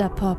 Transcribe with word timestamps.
Flüsterpop. 0.00 0.38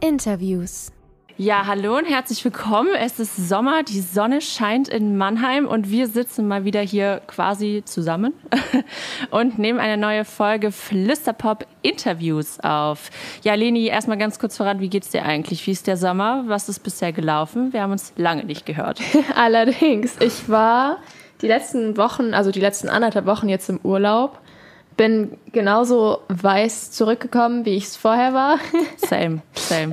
Interviews. 0.00 0.92
Ja, 1.36 1.66
hallo 1.66 1.96
und 1.96 2.04
herzlich 2.04 2.44
willkommen. 2.44 2.90
Es 2.96 3.18
ist 3.18 3.48
Sommer, 3.48 3.82
die 3.82 4.00
Sonne 4.00 4.40
scheint 4.40 4.86
in 4.86 5.16
Mannheim 5.16 5.66
und 5.66 5.90
wir 5.90 6.06
sitzen 6.06 6.46
mal 6.46 6.64
wieder 6.64 6.82
hier 6.82 7.20
quasi 7.26 7.82
zusammen 7.84 8.32
und 9.32 9.58
nehmen 9.58 9.80
eine 9.80 9.96
neue 9.96 10.24
Folge 10.24 10.70
Flüsterpop 10.70 11.66
Interviews 11.82 12.60
auf. 12.60 13.10
Ja, 13.42 13.54
Leni, 13.54 13.86
erstmal 13.86 14.18
ganz 14.18 14.38
kurz 14.38 14.56
voran, 14.56 14.78
wie 14.78 14.88
geht's 14.88 15.10
dir 15.10 15.24
eigentlich? 15.24 15.66
Wie 15.66 15.72
ist 15.72 15.88
der 15.88 15.96
Sommer? 15.96 16.44
Was 16.46 16.68
ist 16.68 16.84
bisher 16.84 17.12
gelaufen? 17.12 17.72
Wir 17.72 17.82
haben 17.82 17.90
uns 17.90 18.12
lange 18.16 18.44
nicht 18.44 18.66
gehört. 18.66 19.00
Allerdings, 19.34 20.14
ich 20.20 20.48
war 20.48 20.98
die 21.42 21.48
letzten 21.48 21.96
Wochen, 21.96 22.34
also 22.34 22.52
die 22.52 22.60
letzten 22.60 22.88
anderthalb 22.88 23.26
Wochen 23.26 23.48
jetzt 23.48 23.68
im 23.68 23.80
Urlaub 23.82 24.38
bin 24.96 25.36
genauso 25.52 26.20
weiß 26.28 26.90
zurückgekommen, 26.90 27.64
wie 27.64 27.76
ich 27.76 27.84
es 27.84 27.96
vorher 27.96 28.32
war. 28.34 28.58
Same, 28.96 29.42
same. 29.54 29.92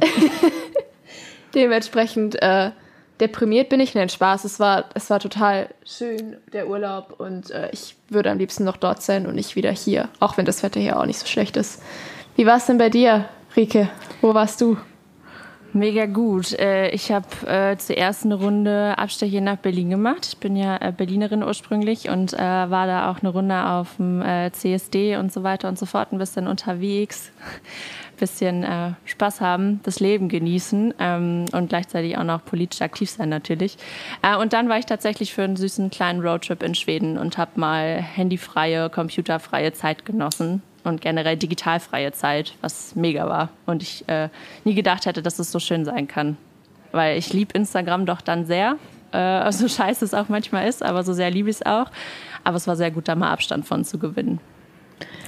Dementsprechend 1.54 2.42
äh, 2.42 2.72
deprimiert 3.20 3.70
bin 3.70 3.80
ich. 3.80 3.94
Nein, 3.94 4.10
Spaß. 4.10 4.44
Es 4.46 4.60
war, 4.60 4.86
es 4.94 5.10
war 5.10 5.20
total 5.20 5.70
schön, 5.86 6.38
der 6.52 6.68
Urlaub. 6.68 7.20
Und 7.20 7.52
äh, 7.52 7.70
ich 7.72 7.96
würde 8.10 8.32
am 8.32 8.38
liebsten 8.38 8.64
noch 8.64 8.78
dort 8.78 9.04
sein 9.04 9.28
und 9.28 9.36
nicht 9.36 9.56
wieder 9.56 9.72
hier. 9.72 10.10
Auch 10.20 10.38
wenn 10.38 10.46
das 10.46 10.64
Wetter 10.64 10.80
hier 10.80 11.00
auch 11.00 11.06
nicht 11.06 11.20
so 11.20 11.28
schlecht 11.28 11.58
ist. 11.58 11.82
Wie 12.36 12.46
war 12.46 12.58
es 12.58 12.66
denn 12.66 12.78
bei 12.78 12.90
dir, 12.90 13.26
Rike? 13.56 13.90
Wo 14.22 14.34
warst 14.34 14.62
du? 14.62 14.78
Mega 15.76 16.06
gut. 16.06 16.54
Äh, 16.60 16.90
ich 16.90 17.12
habe 17.12 17.26
äh, 17.48 17.78
zuerst 17.78 18.26
eine 18.26 18.36
Runde 18.36 18.96
Abstecher 18.96 19.42
nach 19.42 19.58
Berlin 19.58 19.90
gemacht. 19.90 20.28
Ich 20.28 20.38
bin 20.38 20.56
ja 20.56 20.78
äh, 20.78 20.94
Berlinerin 20.96 21.42
ursprünglich 21.42 22.10
und 22.10 22.34
war 22.34 22.88
da 22.88 23.10
auch 23.10 23.20
eine 23.20 23.30
Runde 23.30 23.66
auf 23.66 23.96
dem 23.98 24.24
CSD 24.52 25.18
und 25.18 25.34
so 25.34 25.44
weiter 25.44 25.68
und 25.68 25.80
so 25.80 25.86
fort, 25.86 26.12
ein 26.12 26.18
bisschen 26.20 26.48
unterwegs 26.48 27.32
bisschen 28.20 28.64
äh, 28.64 28.92
Spaß 29.06 29.42
haben, 29.42 29.80
das 29.84 30.00
Leben 30.00 30.30
genießen 30.30 30.94
ähm, 31.00 31.46
und 31.52 31.70
gleichzeitig 31.70 32.18
auch 32.18 32.24
noch 32.24 32.46
politisch 32.46 32.82
aktiv 32.82 33.10
sein 33.10 33.30
natürlich. 33.30 33.78
Und 34.40 34.54
dann 34.54 34.70
war 34.70 34.78
ich 34.78 34.86
tatsächlich 34.86 35.34
für 35.34 35.44
einen 35.44 35.56
süßen 35.56 35.90
kleinen 35.90 36.22
Roadtrip 36.22 36.62
in 36.62 36.76
Schweden 36.76 37.18
und 37.18 37.38
habe 37.38 37.60
mal 37.60 38.02
handyfreie, 38.02 38.90
computerfreie 38.90 39.74
Zeit 39.74 40.06
genossen 40.06 40.62
und 40.84 41.02
generell 41.02 41.38
digitalfreie 41.38 42.12
Zeit, 42.12 42.56
was 42.62 42.96
mega 42.96 43.28
war. 43.28 43.50
Und 43.66 43.82
ich 43.82 44.08
äh, 44.08 44.30
nie 44.64 44.74
gedacht 44.74 45.06
hätte, 45.06 45.22
dass 45.22 45.40
es 45.40 45.52
so 45.52 45.60
schön 45.60 45.86
sein 45.86 46.08
kann. 46.08 46.38
Weil 46.92 47.18
ich 47.18 47.34
liebe 47.34 47.54
Instagram 47.54 48.06
doch 48.06 48.22
dann 48.22 48.46
sehr, 48.46 48.78
äh, 49.12 49.52
so 49.52 49.68
scheiße 49.68 50.06
es 50.06 50.14
auch 50.14 50.30
manchmal 50.30 50.68
ist, 50.68 50.84
aber 50.84 51.04
so 51.04 51.14
sehr 51.14 51.32
liebe 51.32 51.50
ich 51.50 51.58
es 51.58 51.66
auch. 51.66 51.88
Aber 52.44 52.58
es 52.58 52.68
war 52.68 52.76
sehr 52.76 52.92
gut, 52.92 53.08
da 53.08 53.16
mal 53.16 53.32
Abstand 53.32 53.66
von 53.66 53.86
zu 53.86 53.98
gewinnen. 53.98 54.40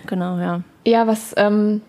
Genau, 0.06 0.38
ja. 0.38 0.62
Ja, 0.86 1.08
was 1.08 1.34
ähm, 1.38 1.82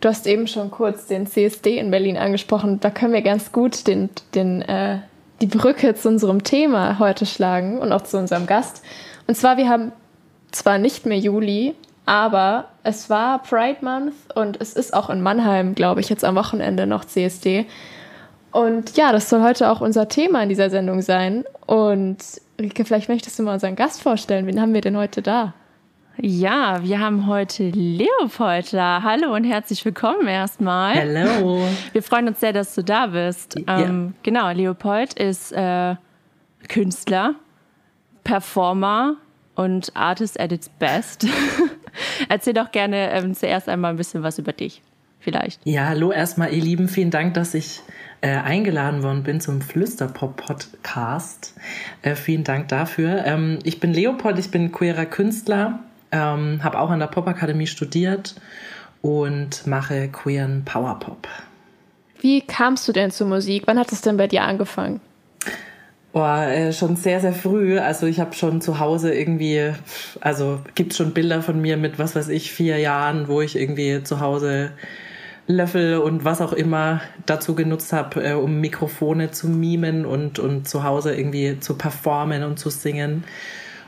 Du 0.00 0.08
hast 0.08 0.26
eben 0.26 0.46
schon 0.46 0.70
kurz 0.70 1.06
den 1.06 1.26
CSD 1.26 1.78
in 1.78 1.90
Berlin 1.90 2.16
angesprochen. 2.16 2.80
Da 2.80 2.90
können 2.90 3.12
wir 3.12 3.22
ganz 3.22 3.52
gut 3.52 3.86
den, 3.86 4.10
den, 4.34 4.62
äh, 4.62 4.98
die 5.40 5.46
Brücke 5.46 5.94
zu 5.94 6.08
unserem 6.08 6.42
Thema 6.42 6.98
heute 6.98 7.26
schlagen 7.26 7.78
und 7.78 7.92
auch 7.92 8.02
zu 8.02 8.18
unserem 8.18 8.46
Gast. 8.46 8.82
Und 9.26 9.36
zwar, 9.36 9.56
wir 9.56 9.68
haben 9.68 9.92
zwar 10.50 10.78
nicht 10.78 11.06
mehr 11.06 11.18
Juli, 11.18 11.74
aber 12.06 12.68
es 12.82 13.08
war 13.08 13.42
Pride 13.42 13.78
Month 13.80 14.14
und 14.34 14.60
es 14.60 14.74
ist 14.74 14.92
auch 14.92 15.08
in 15.10 15.22
Mannheim, 15.22 15.74
glaube 15.74 16.00
ich, 16.00 16.08
jetzt 16.08 16.24
am 16.24 16.34
Wochenende 16.34 16.86
noch 16.86 17.04
CSD. 17.04 17.66
Und 18.52 18.96
ja, 18.96 19.10
das 19.10 19.30
soll 19.30 19.42
heute 19.42 19.70
auch 19.70 19.80
unser 19.80 20.08
Thema 20.08 20.42
in 20.42 20.48
dieser 20.48 20.70
Sendung 20.70 21.02
sein. 21.02 21.44
Und 21.66 22.18
Rike, 22.60 22.84
vielleicht 22.84 23.08
möchtest 23.08 23.38
du 23.38 23.42
mal 23.42 23.54
unseren 23.54 23.74
Gast 23.74 24.02
vorstellen. 24.02 24.46
Wen 24.46 24.60
haben 24.60 24.74
wir 24.74 24.80
denn 24.80 24.96
heute 24.96 25.22
da? 25.22 25.54
Ja, 26.20 26.80
wir 26.84 27.00
haben 27.00 27.26
heute 27.26 27.70
Leopold 27.70 28.72
da. 28.72 29.02
Hallo 29.02 29.34
und 29.34 29.42
herzlich 29.42 29.84
willkommen 29.84 30.28
erstmal. 30.28 30.94
Hallo. 30.94 31.66
Wir 31.92 32.04
freuen 32.04 32.28
uns 32.28 32.38
sehr, 32.38 32.52
dass 32.52 32.76
du 32.76 32.84
da 32.84 33.08
bist. 33.08 33.58
Ja. 33.58 33.80
Ähm, 33.80 34.14
genau, 34.22 34.48
Leopold 34.50 35.14
ist 35.14 35.50
äh, 35.50 35.96
Künstler, 36.68 37.34
Performer 38.22 39.16
und 39.56 39.90
Artist 39.96 40.38
at 40.38 40.52
its 40.52 40.68
best. 40.68 41.26
Erzähl 42.28 42.54
doch 42.54 42.72
gerne 42.72 43.10
ähm, 43.12 43.34
zuerst 43.34 43.68
einmal 43.68 43.92
ein 43.92 43.96
bisschen 43.96 44.22
was 44.22 44.38
über 44.38 44.52
dich, 44.52 44.82
vielleicht. 45.20 45.60
Ja, 45.64 45.88
hallo 45.88 46.12
erstmal, 46.12 46.52
ihr 46.52 46.62
Lieben. 46.62 46.88
Vielen 46.88 47.10
Dank, 47.10 47.34
dass 47.34 47.54
ich 47.54 47.80
äh, 48.20 48.28
eingeladen 48.28 49.02
worden 49.02 49.22
bin 49.22 49.40
zum 49.40 49.60
Flüsterpop-Podcast. 49.60 51.54
Äh, 52.02 52.14
vielen 52.14 52.44
Dank 52.44 52.68
dafür. 52.68 53.24
Ähm, 53.24 53.58
ich 53.64 53.80
bin 53.80 53.92
Leopold, 53.92 54.38
ich 54.38 54.50
bin 54.50 54.72
queerer 54.72 55.06
Künstler 55.06 55.80
ähm, 56.14 56.62
habe 56.62 56.78
auch 56.78 56.90
an 56.90 57.00
der 57.00 57.08
Popakademie 57.08 57.66
studiert 57.66 58.36
und 59.02 59.66
mache 59.66 60.08
queeren 60.08 60.64
Powerpop. 60.64 61.28
Wie 62.20 62.40
kamst 62.40 62.86
du 62.86 62.92
denn 62.92 63.10
zur 63.10 63.26
Musik? 63.26 63.64
Wann 63.66 63.78
hat 63.78 63.92
es 63.92 64.00
denn 64.00 64.16
bei 64.16 64.28
dir 64.28 64.44
angefangen? 64.44 65.00
Oh, 66.16 66.22
äh, 66.22 66.72
schon 66.72 66.94
sehr, 66.94 67.18
sehr 67.18 67.32
früh. 67.32 67.76
Also 67.80 68.06
ich 68.06 68.20
habe 68.20 68.34
schon 68.34 68.60
zu 68.60 68.78
Hause 68.78 69.12
irgendwie, 69.12 69.72
also 70.20 70.60
gibt 70.76 70.94
schon 70.94 71.12
Bilder 71.12 71.42
von 71.42 71.60
mir 71.60 71.76
mit, 71.76 71.98
was 71.98 72.14
weiß 72.14 72.28
ich, 72.28 72.52
vier 72.52 72.78
Jahren, 72.78 73.26
wo 73.26 73.40
ich 73.40 73.56
irgendwie 73.56 74.00
zu 74.04 74.20
Hause 74.20 74.70
Löffel 75.48 75.98
und 75.98 76.24
was 76.24 76.40
auch 76.40 76.52
immer 76.52 77.00
dazu 77.26 77.56
genutzt 77.56 77.92
habe, 77.92 78.22
äh, 78.22 78.34
um 78.34 78.60
Mikrofone 78.60 79.32
zu 79.32 79.48
mimen 79.48 80.06
und, 80.06 80.38
und 80.38 80.68
zu 80.68 80.84
Hause 80.84 81.16
irgendwie 81.16 81.58
zu 81.58 81.76
performen 81.76 82.44
und 82.44 82.60
zu 82.60 82.70
singen. 82.70 83.24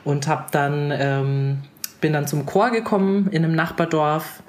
Und 0.03 0.27
habe 0.27 0.47
dann 0.51 0.93
ähm, 0.93 1.59
bin 2.01 2.13
dann 2.13 2.27
zum 2.27 2.45
Chor 2.45 2.71
gekommen 2.71 3.29
in 3.31 3.45
einem 3.45 3.55
Nachbardorf 3.55 4.43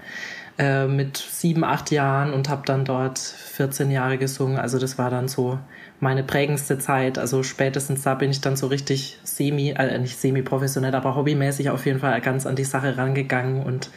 äh, 0.58 0.88
mit 0.88 1.18
sieben, 1.18 1.64
acht 1.64 1.92
Jahren 1.92 2.34
und 2.34 2.50
habe 2.50 2.64
dann 2.66 2.86
dort 2.86 3.20
14 3.20 3.92
Jahre 3.92 4.18
gesungen. 4.18 4.58
Also 4.58 4.80
das 4.80 4.98
war 4.98 5.12
dann 5.12 5.28
so 5.28 5.60
meine 6.00 6.24
prägendste 6.24 6.78
Zeit. 6.78 7.18
Also 7.18 7.44
spätestens 7.44 8.04
da 8.04 8.14
bin 8.14 8.30
ich 8.30 8.42
dann 8.42 8.56
so 8.56 8.68
richtig 8.68 9.20
semi, 9.24 9.72
äh, 9.72 9.98
nicht 9.98 10.18
semi-professionell, 10.18 10.96
aber 10.96 11.16
hobbymäßig 11.16 11.70
auf 11.70 11.86
jeden 11.86 12.00
Fall 12.00 12.20
ganz 12.22 12.46
an 12.46 12.56
die 12.56 12.64
Sache 12.64 12.98
rangegangen 12.98 13.64
und 13.64 13.90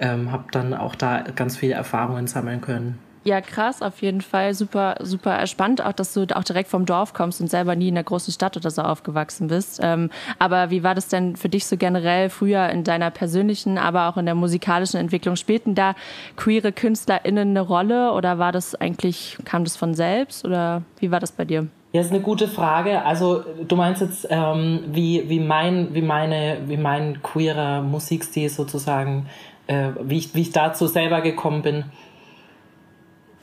ähm, 0.00 0.32
habe 0.32 0.44
dann 0.50 0.74
auch 0.74 0.94
da 0.94 1.22
ganz 1.34 1.56
viele 1.56 1.74
Erfahrungen 1.74 2.26
sammeln 2.26 2.60
können. 2.60 2.98
Ja, 3.26 3.40
krass, 3.40 3.82
auf 3.82 4.02
jeden 4.02 4.20
Fall. 4.20 4.54
Super, 4.54 4.94
super 5.00 5.44
spannend, 5.48 5.84
auch 5.84 5.92
dass 5.92 6.14
du 6.14 6.26
auch 6.32 6.44
direkt 6.44 6.70
vom 6.70 6.86
Dorf 6.86 7.12
kommst 7.12 7.40
und 7.40 7.48
selber 7.48 7.74
nie 7.74 7.88
in 7.88 7.96
der 7.96 8.04
großen 8.04 8.32
Stadt 8.32 8.56
oder 8.56 8.70
so 8.70 8.82
aufgewachsen 8.82 9.48
bist. 9.48 9.80
Ähm, 9.82 10.10
aber 10.38 10.70
wie 10.70 10.84
war 10.84 10.94
das 10.94 11.08
denn 11.08 11.34
für 11.34 11.48
dich 11.48 11.66
so 11.66 11.76
generell 11.76 12.30
früher 12.30 12.68
in 12.68 12.84
deiner 12.84 13.10
persönlichen, 13.10 13.78
aber 13.78 14.08
auch 14.08 14.16
in 14.16 14.26
der 14.26 14.36
musikalischen 14.36 15.00
Entwicklung? 15.00 15.34
Spielten 15.34 15.74
da 15.74 15.96
queere 16.36 16.70
KünstlerInnen 16.70 17.48
eine 17.50 17.62
Rolle 17.62 18.12
oder 18.12 18.38
war 18.38 18.52
das 18.52 18.76
eigentlich, 18.76 19.36
kam 19.44 19.64
das 19.64 19.76
von 19.76 19.94
selbst 19.94 20.44
oder 20.44 20.82
wie 21.00 21.10
war 21.10 21.18
das 21.18 21.32
bei 21.32 21.44
dir? 21.44 21.66
Ja, 21.92 22.02
ist 22.02 22.12
eine 22.12 22.20
gute 22.20 22.46
Frage. 22.46 23.04
Also 23.04 23.42
du 23.66 23.74
meinst 23.74 24.02
jetzt, 24.02 24.28
ähm, 24.30 24.84
wie, 24.86 25.28
wie, 25.28 25.40
mein, 25.40 25.92
wie, 25.94 26.02
meine, 26.02 26.58
wie 26.66 26.76
mein 26.76 27.24
queerer 27.24 27.82
Musikstil 27.82 28.50
sozusagen, 28.50 29.26
äh, 29.66 29.88
wie, 30.00 30.18
ich, 30.18 30.32
wie 30.36 30.42
ich 30.42 30.52
dazu 30.52 30.86
selber 30.86 31.22
gekommen 31.22 31.62
bin. 31.62 31.86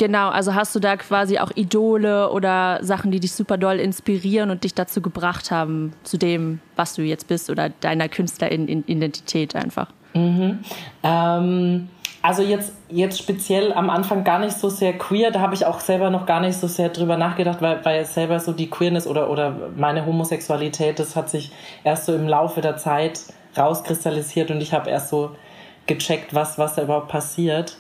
Genau, 0.04 0.32
also 0.32 0.54
hast 0.54 0.76
du 0.76 0.82
da 0.82 0.98
quasi 0.98 1.40
auch 1.40 1.50
Idole 1.56 2.30
oder 2.30 2.80
Sachen, 2.82 3.10
die 3.10 3.22
dich 3.22 3.32
super 3.32 3.58
doll 3.58 3.80
inspirieren 3.80 4.50
und 4.50 4.66
dich 4.66 4.74
dazu 4.74 5.00
gebracht 5.00 5.50
haben, 5.50 5.94
zu 6.04 6.18
dem, 6.18 6.60
was 6.76 6.96
du 6.96 7.04
jetzt 7.04 7.30
bist 7.30 7.50
oder 7.50 7.70
deiner 7.70 8.10
Künstleridentität 8.10 9.56
einfach? 9.56 9.88
Mhm. 10.14 10.60
Ähm, 11.04 11.88
also 12.22 12.42
jetzt, 12.42 12.74
jetzt 12.90 13.18
speziell 13.18 13.72
am 13.72 13.90
Anfang 13.90 14.26
gar 14.26 14.40
nicht 14.40 14.58
so 14.58 14.68
sehr 14.68 14.92
queer, 14.98 15.32
da 15.32 15.40
habe 15.40 15.54
ich 15.54 15.66
auch 15.66 15.80
selber 15.80 16.10
noch 16.10 16.26
gar 16.26 16.42
nicht 16.42 16.60
so 16.60 16.68
sehr 16.68 16.90
drüber 16.90 17.16
nachgedacht, 17.16 17.62
weil, 17.62 17.80
weil 17.86 18.04
selber 18.04 18.42
so 18.42 18.52
die 18.52 18.70
Queerness 18.70 19.08
oder, 19.08 19.30
oder 19.30 19.56
meine 19.78 20.06
Homosexualität, 20.06 21.00
das 21.00 21.16
hat 21.16 21.30
sich 21.30 21.54
erst 21.86 22.08
so 22.08 22.14
im 22.14 22.28
Laufe 22.28 22.60
der 22.60 22.76
Zeit 22.76 23.22
rauskristallisiert 23.58 24.52
und 24.52 24.60
ich 24.60 24.74
habe 24.74 24.90
erst 24.90 25.08
so 25.08 25.38
gecheckt, 25.86 26.36
was, 26.36 26.58
was 26.58 26.76
da 26.76 26.84
überhaupt 26.84 27.08
passiert. 27.08 27.78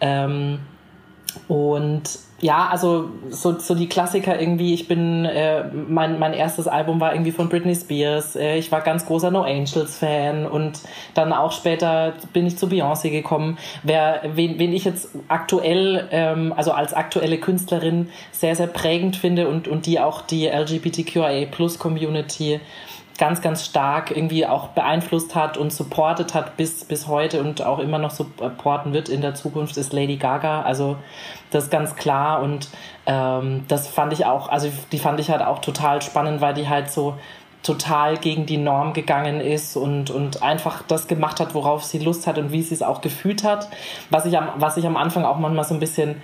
Ähm, 0.00 0.58
und 1.48 2.18
ja, 2.42 2.68
also 2.68 3.08
so, 3.30 3.56
so 3.60 3.76
die 3.76 3.88
Klassiker 3.88 4.38
irgendwie, 4.38 4.74
ich 4.74 4.88
bin, 4.88 5.24
äh, 5.24 5.62
mein, 5.72 6.18
mein 6.18 6.34
erstes 6.34 6.66
Album 6.66 6.98
war 6.98 7.14
irgendwie 7.14 7.30
von 7.30 7.48
Britney 7.48 7.74
Spears, 7.74 8.34
äh, 8.34 8.58
ich 8.58 8.72
war 8.72 8.80
ganz 8.80 9.06
großer 9.06 9.30
No 9.30 9.42
Angels 9.42 9.98
Fan 9.98 10.44
und 10.46 10.80
dann 11.14 11.32
auch 11.32 11.52
später 11.52 12.14
bin 12.32 12.44
ich 12.44 12.58
zu 12.58 12.66
Beyoncé 12.66 13.10
gekommen. 13.10 13.58
Wer, 13.84 14.22
wen, 14.34 14.58
wen 14.58 14.72
ich 14.72 14.84
jetzt 14.84 15.10
aktuell, 15.28 16.08
ähm, 16.10 16.52
also 16.56 16.72
als 16.72 16.94
aktuelle 16.94 17.38
Künstlerin 17.38 18.08
sehr, 18.32 18.56
sehr 18.56 18.66
prägend 18.66 19.14
finde 19.14 19.46
und, 19.46 19.68
und 19.68 19.86
die 19.86 20.00
auch 20.00 20.22
die 20.22 20.48
LGBTQIA 20.48 21.46
Plus 21.46 21.78
Community 21.78 22.60
ganz, 23.18 23.40
ganz 23.40 23.64
stark 23.64 24.10
irgendwie 24.10 24.46
auch 24.46 24.68
beeinflusst 24.68 25.34
hat 25.34 25.56
und 25.56 25.72
supportet 25.72 26.34
hat 26.34 26.56
bis, 26.56 26.84
bis 26.84 27.06
heute 27.06 27.40
und 27.40 27.62
auch 27.62 27.78
immer 27.78 27.98
noch 27.98 28.10
supporten 28.10 28.92
wird 28.92 29.08
in 29.08 29.20
der 29.20 29.34
Zukunft, 29.34 29.76
ist 29.76 29.92
Lady 29.92 30.16
Gaga. 30.16 30.62
Also 30.62 30.96
das 31.50 31.64
ist 31.64 31.70
ganz 31.70 31.96
klar 31.96 32.42
und 32.42 32.68
ähm, 33.06 33.64
das 33.68 33.88
fand 33.88 34.12
ich 34.12 34.26
auch, 34.26 34.48
also 34.48 34.68
die 34.90 34.98
fand 34.98 35.20
ich 35.20 35.30
halt 35.30 35.42
auch 35.42 35.60
total 35.60 36.02
spannend, 36.02 36.40
weil 36.40 36.54
die 36.54 36.68
halt 36.68 36.90
so 36.90 37.14
total 37.62 38.16
gegen 38.16 38.44
die 38.46 38.56
Norm 38.56 38.92
gegangen 38.92 39.40
ist 39.40 39.76
und, 39.76 40.10
und 40.10 40.42
einfach 40.42 40.82
das 40.82 41.06
gemacht 41.06 41.38
hat, 41.38 41.54
worauf 41.54 41.84
sie 41.84 41.98
Lust 41.98 42.26
hat 42.26 42.38
und 42.38 42.50
wie 42.50 42.62
sie 42.62 42.74
es 42.74 42.82
auch 42.82 43.00
gefühlt 43.00 43.44
hat. 43.44 43.68
Was 44.10 44.26
ich 44.26 44.36
am, 44.36 44.48
was 44.56 44.76
ich 44.76 44.86
am 44.86 44.96
Anfang 44.96 45.24
auch 45.24 45.38
manchmal 45.38 45.64
so 45.64 45.74
ein 45.74 45.80
bisschen 45.80 46.22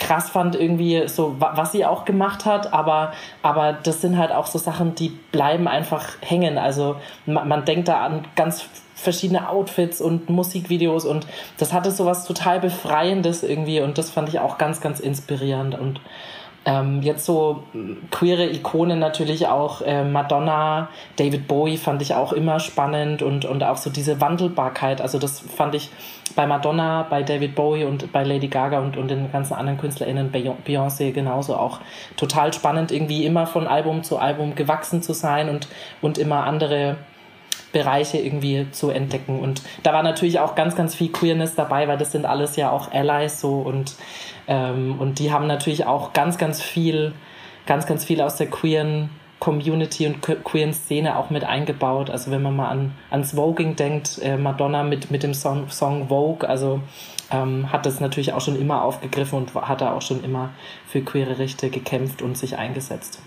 krass 0.00 0.30
fand, 0.30 0.56
irgendwie 0.56 1.06
so, 1.06 1.36
was 1.38 1.70
sie 1.70 1.86
auch 1.86 2.04
gemacht 2.04 2.46
hat, 2.46 2.72
aber, 2.72 3.12
aber 3.42 3.74
das 3.74 4.00
sind 4.00 4.18
halt 4.18 4.32
auch 4.32 4.46
so 4.46 4.58
Sachen, 4.58 4.96
die 4.96 5.10
bleiben 5.30 5.68
einfach 5.68 6.08
hängen. 6.20 6.58
Also 6.58 6.96
man, 7.26 7.46
man 7.46 7.64
denkt 7.64 7.86
da 7.86 8.04
an 8.04 8.24
ganz 8.34 8.64
verschiedene 8.94 9.48
Outfits 9.48 10.00
und 10.00 10.28
Musikvideos 10.28 11.04
und 11.04 11.26
das 11.58 11.72
hatte 11.72 11.90
so 11.90 12.06
was 12.06 12.24
total 12.26 12.60
Befreiendes 12.60 13.42
irgendwie 13.42 13.80
und 13.80 13.98
das 13.98 14.10
fand 14.10 14.28
ich 14.28 14.40
auch 14.40 14.58
ganz, 14.58 14.80
ganz 14.80 15.00
inspirierend 15.00 15.78
und 15.78 16.00
ähm, 16.66 17.00
jetzt 17.02 17.24
so 17.24 17.62
queere 18.10 18.46
Ikonen 18.46 18.98
natürlich 18.98 19.46
auch 19.46 19.80
äh, 19.80 20.04
Madonna, 20.04 20.88
David 21.16 21.48
Bowie 21.48 21.78
fand 21.78 22.02
ich 22.02 22.14
auch 22.14 22.34
immer 22.34 22.60
spannend 22.60 23.22
und, 23.22 23.46
und 23.46 23.64
auch 23.64 23.78
so 23.78 23.88
diese 23.88 24.20
Wandelbarkeit. 24.20 25.00
Also 25.00 25.18
das 25.18 25.40
fand 25.40 25.74
ich 25.74 25.90
bei 26.36 26.46
Madonna, 26.46 27.06
bei 27.08 27.22
David 27.22 27.54
Bowie 27.54 27.84
und 27.84 28.12
bei 28.12 28.24
Lady 28.24 28.48
Gaga 28.48 28.80
und, 28.80 28.98
und 28.98 29.08
den 29.08 29.32
ganzen 29.32 29.54
anderen 29.54 29.78
KünstlerInnen, 29.78 30.30
Beyoncé 30.32 31.12
genauso 31.12 31.56
auch 31.56 31.80
total 32.16 32.52
spannend, 32.52 32.92
irgendwie 32.92 33.24
immer 33.24 33.46
von 33.46 33.66
Album 33.66 34.02
zu 34.02 34.18
Album 34.18 34.54
gewachsen 34.54 35.02
zu 35.02 35.14
sein 35.14 35.48
und, 35.48 35.66
und 36.02 36.18
immer 36.18 36.44
andere 36.44 36.96
Bereiche 37.72 38.18
irgendwie 38.18 38.66
zu 38.72 38.90
entdecken. 38.90 39.40
Und 39.40 39.62
da 39.82 39.92
war 39.92 40.02
natürlich 40.02 40.40
auch 40.40 40.54
ganz, 40.54 40.74
ganz 40.76 40.94
viel 40.94 41.10
Queerness 41.10 41.54
dabei, 41.54 41.88
weil 41.88 41.98
das 41.98 42.12
sind 42.12 42.26
alles 42.26 42.56
ja 42.56 42.70
auch 42.70 42.92
Allies 42.92 43.40
so 43.40 43.60
und, 43.60 43.94
ähm, 44.48 44.96
und 44.98 45.18
die 45.18 45.32
haben 45.32 45.46
natürlich 45.46 45.86
auch 45.86 46.12
ganz, 46.12 46.38
ganz 46.38 46.60
viel, 46.62 47.12
ganz, 47.66 47.86
ganz 47.86 48.04
viel 48.04 48.20
aus 48.20 48.36
der 48.36 48.48
queeren 48.48 49.10
Community 49.38 50.06
und 50.06 50.20
queeren 50.44 50.74
Szene 50.74 51.16
auch 51.16 51.30
mit 51.30 51.44
eingebaut. 51.44 52.10
Also 52.10 52.30
wenn 52.30 52.42
man 52.42 52.54
mal 52.54 52.68
an, 52.68 52.92
ans 53.10 53.32
Voging 53.32 53.74
denkt, 53.74 54.20
äh, 54.22 54.36
Madonna 54.36 54.82
mit, 54.82 55.10
mit 55.10 55.22
dem 55.22 55.32
Song, 55.32 55.70
Song 55.70 56.08
Vogue, 56.08 56.46
also 56.48 56.80
ähm, 57.30 57.72
hat 57.72 57.86
das 57.86 58.00
natürlich 58.00 58.34
auch 58.34 58.40
schon 58.40 58.60
immer 58.60 58.84
aufgegriffen 58.84 59.38
und 59.38 59.54
hat 59.54 59.80
da 59.80 59.94
auch 59.94 60.02
schon 60.02 60.22
immer 60.22 60.50
für 60.86 61.00
queere 61.00 61.38
Rechte 61.38 61.70
gekämpft 61.70 62.22
und 62.22 62.36
sich 62.36 62.58
eingesetzt. 62.58 63.22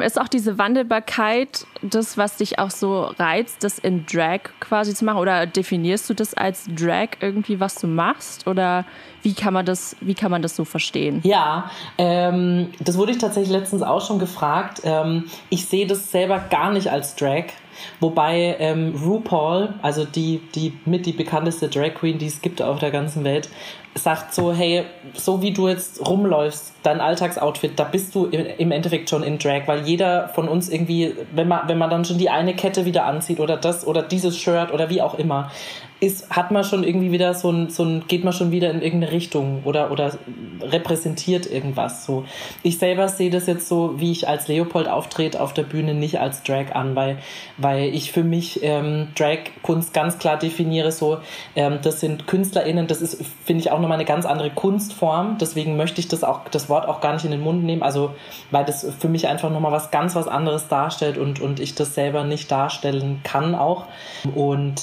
Ist 0.00 0.18
auch 0.18 0.28
diese 0.28 0.56
Wandelbarkeit 0.56 1.66
das, 1.82 2.16
was 2.16 2.38
dich 2.38 2.58
auch 2.58 2.70
so 2.70 3.02
reizt, 3.18 3.62
das 3.62 3.78
in 3.78 4.06
Drag 4.06 4.40
quasi 4.58 4.94
zu 4.94 5.04
machen? 5.04 5.18
Oder 5.18 5.44
definierst 5.44 6.08
du 6.08 6.14
das 6.14 6.32
als 6.32 6.64
Drag 6.74 7.08
irgendwie, 7.20 7.60
was 7.60 7.74
du 7.74 7.86
machst? 7.88 8.46
Oder 8.46 8.86
wie 9.20 9.34
kann 9.34 9.52
man 9.52 9.66
das, 9.66 9.94
wie 10.00 10.14
kann 10.14 10.30
man 10.30 10.40
das 10.40 10.56
so 10.56 10.64
verstehen? 10.64 11.20
Ja, 11.24 11.70
ähm, 11.98 12.68
das 12.80 12.96
wurde 12.96 13.12
ich 13.12 13.18
tatsächlich 13.18 13.52
letztens 13.52 13.82
auch 13.82 14.04
schon 14.04 14.18
gefragt. 14.18 14.80
Ähm, 14.84 15.26
ich 15.50 15.66
sehe 15.66 15.86
das 15.86 16.10
selber 16.10 16.38
gar 16.38 16.72
nicht 16.72 16.88
als 16.88 17.14
Drag. 17.14 17.44
Wobei 18.00 18.56
ähm, 18.60 18.94
RuPaul, 19.04 19.74
also 19.82 20.04
die, 20.04 20.40
die 20.54 20.72
mit 20.86 21.04
die 21.04 21.12
bekannteste 21.12 21.68
Drag 21.68 21.94
Queen, 21.94 22.18
die 22.18 22.26
es 22.26 22.40
gibt 22.40 22.62
auf 22.62 22.78
der 22.78 22.90
ganzen 22.90 23.24
Welt, 23.24 23.50
sagt 23.94 24.32
so, 24.34 24.52
hey, 24.52 24.84
so 25.14 25.42
wie 25.42 25.52
du 25.52 25.68
jetzt 25.68 26.06
rumläufst, 26.06 26.72
dein 26.82 27.00
Alltagsoutfit, 27.00 27.78
da 27.78 27.84
bist 27.84 28.14
du 28.14 28.26
im 28.26 28.72
Endeffekt 28.72 29.10
schon 29.10 29.22
in 29.22 29.38
Drag, 29.38 29.66
weil 29.66 29.82
jeder 29.86 30.28
von 30.28 30.48
uns 30.48 30.68
irgendwie, 30.68 31.14
wenn 31.32 31.48
man, 31.48 31.68
wenn 31.68 31.78
man 31.78 31.90
dann 31.90 32.04
schon 32.04 32.18
die 32.18 32.30
eine 32.30 32.54
Kette 32.54 32.84
wieder 32.86 33.04
anzieht 33.04 33.38
oder 33.38 33.56
das 33.56 33.86
oder 33.86 34.02
dieses 34.02 34.38
Shirt 34.38 34.72
oder 34.72 34.88
wie 34.88 35.02
auch 35.02 35.18
immer, 35.18 35.50
ist, 36.02 36.30
hat 36.30 36.50
man 36.50 36.64
schon 36.64 36.82
irgendwie 36.82 37.12
wieder 37.12 37.32
so 37.32 37.50
ein, 37.50 37.70
so 37.70 37.84
ein, 37.84 38.08
geht 38.08 38.24
man 38.24 38.32
schon 38.32 38.50
wieder 38.50 38.70
in 38.72 38.82
irgendeine 38.82 39.12
Richtung 39.12 39.62
oder, 39.64 39.92
oder 39.92 40.18
repräsentiert 40.60 41.46
irgendwas 41.46 42.04
so. 42.04 42.24
Ich 42.64 42.78
selber 42.78 43.06
sehe 43.06 43.30
das 43.30 43.46
jetzt 43.46 43.68
so, 43.68 44.00
wie 44.00 44.10
ich 44.10 44.26
als 44.26 44.48
Leopold 44.48 44.88
auftrete 44.88 45.40
auf 45.40 45.54
der 45.54 45.62
Bühne, 45.62 45.94
nicht 45.94 46.18
als 46.18 46.42
Drag 46.42 46.74
an, 46.74 46.96
weil, 46.96 47.18
weil 47.56 47.84
ich 47.94 48.10
für 48.10 48.24
mich 48.24 48.64
ähm, 48.64 49.08
Drag-Kunst 49.16 49.94
ganz 49.94 50.18
klar 50.18 50.36
definiere, 50.36 50.90
so, 50.90 51.18
ähm, 51.54 51.78
das 51.82 52.00
sind 52.00 52.26
KünstlerInnen, 52.26 52.88
das 52.88 53.00
ist, 53.00 53.24
finde 53.44 53.60
ich, 53.60 53.70
auch 53.70 53.78
nochmal 53.82 53.98
eine 53.98 54.06
ganz 54.06 54.24
andere 54.24 54.50
Kunstform, 54.50 55.36
deswegen 55.38 55.76
möchte 55.76 56.00
ich 56.00 56.08
das 56.08 56.24
auch, 56.24 56.48
das 56.50 56.68
Wort 56.68 56.88
auch 56.88 57.00
gar 57.00 57.12
nicht 57.12 57.24
in 57.24 57.30
den 57.30 57.42
Mund 57.42 57.64
nehmen, 57.64 57.82
also, 57.82 58.14
weil 58.50 58.64
das 58.64 58.86
für 58.98 59.08
mich 59.08 59.28
einfach 59.28 59.50
nochmal 59.50 59.72
was 59.72 59.90
ganz 59.90 60.14
was 60.14 60.28
anderes 60.28 60.68
darstellt 60.68 61.18
und, 61.18 61.40
und 61.40 61.60
ich 61.60 61.74
das 61.74 61.94
selber 61.94 62.24
nicht 62.24 62.50
darstellen 62.50 63.20
kann 63.24 63.54
auch 63.54 63.84
und 64.34 64.80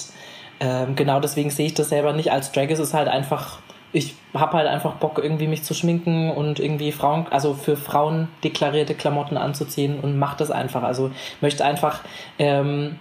ähm, 0.60 0.96
genau 0.96 1.20
deswegen 1.20 1.50
sehe 1.50 1.68
ich 1.68 1.74
das 1.74 1.90
selber 1.90 2.14
nicht 2.14 2.32
als 2.32 2.52
Drag. 2.52 2.70
Es 2.70 2.80
ist 2.80 2.94
halt 2.94 3.08
einfach, 3.08 3.60
ich 3.94 4.16
habe 4.34 4.58
halt 4.58 4.68
einfach 4.68 4.96
Bock, 4.96 5.20
irgendwie 5.22 5.48
mich 5.48 5.64
zu 5.64 5.74
schminken 5.74 6.32
und 6.32 6.60
irgendwie 6.60 6.92
Frauen, 6.92 7.28
also 7.30 7.54
für 7.54 7.78
Frauen 7.78 8.28
deklarierte 8.44 8.94
Klamotten 8.94 9.38
anzuziehen 9.38 10.00
und 10.00 10.20
mache 10.20 10.38
das 10.38 10.52
einfach. 10.52 10.84
Also 10.84 11.12
möchte 11.42 11.64
einfach 11.64 12.02
ähm, 12.38 13.00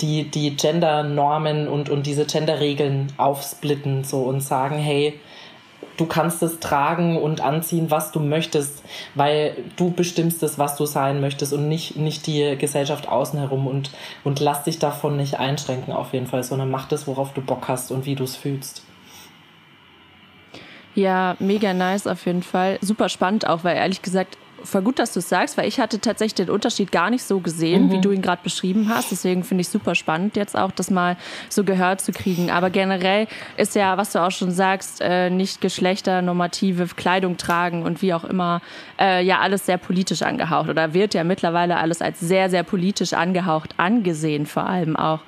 die, 0.00 0.24
die 0.24 0.56
Gender-Normen 0.56 1.68
und, 1.68 1.88
und 1.88 2.06
diese 2.06 2.26
Gender-Regeln 2.26 3.12
aufsplitten 3.16 4.04
so 4.04 4.22
und 4.22 4.40
sagen, 4.40 4.76
hey, 4.76 5.18
du 5.96 6.06
kannst 6.06 6.42
es 6.42 6.60
tragen 6.60 7.18
und 7.18 7.40
anziehen, 7.40 7.90
was 7.90 8.12
du 8.12 8.20
möchtest, 8.20 8.82
weil 9.14 9.56
du 9.76 9.90
bestimmst 9.90 10.42
es, 10.42 10.58
was 10.58 10.76
du 10.76 10.86
sein 10.86 11.20
möchtest 11.20 11.52
und 11.52 11.68
nicht, 11.68 11.96
nicht 11.96 12.26
die 12.26 12.56
Gesellschaft 12.58 13.08
außen 13.08 13.38
herum 13.38 13.66
und, 13.66 13.90
und 14.24 14.40
lass 14.40 14.64
dich 14.64 14.78
davon 14.78 15.16
nicht 15.16 15.38
einschränken 15.38 15.92
auf 15.92 16.12
jeden 16.12 16.26
Fall, 16.26 16.42
sondern 16.42 16.70
mach 16.70 16.88
das, 16.88 17.06
worauf 17.06 17.32
du 17.32 17.40
Bock 17.40 17.68
hast 17.68 17.90
und 17.90 18.06
wie 18.06 18.14
du 18.14 18.24
es 18.24 18.36
fühlst. 18.36 18.82
Ja, 20.94 21.36
mega 21.40 21.74
nice 21.74 22.06
auf 22.06 22.24
jeden 22.24 22.42
Fall. 22.42 22.78
Super 22.80 23.10
spannend 23.10 23.46
auch, 23.46 23.64
weil 23.64 23.76
ehrlich 23.76 24.00
gesagt, 24.00 24.38
voll 24.66 24.82
gut, 24.82 24.98
dass 24.98 25.12
du 25.12 25.20
es 25.20 25.28
sagst, 25.28 25.56
weil 25.56 25.66
ich 25.66 25.80
hatte 25.80 26.00
tatsächlich 26.00 26.46
den 26.46 26.50
Unterschied 26.50 26.92
gar 26.92 27.10
nicht 27.10 27.24
so 27.24 27.40
gesehen, 27.40 27.86
mhm. 27.86 27.92
wie 27.92 28.00
du 28.00 28.10
ihn 28.10 28.22
gerade 28.22 28.42
beschrieben 28.42 28.88
hast. 28.88 29.10
Deswegen 29.10 29.44
finde 29.44 29.62
ich 29.62 29.68
super 29.68 29.94
spannend, 29.94 30.36
jetzt 30.36 30.56
auch 30.56 30.70
das 30.72 30.90
mal 30.90 31.16
so 31.48 31.64
gehört 31.64 32.00
zu 32.00 32.12
kriegen. 32.12 32.50
Aber 32.50 32.70
generell 32.70 33.26
ist 33.56 33.74
ja, 33.74 33.96
was 33.96 34.12
du 34.12 34.22
auch 34.22 34.30
schon 34.30 34.50
sagst, 34.50 35.00
äh, 35.00 35.30
nicht 35.30 35.60
geschlechternormative 35.60 36.88
Kleidung 36.96 37.36
tragen 37.36 37.82
und 37.82 38.02
wie 38.02 38.12
auch 38.12 38.24
immer, 38.24 38.60
äh, 38.98 39.24
ja 39.24 39.40
alles 39.40 39.66
sehr 39.66 39.78
politisch 39.78 40.22
angehaucht 40.22 40.68
oder 40.68 40.92
wird 40.94 41.14
ja 41.14 41.24
mittlerweile 41.24 41.76
alles 41.76 42.02
als 42.02 42.20
sehr, 42.20 42.50
sehr 42.50 42.62
politisch 42.62 43.12
angehaucht 43.12 43.74
angesehen, 43.78 44.46
vor 44.46 44.66
allem 44.66 44.96
auch. 44.96 45.20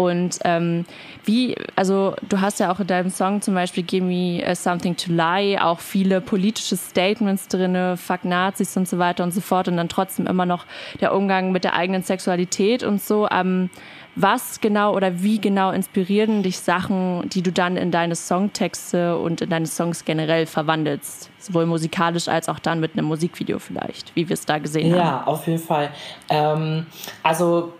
Und 0.00 0.38
ähm, 0.44 0.86
wie, 1.26 1.54
also 1.76 2.14
du 2.26 2.40
hast 2.40 2.58
ja 2.58 2.72
auch 2.72 2.80
in 2.80 2.86
deinem 2.86 3.10
Song 3.10 3.42
zum 3.42 3.54
Beispiel 3.54 3.82
Give 3.82 4.02
Me 4.02 4.42
uh, 4.48 4.54
Something 4.54 4.96
to 4.96 5.12
Lie 5.12 5.60
auch 5.60 5.78
viele 5.80 6.22
politische 6.22 6.78
Statements 6.78 7.48
drin, 7.48 7.98
Fuck 7.98 8.24
Nazis 8.24 8.74
und 8.78 8.88
so 8.88 8.98
weiter 8.98 9.24
und 9.24 9.32
so 9.32 9.42
fort 9.42 9.68
und 9.68 9.76
dann 9.76 9.90
trotzdem 9.90 10.26
immer 10.26 10.46
noch 10.46 10.64
der 11.02 11.14
Umgang 11.14 11.52
mit 11.52 11.64
der 11.64 11.74
eigenen 11.74 12.02
Sexualität 12.02 12.82
und 12.82 13.02
so. 13.02 13.28
Ähm, 13.30 13.68
was 14.16 14.60
genau 14.60 14.96
oder 14.96 15.22
wie 15.22 15.38
genau 15.38 15.70
inspirieren 15.70 16.42
dich 16.42 16.58
Sachen, 16.58 17.28
die 17.28 17.42
du 17.42 17.52
dann 17.52 17.76
in 17.76 17.90
deine 17.90 18.16
Songtexte 18.16 19.18
und 19.18 19.42
in 19.42 19.50
deine 19.50 19.66
Songs 19.66 20.06
generell 20.06 20.46
verwandelst? 20.46 21.30
Sowohl 21.38 21.66
musikalisch 21.66 22.26
als 22.26 22.48
auch 22.48 22.58
dann 22.58 22.80
mit 22.80 22.94
einem 22.94 23.06
Musikvideo 23.06 23.58
vielleicht, 23.58 24.16
wie 24.16 24.28
wir 24.28 24.34
es 24.34 24.46
da 24.46 24.58
gesehen 24.58 24.94
ja, 24.94 24.96
haben. 24.96 25.06
Ja, 25.06 25.24
auf 25.26 25.46
jeden 25.46 25.60
Fall. 25.60 25.90
Ähm, 26.30 26.86
also 27.22 27.74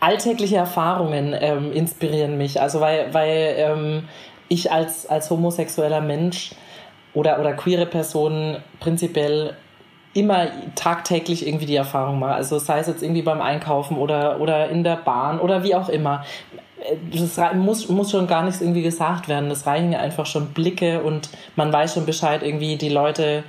alltägliche 0.00 0.56
Erfahrungen 0.56 1.34
ähm, 1.38 1.72
inspirieren 1.72 2.38
mich. 2.38 2.60
Also 2.60 2.80
weil, 2.80 3.12
weil 3.12 3.54
ähm, 3.56 4.08
ich 4.48 4.72
als, 4.72 5.06
als 5.06 5.30
homosexueller 5.30 6.00
Mensch 6.00 6.52
oder, 7.14 7.38
oder 7.38 7.52
queere 7.52 7.86
Person 7.86 8.56
prinzipiell 8.80 9.56
immer 10.12 10.48
tagtäglich 10.74 11.46
irgendwie 11.46 11.66
die 11.66 11.76
Erfahrung 11.76 12.18
mache. 12.18 12.34
Also 12.34 12.58
sei 12.58 12.80
es 12.80 12.88
jetzt 12.88 13.02
irgendwie 13.02 13.22
beim 13.22 13.40
Einkaufen 13.40 13.96
oder, 13.96 14.40
oder 14.40 14.68
in 14.68 14.82
der 14.82 14.96
Bahn 14.96 15.38
oder 15.38 15.62
wie 15.62 15.74
auch 15.74 15.88
immer. 15.88 16.24
Das 17.12 17.54
muss, 17.54 17.88
muss 17.88 18.10
schon 18.10 18.26
gar 18.26 18.42
nichts 18.42 18.60
irgendwie 18.60 18.82
gesagt 18.82 19.28
werden. 19.28 19.50
Das 19.50 19.66
reichen 19.66 19.94
einfach 19.94 20.26
schon 20.26 20.48
Blicke 20.48 21.02
und 21.02 21.28
man 21.54 21.72
weiß 21.72 21.94
schon 21.94 22.06
Bescheid, 22.06 22.42
irgendwie 22.42 22.76
die 22.76 22.88
Leute 22.88 23.44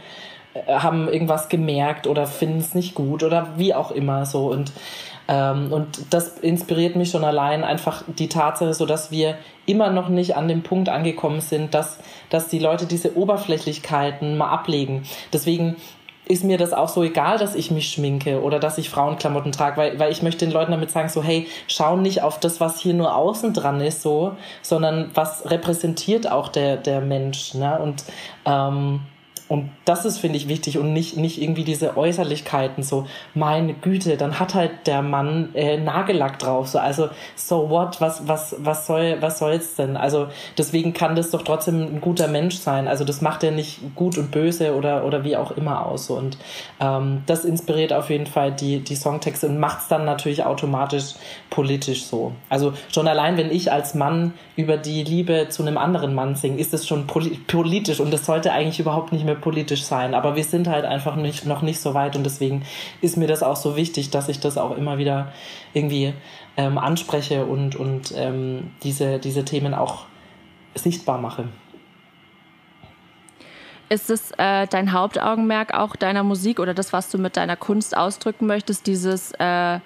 äh, 0.53 0.73
haben 0.73 1.07
irgendwas 1.07 1.49
gemerkt 1.49 2.05
oder 2.07 2.27
finden 2.27 2.59
es 2.59 2.75
nicht 2.75 2.93
gut 2.93 3.23
oder 3.23 3.57
wie 3.57 3.73
auch 3.73 3.89
immer 3.91 4.25
so. 4.25 4.51
Und 4.51 4.71
und 5.35 5.87
das 6.09 6.39
inspiriert 6.39 6.95
mich 6.95 7.11
schon 7.11 7.23
allein 7.23 7.63
einfach 7.63 8.03
die 8.07 8.27
Tatsache, 8.27 8.73
so 8.73 8.85
dass 8.85 9.11
wir 9.11 9.37
immer 9.65 9.89
noch 9.89 10.09
nicht 10.09 10.35
an 10.35 10.47
dem 10.47 10.63
Punkt 10.63 10.89
angekommen 10.89 11.41
sind, 11.41 11.73
dass, 11.73 11.99
dass 12.29 12.47
die 12.47 12.59
Leute 12.59 12.85
diese 12.85 13.15
Oberflächlichkeiten 13.15 14.37
mal 14.37 14.49
ablegen. 14.49 15.03
Deswegen 15.31 15.77
ist 16.25 16.43
mir 16.43 16.57
das 16.57 16.71
auch 16.71 16.89
so 16.89 17.03
egal, 17.03 17.37
dass 17.37 17.55
ich 17.55 17.71
mich 17.71 17.91
schminke 17.91 18.41
oder 18.41 18.59
dass 18.59 18.77
ich 18.77 18.89
Frauenklamotten 18.89 19.51
trage, 19.51 19.77
weil, 19.77 19.99
weil 19.99 20.11
ich 20.11 20.21
möchte 20.21 20.45
den 20.45 20.53
Leuten 20.53 20.71
damit 20.71 20.91
sagen, 20.91 21.09
so 21.09 21.21
hey, 21.21 21.47
schau 21.67 21.97
nicht 21.97 22.23
auf 22.23 22.39
das, 22.39 22.59
was 22.59 22.79
hier 22.79 22.93
nur 22.93 23.15
außen 23.15 23.53
dran 23.53 23.81
ist, 23.81 24.01
so, 24.01 24.33
sondern 24.61 25.11
was 25.13 25.49
repräsentiert 25.49 26.31
auch 26.31 26.47
der, 26.47 26.77
der 26.77 27.01
Mensch. 27.01 27.53
Ne? 27.53 27.77
Und 27.79 28.03
ähm, 28.45 29.01
und 29.51 29.69
das 29.83 30.05
ist, 30.05 30.19
finde 30.19 30.37
ich, 30.37 30.47
wichtig 30.47 30.77
und 30.77 30.93
nicht, 30.93 31.17
nicht 31.17 31.41
irgendwie 31.41 31.65
diese 31.65 31.97
Äußerlichkeiten, 31.97 32.85
so, 32.85 33.05
meine 33.33 33.73
Güte, 33.73 34.15
dann 34.15 34.39
hat 34.39 34.55
halt 34.55 34.87
der 34.87 35.01
Mann 35.01 35.49
äh, 35.55 35.75
Nagellack 35.75 36.39
drauf, 36.39 36.69
so, 36.69 36.79
also, 36.79 37.09
so 37.35 37.69
what, 37.69 37.99
was, 37.99 38.25
was, 38.29 38.55
was 38.59 38.87
soll, 38.87 39.17
was 39.19 39.39
soll's 39.39 39.75
denn? 39.75 39.97
Also, 39.97 40.27
deswegen 40.57 40.93
kann 40.93 41.17
das 41.17 41.31
doch 41.31 41.41
trotzdem 41.41 41.81
ein 41.81 41.99
guter 41.99 42.29
Mensch 42.29 42.55
sein. 42.55 42.87
Also, 42.87 43.03
das 43.03 43.19
macht 43.19 43.43
er 43.43 43.51
nicht 43.51 43.93
gut 43.93 44.17
und 44.17 44.31
böse 44.31 44.73
oder, 44.73 45.03
oder 45.03 45.25
wie 45.25 45.35
auch 45.35 45.51
immer 45.51 45.85
aus. 45.85 46.05
So. 46.05 46.13
Und 46.13 46.37
ähm, 46.79 47.23
das 47.25 47.43
inspiriert 47.43 47.91
auf 47.91 48.09
jeden 48.09 48.27
Fall 48.27 48.53
die, 48.53 48.79
die 48.79 48.95
Songtexte 48.95 49.47
und 49.47 49.59
macht's 49.59 49.89
dann 49.89 50.05
natürlich 50.05 50.45
automatisch 50.45 51.15
politisch 51.49 52.05
so. 52.05 52.31
Also, 52.47 52.71
schon 52.89 53.05
allein, 53.05 53.35
wenn 53.35 53.51
ich 53.51 53.69
als 53.69 53.95
Mann 53.95 54.33
über 54.55 54.77
die 54.77 55.03
Liebe 55.03 55.47
zu 55.49 55.61
einem 55.61 55.77
anderen 55.77 56.15
Mann 56.15 56.35
singe, 56.35 56.57
ist 56.57 56.73
es 56.73 56.87
schon 56.87 57.05
politisch 57.05 57.99
und 57.99 58.13
das 58.13 58.25
sollte 58.25 58.53
eigentlich 58.53 58.79
überhaupt 58.79 59.11
nicht 59.11 59.25
mehr 59.25 59.40
politisch 59.41 59.83
sein. 59.83 60.13
Aber 60.13 60.35
wir 60.35 60.43
sind 60.43 60.67
halt 60.67 60.85
einfach 60.85 61.15
nicht, 61.15 61.45
noch 61.45 61.61
nicht 61.61 61.79
so 61.79 61.93
weit 61.93 62.15
und 62.15 62.23
deswegen 62.23 62.63
ist 63.01 63.17
mir 63.17 63.27
das 63.27 63.43
auch 63.43 63.55
so 63.55 63.75
wichtig, 63.75 64.11
dass 64.11 64.29
ich 64.29 64.39
das 64.39 64.57
auch 64.57 64.77
immer 64.77 64.97
wieder 64.97 65.31
irgendwie 65.73 66.13
ähm, 66.57 66.77
anspreche 66.77 67.45
und, 67.45 67.75
und 67.75 68.13
ähm, 68.15 68.71
diese, 68.83 69.19
diese 69.19 69.43
Themen 69.43 69.73
auch 69.73 70.05
sichtbar 70.75 71.17
mache. 71.17 71.49
Ist 73.89 74.09
es 74.09 74.31
äh, 74.37 74.67
dein 74.67 74.93
Hauptaugenmerk 74.93 75.73
auch 75.73 75.97
deiner 75.97 76.23
Musik 76.23 76.59
oder 76.59 76.73
das, 76.73 76.93
was 76.93 77.09
du 77.09 77.17
mit 77.17 77.35
deiner 77.35 77.57
Kunst 77.57 77.97
ausdrücken 77.97 78.47
möchtest, 78.47 78.87
dieses 78.87 79.33
äh, 79.33 79.79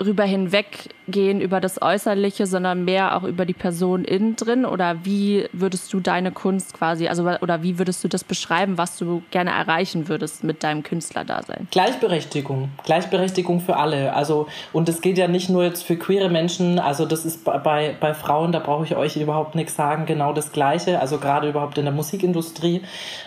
rüber 0.00 0.24
hinweggehen 0.24 1.40
über 1.40 1.60
das 1.60 1.82
Äußerliche, 1.82 2.46
sondern 2.46 2.84
mehr 2.84 3.16
auch 3.16 3.24
über 3.24 3.44
die 3.44 3.54
Person 3.54 4.04
innen 4.04 4.36
drin? 4.36 4.64
Oder 4.64 5.04
wie 5.04 5.48
würdest 5.52 5.92
du 5.92 6.00
deine 6.00 6.32
Kunst 6.32 6.74
quasi, 6.74 7.08
also 7.08 7.24
oder 7.40 7.62
wie 7.62 7.78
würdest 7.78 8.02
du 8.02 8.08
das 8.08 8.24
beschreiben, 8.24 8.78
was 8.78 8.96
du 8.96 9.22
gerne 9.30 9.50
erreichen 9.50 10.08
würdest 10.08 10.44
mit 10.44 10.62
deinem 10.62 10.82
Künstlerdasein? 10.82 11.68
Gleichberechtigung, 11.70 12.70
Gleichberechtigung 12.84 13.60
für 13.60 13.76
alle. 13.76 14.14
Also 14.14 14.46
und 14.72 14.88
es 14.88 15.00
geht 15.00 15.18
ja 15.18 15.28
nicht 15.28 15.50
nur 15.50 15.64
jetzt 15.64 15.82
für 15.82 15.96
queere 15.96 16.30
Menschen, 16.30 16.78
also 16.78 17.04
das 17.04 17.24
ist 17.24 17.44
bei, 17.44 17.94
bei 17.98 18.14
Frauen, 18.14 18.52
da 18.52 18.58
brauche 18.58 18.84
ich 18.84 18.96
euch 18.96 19.16
überhaupt 19.16 19.54
nichts 19.54 19.74
sagen, 19.76 20.06
genau 20.06 20.32
das 20.32 20.52
Gleiche, 20.52 21.00
also 21.00 21.18
gerade 21.18 21.48
überhaupt 21.48 21.76
in 21.78 21.84
der 21.84 21.94
Musikindustrie. 21.94 22.82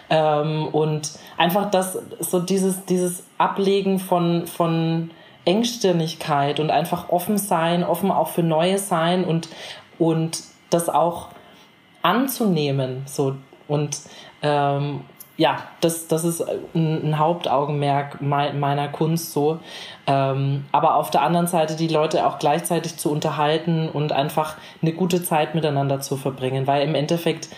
Ähm, 0.09 0.67
und 0.67 1.11
einfach 1.37 1.69
das, 1.69 1.97
so 2.19 2.39
dieses, 2.39 2.85
dieses 2.85 3.23
Ablegen 3.37 3.99
von, 3.99 4.47
von 4.47 5.11
Engstirnigkeit 5.45 6.59
und 6.59 6.71
einfach 6.71 7.09
offen 7.09 7.37
sein, 7.37 7.83
offen 7.83 8.11
auch 8.11 8.29
für 8.29 8.43
Neues 8.43 8.87
sein 8.87 9.25
und, 9.25 9.49
und 9.99 10.41
das 10.69 10.89
auch 10.89 11.29
anzunehmen. 12.01 13.03
So. 13.05 13.35
Und 13.67 13.99
ähm, 14.41 15.01
ja, 15.35 15.63
das, 15.81 16.07
das 16.07 16.25
ist 16.25 16.41
ein, 16.75 17.09
ein 17.09 17.17
Hauptaugenmerk 17.17 18.21
meiner 18.21 18.87
Kunst 18.89 19.33
so. 19.33 19.59
Ähm, 20.05 20.65
aber 20.71 20.95
auf 20.95 21.09
der 21.09 21.23
anderen 21.23 21.47
Seite 21.47 21.75
die 21.75 21.87
Leute 21.87 22.27
auch 22.27 22.37
gleichzeitig 22.37 22.97
zu 22.97 23.11
unterhalten 23.11 23.89
und 23.89 24.11
einfach 24.11 24.57
eine 24.81 24.93
gute 24.93 25.23
Zeit 25.23 25.55
miteinander 25.55 26.01
zu 26.01 26.17
verbringen, 26.17 26.67
weil 26.67 26.87
im 26.87 26.93
Endeffekt 26.93 27.49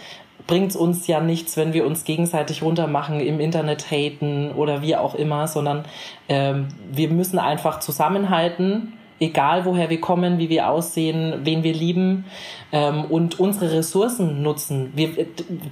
bringt 0.48 0.72
es 0.72 0.75
uns 0.75 1.08
ja 1.08 1.20
nichts, 1.20 1.58
wenn 1.58 1.74
wir 1.74 1.86
uns 1.86 2.04
gegenseitig 2.04 2.62
runtermachen, 2.62 3.20
im 3.20 3.40
Internet 3.40 3.90
haten 3.90 4.52
oder 4.52 4.82
wie 4.82 4.96
auch 4.96 5.16
immer, 5.16 5.48
sondern 5.48 5.86
ähm, 6.30 6.68
wir 6.92 7.10
müssen 7.10 7.40
einfach 7.40 7.80
zusammenhalten, 7.80 8.94
egal 9.20 9.66
woher 9.66 9.90
wir 9.90 10.02
kommen, 10.02 10.38
wie 10.38 10.50
wir 10.50 10.70
aussehen, 10.70 11.42
wen 11.44 11.64
wir 11.64 11.74
lieben 11.74 12.25
ähm, 12.72 13.06
und 13.06 13.40
unsere 13.40 13.72
Ressourcen 13.72 14.42
nutzen. 14.42 14.92
Wir, 14.96 15.10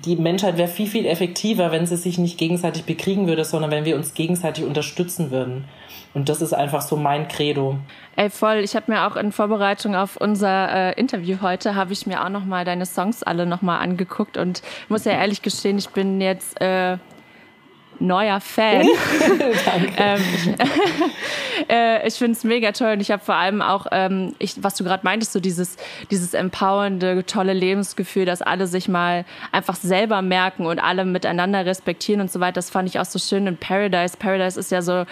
die 0.06 0.15
Menschheit 0.15 0.58
wäre 0.58 0.70
viel, 0.70 0.88
viel 0.88 1.06
effektiver, 1.06 1.72
wenn 1.72 1.86
sie 1.86 1.98
sich 1.98 2.18
nicht 2.18 2.38
gegenseitig 2.38 2.86
bekriegen 2.86 3.27
würde, 3.27 3.46
sondern 3.46 3.72
wenn 3.72 3.86
wir 3.86 3.96
uns 3.96 4.13
gegenseitig 4.13 4.65
unterstützen 4.65 5.32
würden. 5.32 5.65
Und 6.13 6.29
das 6.29 6.41
ist 6.41 6.53
einfach 6.53 6.82
so 6.82 6.96
mein 6.96 7.27
Credo. 7.27 7.77
Ey, 8.15 8.29
voll. 8.29 8.58
Ich 8.58 8.75
habe 8.75 8.91
mir 8.91 9.08
auch 9.08 9.15
in 9.15 9.32
Vorbereitung 9.32 9.96
auf 9.96 10.17
unser 10.17 10.91
äh, 10.91 11.00
Interview 11.00 11.38
heute, 11.41 11.74
habe 11.75 11.93
ich 11.93 12.05
mir 12.05 12.24
auch 12.24 12.29
noch 12.29 12.46
mal 12.46 12.65
deine 12.65 12.86
Songs 12.86 13.24
alle 13.24 13.46
noch 13.46 13.63
mal 13.63 13.79
angeguckt 13.79 14.38
und 14.38 14.62
muss 14.89 15.05
ja 15.05 15.13
ehrlich 15.13 15.41
gestehen, 15.41 15.79
ich 15.79 15.89
bin 15.89 16.22
jetzt 16.22 16.62
äh, 16.62 16.98
neuer 18.00 18.39
Fan. 18.39 18.88
Danke. 19.65 19.93
ähm, 19.98 20.22
äh, 21.70 22.08
ich 22.08 22.15
finde 22.15 22.34
es 22.34 22.43
mega 22.43 22.72
toll 22.72 22.93
und 22.93 23.00
ich 23.00 23.10
habe 23.10 23.24
vor 23.24 23.36
allem 23.36 23.63
auch, 23.63 23.88
ähm, 23.91 24.36
ich, 24.38 24.62
was 24.63 24.75
du 24.75 24.84
gerade 24.84 25.03
meintest, 25.03 25.34
so 25.34 25.39
dieses, 25.39 25.77
dieses 26.12 26.36
empowernde, 26.36 27.25
tolle 27.25 27.53
Lebensgefühl, 27.53 28.25
dass 28.25 28.43
alle 28.43 28.67
sich 28.67 28.88
mal 28.88 29.25
einfach 29.51 29.75
selber 29.75 30.22
merken 30.22 30.67
und 30.67 30.79
alle 30.79 31.05
miteinander 31.05 31.65
respektieren 31.65 32.22
und 32.22 32.32
so 32.32 32.39
weiter. 32.39 32.53
Das 32.53 32.70
fand 32.70 32.88
ich 32.88 33.00
auch 33.00 33.05
so 33.05 33.17
schön 33.17 33.48
in 33.48 33.58
Paradise. 33.58 34.17
Paradise 34.17 34.60
ist 34.60 34.72
ja 34.72 34.84
so 34.84 35.05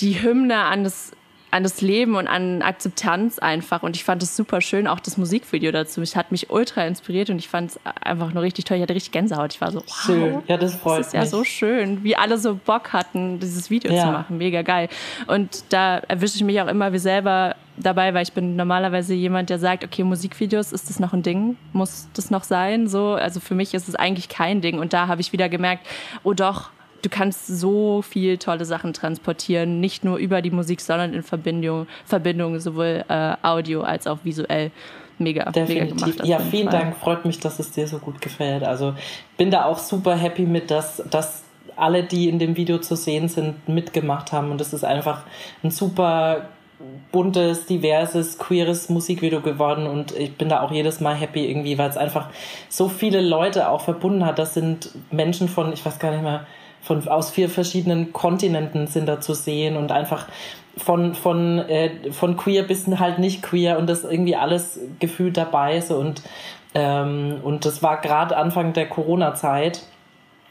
die 0.00 0.22
Hymne 0.22 0.58
an 0.58 0.84
das 0.84 1.12
an 1.50 1.62
das 1.62 1.80
Leben 1.80 2.14
und 2.14 2.28
an 2.28 2.62
Akzeptanz 2.62 3.38
einfach. 3.38 3.82
Und 3.82 3.96
ich 3.96 4.04
fand 4.04 4.22
es 4.22 4.36
super 4.36 4.60
schön, 4.60 4.86
auch 4.86 5.00
das 5.00 5.16
Musikvideo 5.16 5.72
dazu. 5.72 6.00
Es 6.00 6.14
hat 6.14 6.30
mich 6.30 6.50
ultra 6.50 6.86
inspiriert 6.86 7.30
und 7.30 7.38
ich 7.38 7.48
fand 7.48 7.72
es 7.72 7.80
einfach 8.00 8.32
nur 8.32 8.42
richtig 8.42 8.64
toll. 8.66 8.76
Ich 8.76 8.82
hatte 8.82 8.94
richtig 8.94 9.12
Gänsehaut. 9.12 9.52
Ich 9.54 9.60
war 9.60 9.72
so, 9.72 9.80
wow, 9.80 10.02
schön. 10.04 10.42
Ja, 10.46 10.56
das 10.56 10.76
freut 10.76 11.00
das 11.00 11.08
ist 11.08 11.12
mich. 11.14 11.22
ja 11.22 11.26
so 11.26 11.44
schön, 11.44 12.04
wie 12.04 12.16
alle 12.16 12.38
so 12.38 12.54
Bock 12.54 12.92
hatten, 12.92 13.40
dieses 13.40 13.68
Video 13.70 13.92
ja. 13.92 14.02
zu 14.02 14.12
machen. 14.12 14.38
Mega 14.38 14.62
geil. 14.62 14.88
Und 15.26 15.64
da 15.70 15.98
erwische 15.98 16.36
ich 16.36 16.44
mich 16.44 16.60
auch 16.60 16.68
immer 16.68 16.92
wie 16.92 16.98
selber 16.98 17.56
dabei, 17.76 18.14
weil 18.14 18.22
ich 18.22 18.32
bin 18.32 18.56
normalerweise 18.56 19.14
jemand, 19.14 19.50
der 19.50 19.58
sagt, 19.58 19.84
okay, 19.84 20.04
Musikvideos, 20.04 20.70
ist 20.72 20.88
das 20.88 21.00
noch 21.00 21.12
ein 21.12 21.22
Ding? 21.22 21.56
Muss 21.72 22.08
das 22.14 22.30
noch 22.30 22.44
sein? 22.44 22.86
So, 22.86 23.14
also 23.14 23.40
für 23.40 23.54
mich 23.54 23.74
ist 23.74 23.88
es 23.88 23.96
eigentlich 23.96 24.28
kein 24.28 24.60
Ding. 24.60 24.78
Und 24.78 24.92
da 24.92 25.08
habe 25.08 25.20
ich 25.20 25.32
wieder 25.32 25.48
gemerkt, 25.48 25.84
oh 26.22 26.32
doch, 26.32 26.70
du 27.02 27.08
kannst 27.08 27.46
so 27.46 28.02
viel 28.02 28.38
tolle 28.38 28.64
Sachen 28.64 28.92
transportieren, 28.92 29.80
nicht 29.80 30.04
nur 30.04 30.16
über 30.18 30.42
die 30.42 30.50
Musik, 30.50 30.80
sondern 30.80 31.14
in 31.14 31.22
Verbindung, 31.22 31.86
Verbindung 32.04 32.58
sowohl 32.60 33.04
äh, 33.08 33.34
Audio 33.42 33.82
als 33.82 34.06
auch 34.06 34.18
visuell. 34.24 34.70
Mega, 35.18 35.50
Definitiv. 35.50 36.00
mega 36.00 36.12
gemacht. 36.12 36.26
Ja, 36.26 36.38
vielen 36.38 36.70
Fall. 36.70 36.80
Dank. 36.80 36.96
Freut 36.96 37.24
mich, 37.26 37.38
dass 37.40 37.58
es 37.58 37.72
dir 37.72 37.86
so 37.86 37.98
gut 37.98 38.22
gefällt. 38.22 38.64
Also 38.64 38.94
bin 39.36 39.50
da 39.50 39.66
auch 39.66 39.78
super 39.78 40.16
happy 40.16 40.42
mit, 40.42 40.70
dass, 40.70 41.02
dass 41.10 41.42
alle, 41.76 42.04
die 42.04 42.28
in 42.28 42.38
dem 42.38 42.56
Video 42.56 42.78
zu 42.78 42.96
sehen 42.96 43.28
sind, 43.28 43.68
mitgemacht 43.68 44.32
haben. 44.32 44.50
Und 44.50 44.60
es 44.62 44.72
ist 44.72 44.84
einfach 44.84 45.24
ein 45.62 45.70
super 45.70 46.48
buntes, 47.12 47.66
diverses, 47.66 48.38
queeres 48.38 48.88
Musikvideo 48.88 49.40
geworden 49.42 49.86
und 49.86 50.12
ich 50.12 50.36
bin 50.36 50.48
da 50.48 50.62
auch 50.62 50.72
jedes 50.72 51.00
Mal 51.00 51.14
happy 51.14 51.46
irgendwie, 51.46 51.76
weil 51.76 51.90
es 51.90 51.96
einfach 51.96 52.30
so 52.68 52.88
viele 52.88 53.20
Leute 53.20 53.68
auch 53.68 53.82
verbunden 53.82 54.24
hat. 54.24 54.38
Das 54.38 54.54
sind 54.54 54.90
Menschen 55.10 55.48
von, 55.48 55.72
ich 55.72 55.84
weiß 55.84 55.98
gar 55.98 56.10
nicht 56.10 56.22
mehr, 56.22 56.46
von, 56.82 57.06
aus 57.08 57.30
vier 57.30 57.48
verschiedenen 57.48 58.12
Kontinenten 58.12 58.86
sind 58.86 59.06
da 59.06 59.20
zu 59.20 59.34
sehen 59.34 59.76
und 59.76 59.92
einfach 59.92 60.26
von, 60.76 61.14
von, 61.14 61.58
äh, 61.58 62.12
von 62.12 62.36
queer 62.36 62.62
bis 62.62 62.86
halt 62.86 63.18
nicht 63.18 63.42
queer 63.42 63.78
und 63.78 63.88
das 63.88 64.04
irgendwie 64.04 64.36
alles 64.36 64.80
gefühlt 64.98 65.36
dabei 65.36 65.80
so 65.80 65.96
und, 65.96 66.22
ähm, 66.74 67.40
und 67.42 67.64
das 67.64 67.82
war 67.82 68.00
gerade 68.00 68.36
Anfang 68.36 68.72
der 68.72 68.88
Corona-Zeit, 68.88 69.82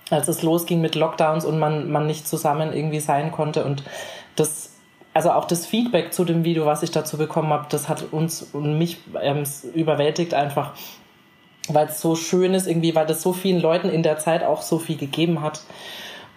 als 0.10 0.28
es 0.28 0.44
losging 0.44 0.82
mit 0.82 0.96
Lockdowns 0.96 1.46
und 1.46 1.60
man, 1.60 1.90
man 1.90 2.06
nicht 2.06 2.28
zusammen 2.28 2.74
irgendwie 2.74 3.00
sein 3.00 3.32
konnte 3.32 3.64
und 3.66 3.84
das 4.36 4.70
also 5.14 5.32
auch 5.32 5.46
das 5.46 5.66
Feedback 5.66 6.14
zu 6.14 6.24
dem 6.24 6.46
Video, 6.46 6.66
was 6.66 6.84
ich 6.84 6.92
dazu 6.92 7.18
bekommen 7.18 7.52
habe, 7.52 7.66
das 7.70 7.90
hat 7.90 8.06
uns 8.12 8.44
und 8.54 8.78
mich 8.78 9.00
ähm, 9.22 9.44
überwältigt 9.74 10.34
einfach, 10.34 10.74
weil 11.68 11.88
es 11.88 12.00
so 12.00 12.16
schön 12.16 12.54
ist 12.54 12.68
irgendwie, 12.68 12.96
weil 12.96 13.06
das 13.06 13.22
so 13.22 13.34
vielen 13.34 13.60
Leuten 13.60 13.90
in 13.90 14.04
der 14.04 14.18
Zeit 14.18 14.44
auch 14.44 14.62
so 14.62 14.80
viel 14.80 14.98
gegeben 14.98 15.42
hat. 15.42 15.62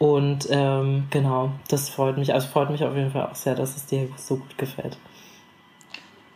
Und 0.02 0.48
ähm, 0.50 1.04
genau, 1.10 1.52
das 1.68 1.88
freut 1.88 2.18
mich. 2.18 2.34
Also 2.34 2.48
freut 2.48 2.70
mich 2.70 2.82
auf 2.82 2.96
jeden 2.96 3.12
Fall 3.12 3.28
auch 3.30 3.36
sehr, 3.36 3.54
dass 3.54 3.76
es 3.76 3.86
dir 3.86 4.08
so 4.16 4.34
gut 4.34 4.58
gefällt. 4.58 4.96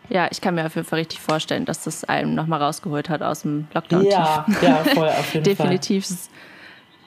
Ja, 0.09 0.29
ich 0.31 0.41
kann 0.41 0.55
mir 0.55 0.67
auf 0.67 0.77
jeden 0.77 0.87
Fall 0.87 1.01
richtig 1.01 1.21
vorstellen, 1.21 1.65
dass 1.65 1.83
das 1.83 2.05
einem 2.05 2.37
nochmal 2.37 2.63
rausgeholt 2.63 3.09
hat 3.09 3.23
aus 3.23 3.43
dem 3.43 3.67
Lockdown. 3.75 4.05
Ja, 4.05 4.47
ja, 4.63 4.85
voll, 4.95 5.09
auf 5.09 5.35
jeden 5.35 5.43
Definitiv. 5.57 6.07
Fall. 6.07 6.17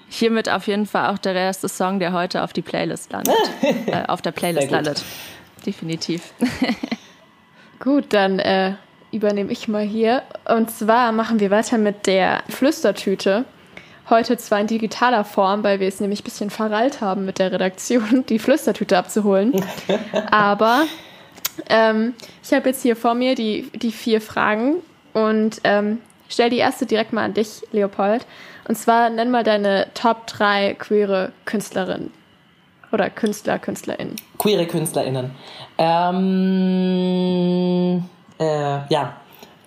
Hiermit 0.10 0.50
auf 0.50 0.68
jeden 0.68 0.86
Fall 0.86 1.14
auch 1.14 1.18
der 1.18 1.34
erste 1.34 1.70
Song, 1.70 2.00
der 2.00 2.12
heute 2.12 2.44
auf 2.44 2.52
die 2.52 2.62
Playlist 2.62 3.14
landet. 3.14 3.38
äh, 3.62 4.04
auf 4.10 4.22
der 4.22 4.32
Playlist 4.32 4.70
landet. 4.70 5.02
Definitiv. 5.66 6.34
gut, 7.80 8.08
dann 8.10 8.40
äh, 8.40 8.74
übernehme 9.14 9.54
ich 9.54 9.70
mal 9.70 9.86
hier. 9.86 10.24
Und 10.54 10.70
zwar 10.72 11.14
machen 11.14 11.40
wir 11.40 11.52
weiter 11.52 11.78
mit 11.78 12.06
der 12.06 12.44
Flüstertüte. 12.50 13.46
Heute 14.10 14.38
zwar 14.38 14.60
in 14.60 14.68
digitaler 14.68 15.24
Form, 15.24 15.64
weil 15.64 15.80
wir 15.80 15.88
es 15.88 16.00
nämlich 16.00 16.22
ein 16.22 16.24
bisschen 16.24 16.50
verrallt 16.50 17.00
haben 17.02 17.26
mit 17.26 17.38
der 17.38 17.52
Redaktion, 17.52 18.26
die 18.30 18.40
Flüstertüte 18.40 18.98
abzuholen. 18.98 19.64
Aber 20.32 20.86
ähm, 21.70 22.16
ich 22.44 22.52
habe 22.54 22.70
jetzt 22.70 22.82
hier 22.82 22.96
vor 22.96 23.14
mir 23.14 23.36
die, 23.36 23.70
die 23.76 23.92
vier 23.92 24.22
Fragen 24.22 24.78
und 25.14 25.62
ähm, 25.64 26.00
stell 26.28 26.50
die 26.50 26.58
erste 26.58 26.86
direkt 26.86 27.14
mal 27.14 27.26
an 27.26 27.34
dich, 27.34 27.62
Leopold. 27.72 28.26
Und 28.68 28.76
zwar 28.76 29.10
nenn 29.10 29.32
mal 29.32 29.44
deine 29.44 29.88
Top 29.94 30.28
3 30.28 30.76
queere 30.76 31.32
Künstlerinnen. 31.46 32.12
Oder 32.92 33.10
Künstler, 33.12 33.60
KünstlerInnen. 33.60 34.16
Queere 34.40 34.66
KünstlerInnen. 34.66 35.32
Ähm, 35.78 36.04
äh, 38.40 38.80
ja. 38.90 39.18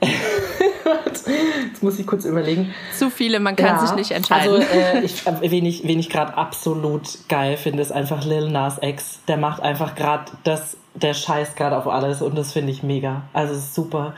Jetzt 1.67 1.83
muss 1.83 1.99
ich 1.99 2.07
kurz 2.07 2.25
überlegen. 2.25 2.75
Zu 2.97 3.11
viele, 3.11 3.41
man 3.41 3.57
kann 3.57 3.77
ja, 3.77 3.79
sich 3.79 3.95
nicht 3.95 4.11
entscheiden. 4.11 4.55
Also, 4.55 4.67
äh, 4.73 5.01
ich, 5.05 5.27
äh, 5.27 5.51
wen 5.51 5.67
ich, 5.67 5.87
wen 5.87 5.99
ich 5.99 6.11
gerade 6.11 6.37
absolut 6.37 7.03
geil 7.29 7.57
finde, 7.57 7.83
ist 7.83 7.93
einfach 7.93 8.25
Lil 8.25 8.51
Nas 8.51 8.79
X. 8.81 9.21
Der 9.29 9.37
macht 9.37 9.63
einfach 9.63 9.95
gerade 9.95 10.25
das, 10.45 10.77
der 10.95 11.15
scheißt 11.15 11.57
gerade 11.57 11.77
auf 11.77 11.87
alles 11.87 12.23
und 12.23 12.37
das 12.37 12.53
finde 12.53 12.73
ich 12.73 12.83
mega. 12.83 13.23
Also, 13.33 13.55
super. 13.55 14.15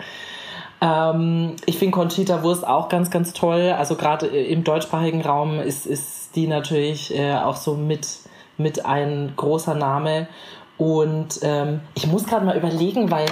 Ähm, 0.80 1.56
ich 1.66 1.78
finde 1.78 1.92
Conchita 1.92 2.42
Wurst 2.42 2.66
auch 2.66 2.88
ganz, 2.88 3.10
ganz 3.10 3.32
toll. 3.32 3.74
Also, 3.76 3.96
gerade 3.96 4.26
im 4.26 4.64
deutschsprachigen 4.64 5.22
Raum 5.22 5.60
ist, 5.60 5.86
ist 5.86 6.36
die 6.36 6.46
natürlich 6.46 7.16
äh, 7.16 7.34
auch 7.34 7.56
so 7.56 7.74
mit, 7.74 8.08
mit 8.56 8.84
ein 8.86 9.32
großer 9.36 9.74
Name. 9.74 10.28
Und 10.76 11.38
ähm, 11.42 11.80
ich 11.94 12.06
muss 12.06 12.26
gerade 12.26 12.44
mal 12.44 12.56
überlegen, 12.56 13.10
weil 13.10 13.26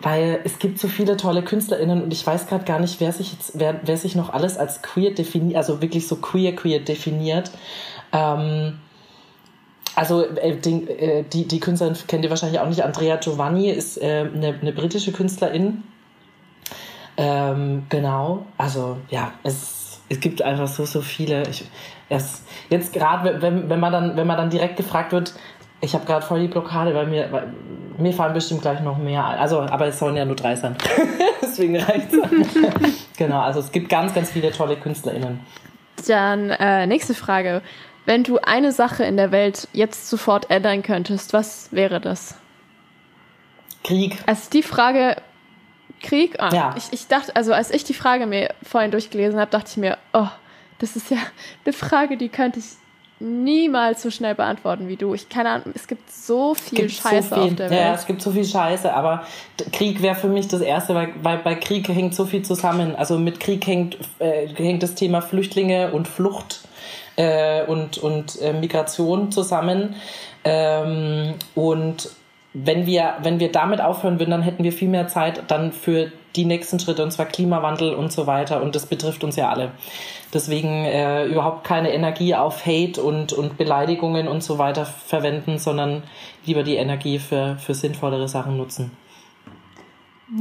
weil 0.00 0.40
es 0.44 0.58
gibt 0.58 0.78
so 0.78 0.88
viele 0.88 1.16
tolle 1.16 1.42
KünstlerInnen 1.42 2.02
und 2.02 2.12
ich 2.12 2.26
weiß 2.26 2.46
gerade 2.46 2.64
gar 2.64 2.80
nicht, 2.80 3.00
wer 3.00 3.12
sich 3.12 3.32
jetzt, 3.32 3.52
wer, 3.54 3.80
wer 3.82 3.96
sich 3.96 4.14
noch 4.14 4.30
alles 4.30 4.58
als 4.58 4.82
queer 4.82 5.12
definiert, 5.12 5.56
also 5.56 5.80
wirklich 5.80 6.06
so 6.06 6.16
queer 6.16 6.54
queer 6.54 6.80
definiert. 6.80 7.50
Ähm, 8.12 8.78
also 9.94 10.26
äh, 10.26 10.56
die, 10.56 10.88
äh, 10.88 11.24
die, 11.24 11.48
die 11.48 11.60
Künstlerin 11.60 11.96
kennt 12.06 12.22
ihr 12.24 12.30
wahrscheinlich 12.30 12.60
auch 12.60 12.68
nicht. 12.68 12.84
Andrea 12.84 13.16
Giovanni 13.16 13.70
ist 13.70 14.00
äh, 14.00 14.28
eine, 14.32 14.58
eine 14.60 14.72
britische 14.72 15.12
Künstlerin. 15.12 15.82
Ähm, 17.16 17.86
genau, 17.88 18.44
also 18.58 18.98
ja, 19.08 19.32
es, 19.42 20.00
es 20.10 20.20
gibt 20.20 20.42
einfach 20.42 20.68
so, 20.68 20.84
so 20.84 21.00
viele. 21.00 21.48
Ich, 21.48 21.64
es, 22.10 22.42
jetzt 22.68 22.92
gerade, 22.92 23.40
wenn, 23.40 23.70
wenn, 23.70 23.80
man 23.80 23.90
dann, 23.90 24.16
wenn 24.16 24.26
man 24.26 24.36
dann 24.36 24.50
direkt 24.50 24.76
gefragt 24.76 25.12
wird, 25.12 25.32
ich 25.80 25.94
habe 25.94 26.04
gerade 26.04 26.24
voll 26.24 26.40
die 26.40 26.48
Blockade, 26.48 26.94
weil 26.94 27.06
mir, 27.06 27.52
mir 27.98 28.12
fallen 28.12 28.34
bestimmt 28.34 28.62
gleich 28.62 28.80
noch 28.80 28.98
mehr. 28.98 29.24
Also, 29.24 29.60
aber 29.60 29.86
es 29.86 29.98
sollen 29.98 30.16
ja 30.16 30.24
nur 30.24 30.36
drei 30.36 30.56
sein. 30.56 30.76
Deswegen 31.42 31.76
reicht 31.76 32.12
es. 32.12 33.06
genau, 33.16 33.40
also 33.40 33.60
es 33.60 33.72
gibt 33.72 33.88
ganz, 33.88 34.14
ganz 34.14 34.30
viele 34.30 34.52
tolle 34.52 34.76
KünstlerInnen. 34.76 35.40
Dann 36.06 36.50
äh, 36.50 36.86
nächste 36.86 37.14
Frage. 37.14 37.62
Wenn 38.04 38.22
du 38.22 38.38
eine 38.38 38.72
Sache 38.72 39.04
in 39.04 39.16
der 39.16 39.32
Welt 39.32 39.68
jetzt 39.72 40.08
sofort 40.08 40.50
ändern 40.50 40.82
könntest, 40.82 41.32
was 41.32 41.72
wäre 41.72 42.00
das? 42.00 42.36
Krieg. 43.82 44.16
Also 44.26 44.50
die 44.50 44.62
Frage, 44.62 45.16
Krieg? 46.00 46.36
Ah, 46.38 46.50
ja. 46.52 46.74
ich, 46.76 46.92
ich 46.92 47.08
dachte, 47.08 47.34
also 47.34 47.52
als 47.52 47.70
ich 47.70 47.84
die 47.84 47.94
Frage 47.94 48.26
mir 48.26 48.54
vorhin 48.62 48.90
durchgelesen 48.90 49.40
habe, 49.40 49.50
dachte 49.50 49.70
ich 49.70 49.76
mir, 49.76 49.98
oh, 50.12 50.28
das 50.78 50.94
ist 50.96 51.10
ja 51.10 51.18
eine 51.64 51.72
Frage, 51.72 52.16
die 52.16 52.28
könnte 52.28 52.60
ich 52.60 52.66
niemals 53.18 54.02
so 54.02 54.10
schnell 54.10 54.34
beantworten 54.34 54.88
wie 54.88 54.96
du. 54.96 55.14
Ich 55.14 55.28
keine 55.28 55.50
Ahnung, 55.50 55.72
es 55.74 55.86
gibt 55.86 56.10
so 56.12 56.54
viel 56.54 56.78
gibt 56.78 56.90
Scheiße 56.92 57.28
so 57.28 57.34
viel, 57.34 57.44
auf 57.44 57.54
der 57.56 57.70
Welt. 57.70 57.80
Ja, 57.80 57.94
es 57.94 58.06
gibt 58.06 58.20
so 58.20 58.30
viel 58.30 58.44
Scheiße, 58.44 58.92
aber 58.92 59.24
Krieg 59.72 60.02
wäre 60.02 60.14
für 60.14 60.28
mich 60.28 60.48
das 60.48 60.60
Erste, 60.60 60.94
weil, 60.94 61.08
weil 61.22 61.38
bei 61.38 61.54
Krieg 61.54 61.88
hängt 61.88 62.14
so 62.14 62.26
viel 62.26 62.42
zusammen. 62.42 62.94
Also 62.94 63.18
mit 63.18 63.40
Krieg 63.40 63.66
hängt, 63.66 63.96
äh, 64.18 64.48
hängt 64.48 64.82
das 64.82 64.94
Thema 64.94 65.22
Flüchtlinge 65.22 65.92
und 65.92 66.08
Flucht 66.08 66.60
äh, 67.16 67.64
und, 67.64 67.98
und 67.98 68.40
äh, 68.42 68.52
Migration 68.52 69.32
zusammen. 69.32 69.96
Ähm, 70.44 71.34
und 71.54 72.10
wenn 72.64 72.86
wir, 72.86 73.16
wenn 73.20 73.38
wir 73.38 73.52
damit 73.52 73.82
aufhören 73.82 74.18
würden, 74.18 74.30
dann 74.30 74.42
hätten 74.42 74.64
wir 74.64 74.72
viel 74.72 74.88
mehr 74.88 75.08
Zeit 75.08 75.42
dann 75.48 75.72
für 75.72 76.10
die 76.36 76.46
nächsten 76.46 76.78
Schritte, 76.78 77.02
und 77.02 77.10
zwar 77.10 77.26
Klimawandel 77.26 77.92
und 77.92 78.12
so 78.12 78.26
weiter. 78.26 78.62
Und 78.62 78.74
das 78.74 78.86
betrifft 78.86 79.24
uns 79.24 79.36
ja 79.36 79.50
alle. 79.50 79.72
Deswegen 80.32 80.84
äh, 80.84 81.26
überhaupt 81.26 81.64
keine 81.64 81.92
Energie 81.92 82.34
auf 82.34 82.64
Hate 82.64 83.02
und, 83.02 83.34
und 83.34 83.58
Beleidigungen 83.58 84.26
und 84.26 84.42
so 84.42 84.58
weiter 84.58 84.86
verwenden, 84.86 85.58
sondern 85.58 86.02
lieber 86.46 86.62
die 86.62 86.76
Energie 86.76 87.18
für, 87.18 87.56
für 87.58 87.74
sinnvollere 87.74 88.28
Sachen 88.28 88.56
nutzen. 88.56 88.90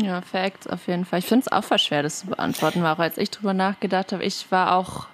Ja, 0.01 0.21
Facts 0.21 0.67
auf 0.67 0.87
jeden 0.87 1.05
Fall. 1.05 1.19
Ich 1.19 1.25
finde 1.25 1.45
es 1.45 1.51
auch 1.51 1.63
voll 1.63 1.79
schwer, 1.79 2.01
das 2.01 2.19
zu 2.19 2.27
beantworten, 2.27 2.81
weil 2.81 2.93
auch 2.93 2.99
als 2.99 3.17
ich 3.17 3.29
drüber 3.29 3.53
nachgedacht 3.53 4.13
habe, 4.13 4.23
ich 4.23 4.51
war 4.51 4.75
auch 4.77 5.07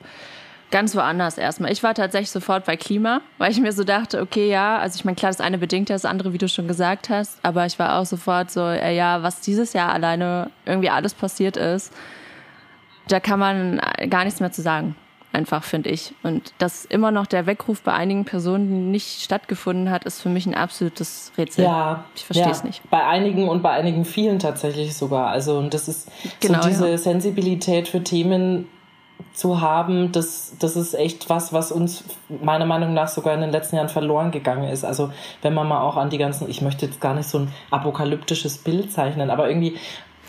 ganz 0.72 0.96
woanders 0.96 1.38
erstmal. 1.38 1.72
Ich 1.72 1.84
war 1.84 1.94
tatsächlich 1.94 2.32
sofort 2.32 2.66
bei 2.66 2.78
Klima, 2.78 3.22
weil 3.38 3.52
ich 3.52 3.60
mir 3.60 3.74
so 3.74 3.84
dachte, 3.84 4.22
okay, 4.22 4.50
ja, 4.50 4.78
also 4.78 4.96
ich 4.96 5.06
meine, 5.06 5.16
klar, 5.16 5.32
das 5.32 5.42
eine 5.42 5.58
bedingt 5.58 5.90
das 5.90 6.06
andere, 6.06 6.34
wie 6.34 6.38
du 6.38 6.48
schon 6.48 6.68
gesagt 6.68 7.10
hast, 7.10 7.40
aber 7.44 7.66
ich 7.66 7.78
war 7.78 8.00
auch 8.00 8.06
sofort 8.06 8.50
so, 8.50 8.62
äh, 8.62 8.96
ja, 8.96 9.22
was 9.22 9.42
dieses 9.42 9.74
Jahr 9.74 9.92
alleine 9.92 10.50
irgendwie 10.66 10.90
alles 10.90 11.14
passiert 11.14 11.58
ist, 11.58 11.94
da 13.08 13.20
kann 13.20 13.40
man 13.40 13.82
gar 14.10 14.24
nichts 14.24 14.40
mehr 14.40 14.52
zu 14.52 14.62
sagen. 14.62 14.96
Einfach, 15.34 15.64
finde 15.64 15.90
ich. 15.90 16.14
Und 16.24 16.52
dass 16.58 16.84
immer 16.84 17.10
noch 17.10 17.26
der 17.26 17.46
Weckruf 17.46 17.82
bei 17.84 17.94
einigen 17.94 18.26
Personen 18.26 18.92
nicht 18.92 19.22
stattgefunden 19.22 19.90
hat, 19.90 20.04
ist 20.04 20.22
für 20.22 20.28
mich 20.28 20.46
ein 20.46 20.56
absolutes 20.56 21.32
Rätsel. 21.38 21.64
Ja. 21.64 22.04
Ich 22.16 22.26
verstehe 22.26 22.48
ja. 22.48 22.52
es 22.52 22.66
nicht. 22.66 22.82
Bei 22.90 23.06
einigen 23.08 23.48
und 23.48 23.64
bei 23.64 23.72
einigen 23.72 24.04
vielen 24.04 24.40
tatsächlich 24.40 24.94
sogar. 24.94 25.28
Also, 25.30 25.58
und 25.58 25.74
das 25.74 25.88
ist 25.88 26.12
genau, 26.42 26.62
so 26.62 26.68
diese 26.68 26.90
ja. 26.90 26.98
Sensibilität 26.98 27.88
für 27.88 28.04
Themen 28.04 28.68
zu 29.34 29.62
haben, 29.62 30.12
das, 30.12 30.54
das 30.60 30.76
ist 30.76 30.94
echt 30.94 31.30
was, 31.30 31.54
was 31.54 31.72
uns 31.72 32.04
meiner 32.42 32.66
Meinung 32.66 32.94
nach 32.94 33.08
sogar 33.08 33.34
in 33.34 33.42
den 33.42 33.52
letzten 33.52 33.76
Jahren 33.76 33.90
verloren 33.90 34.32
gegangen 34.32 34.70
ist. 34.70 34.84
Also 34.84 35.12
wenn 35.42 35.54
man 35.54 35.68
mal 35.68 35.82
auch 35.82 35.98
an 35.98 36.10
die 36.10 36.18
ganzen, 36.18 36.50
ich 36.50 36.62
möchte 36.62 36.86
jetzt 36.86 37.02
gar 37.02 37.14
nicht 37.14 37.30
so 37.30 37.40
ein 37.40 37.54
apokalyptisches 37.70 38.58
Bild 38.60 38.92
zeichnen, 38.92 39.30
aber 39.30 39.50
irgendwie 39.50 39.78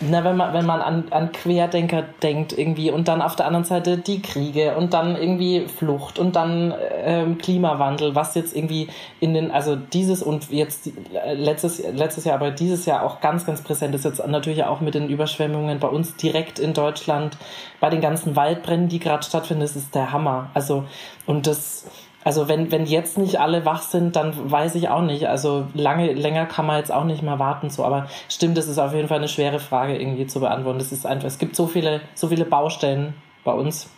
na, 0.01 0.25
wenn 0.25 0.37
man, 0.37 0.53
wenn 0.53 0.67
man 0.67 0.81
an, 0.81 1.05
an 1.11 1.31
Querdenker 1.33 2.03
denkt 2.23 2.57
irgendwie 2.57 2.91
und 2.91 3.09
dann 3.09 3.23
auf 3.23 3.37
der 3.37 3.47
anderen 3.47 3.65
Seite 3.65 3.99
die 3.99 4.21
Kriege 4.21 4.75
und 4.77 4.95
dann 4.95 5.17
irgendwie 5.17 5.67
Flucht 5.69 6.19
und 6.19 6.35
dann 6.35 6.75
ähm, 7.05 7.39
Klimawandel, 7.39 8.15
was 8.15 8.35
jetzt 8.35 8.57
irgendwie 8.57 8.89
in 9.21 9.35
den, 9.35 9.51
also 9.51 9.77
dieses 9.77 10.23
und 10.23 10.51
jetzt 10.51 10.89
äh, 10.89 11.35
letztes, 11.35 11.83
letztes 11.93 12.25
Jahr, 12.25 12.37
aber 12.37 12.51
dieses 12.51 12.85
Jahr 12.87 13.05
auch 13.05 13.21
ganz, 13.21 13.47
ganz 13.47 13.63
präsent 13.63 13.95
ist 13.95 14.05
jetzt 14.05 14.27
natürlich 14.27 14.65
auch 14.65 14.81
mit 14.81 14.95
den 14.95 15.09
Überschwemmungen 15.09 15.79
bei 15.79 15.89
uns 15.89 16.17
direkt 16.17 16.59
in 16.59 16.75
Deutschland, 16.75 17.37
bei 17.79 17.91
den 17.91 18.01
ganzen 18.01 18.35
Waldbränden, 18.35 18.89
die 18.89 18.99
gerade 18.99 19.23
stattfinden, 19.23 19.63
das 19.63 19.77
ist 19.77 19.95
der 19.95 20.13
Hammer. 20.13 20.51
Also, 20.55 20.85
und 21.27 21.47
das, 21.47 21.87
also 22.25 22.49
wenn, 22.49 22.71
wenn 22.71 22.87
jetzt 22.87 23.19
nicht 23.19 23.41
alle 23.41 23.65
wach 23.65 23.83
sind, 23.83 24.17
dann 24.17 24.51
weiß 24.51 24.75
ich 24.77 24.89
auch 24.89 25.03
nicht. 25.03 25.29
Also 25.29 25.67
lange, 25.75 26.13
länger 26.13 26.47
kann 26.47 26.67
man 26.67 26.79
jetzt 26.79 26.93
auch 26.93 27.05
nicht 27.05 27.23
mehr 27.23 27.39
warten. 27.39 27.71
So, 27.71 27.85
aber 27.85 28.07
stimmt, 28.29 28.57
das 28.57 28.69
ist 28.69 28.79
auf 28.79 28.95
jeden 28.95 29.09
Fall 29.09 29.19
eine 29.19 29.29
schwere 29.29 29.59
Frage 29.59 29.99
irgendwie 29.99 30.27
zu 30.27 30.41
beantworten. 30.41 30.79
Das 30.79 30.93
ist 30.93 31.05
einfach, 31.05 31.27
es 31.27 31.39
gibt 31.39 31.57
so 31.57 31.67
viele, 31.67 32.01
so 32.15 32.29
viele 32.29 32.45
Baustellen 32.45 33.15
bei 33.45 33.53
uns. 33.53 33.89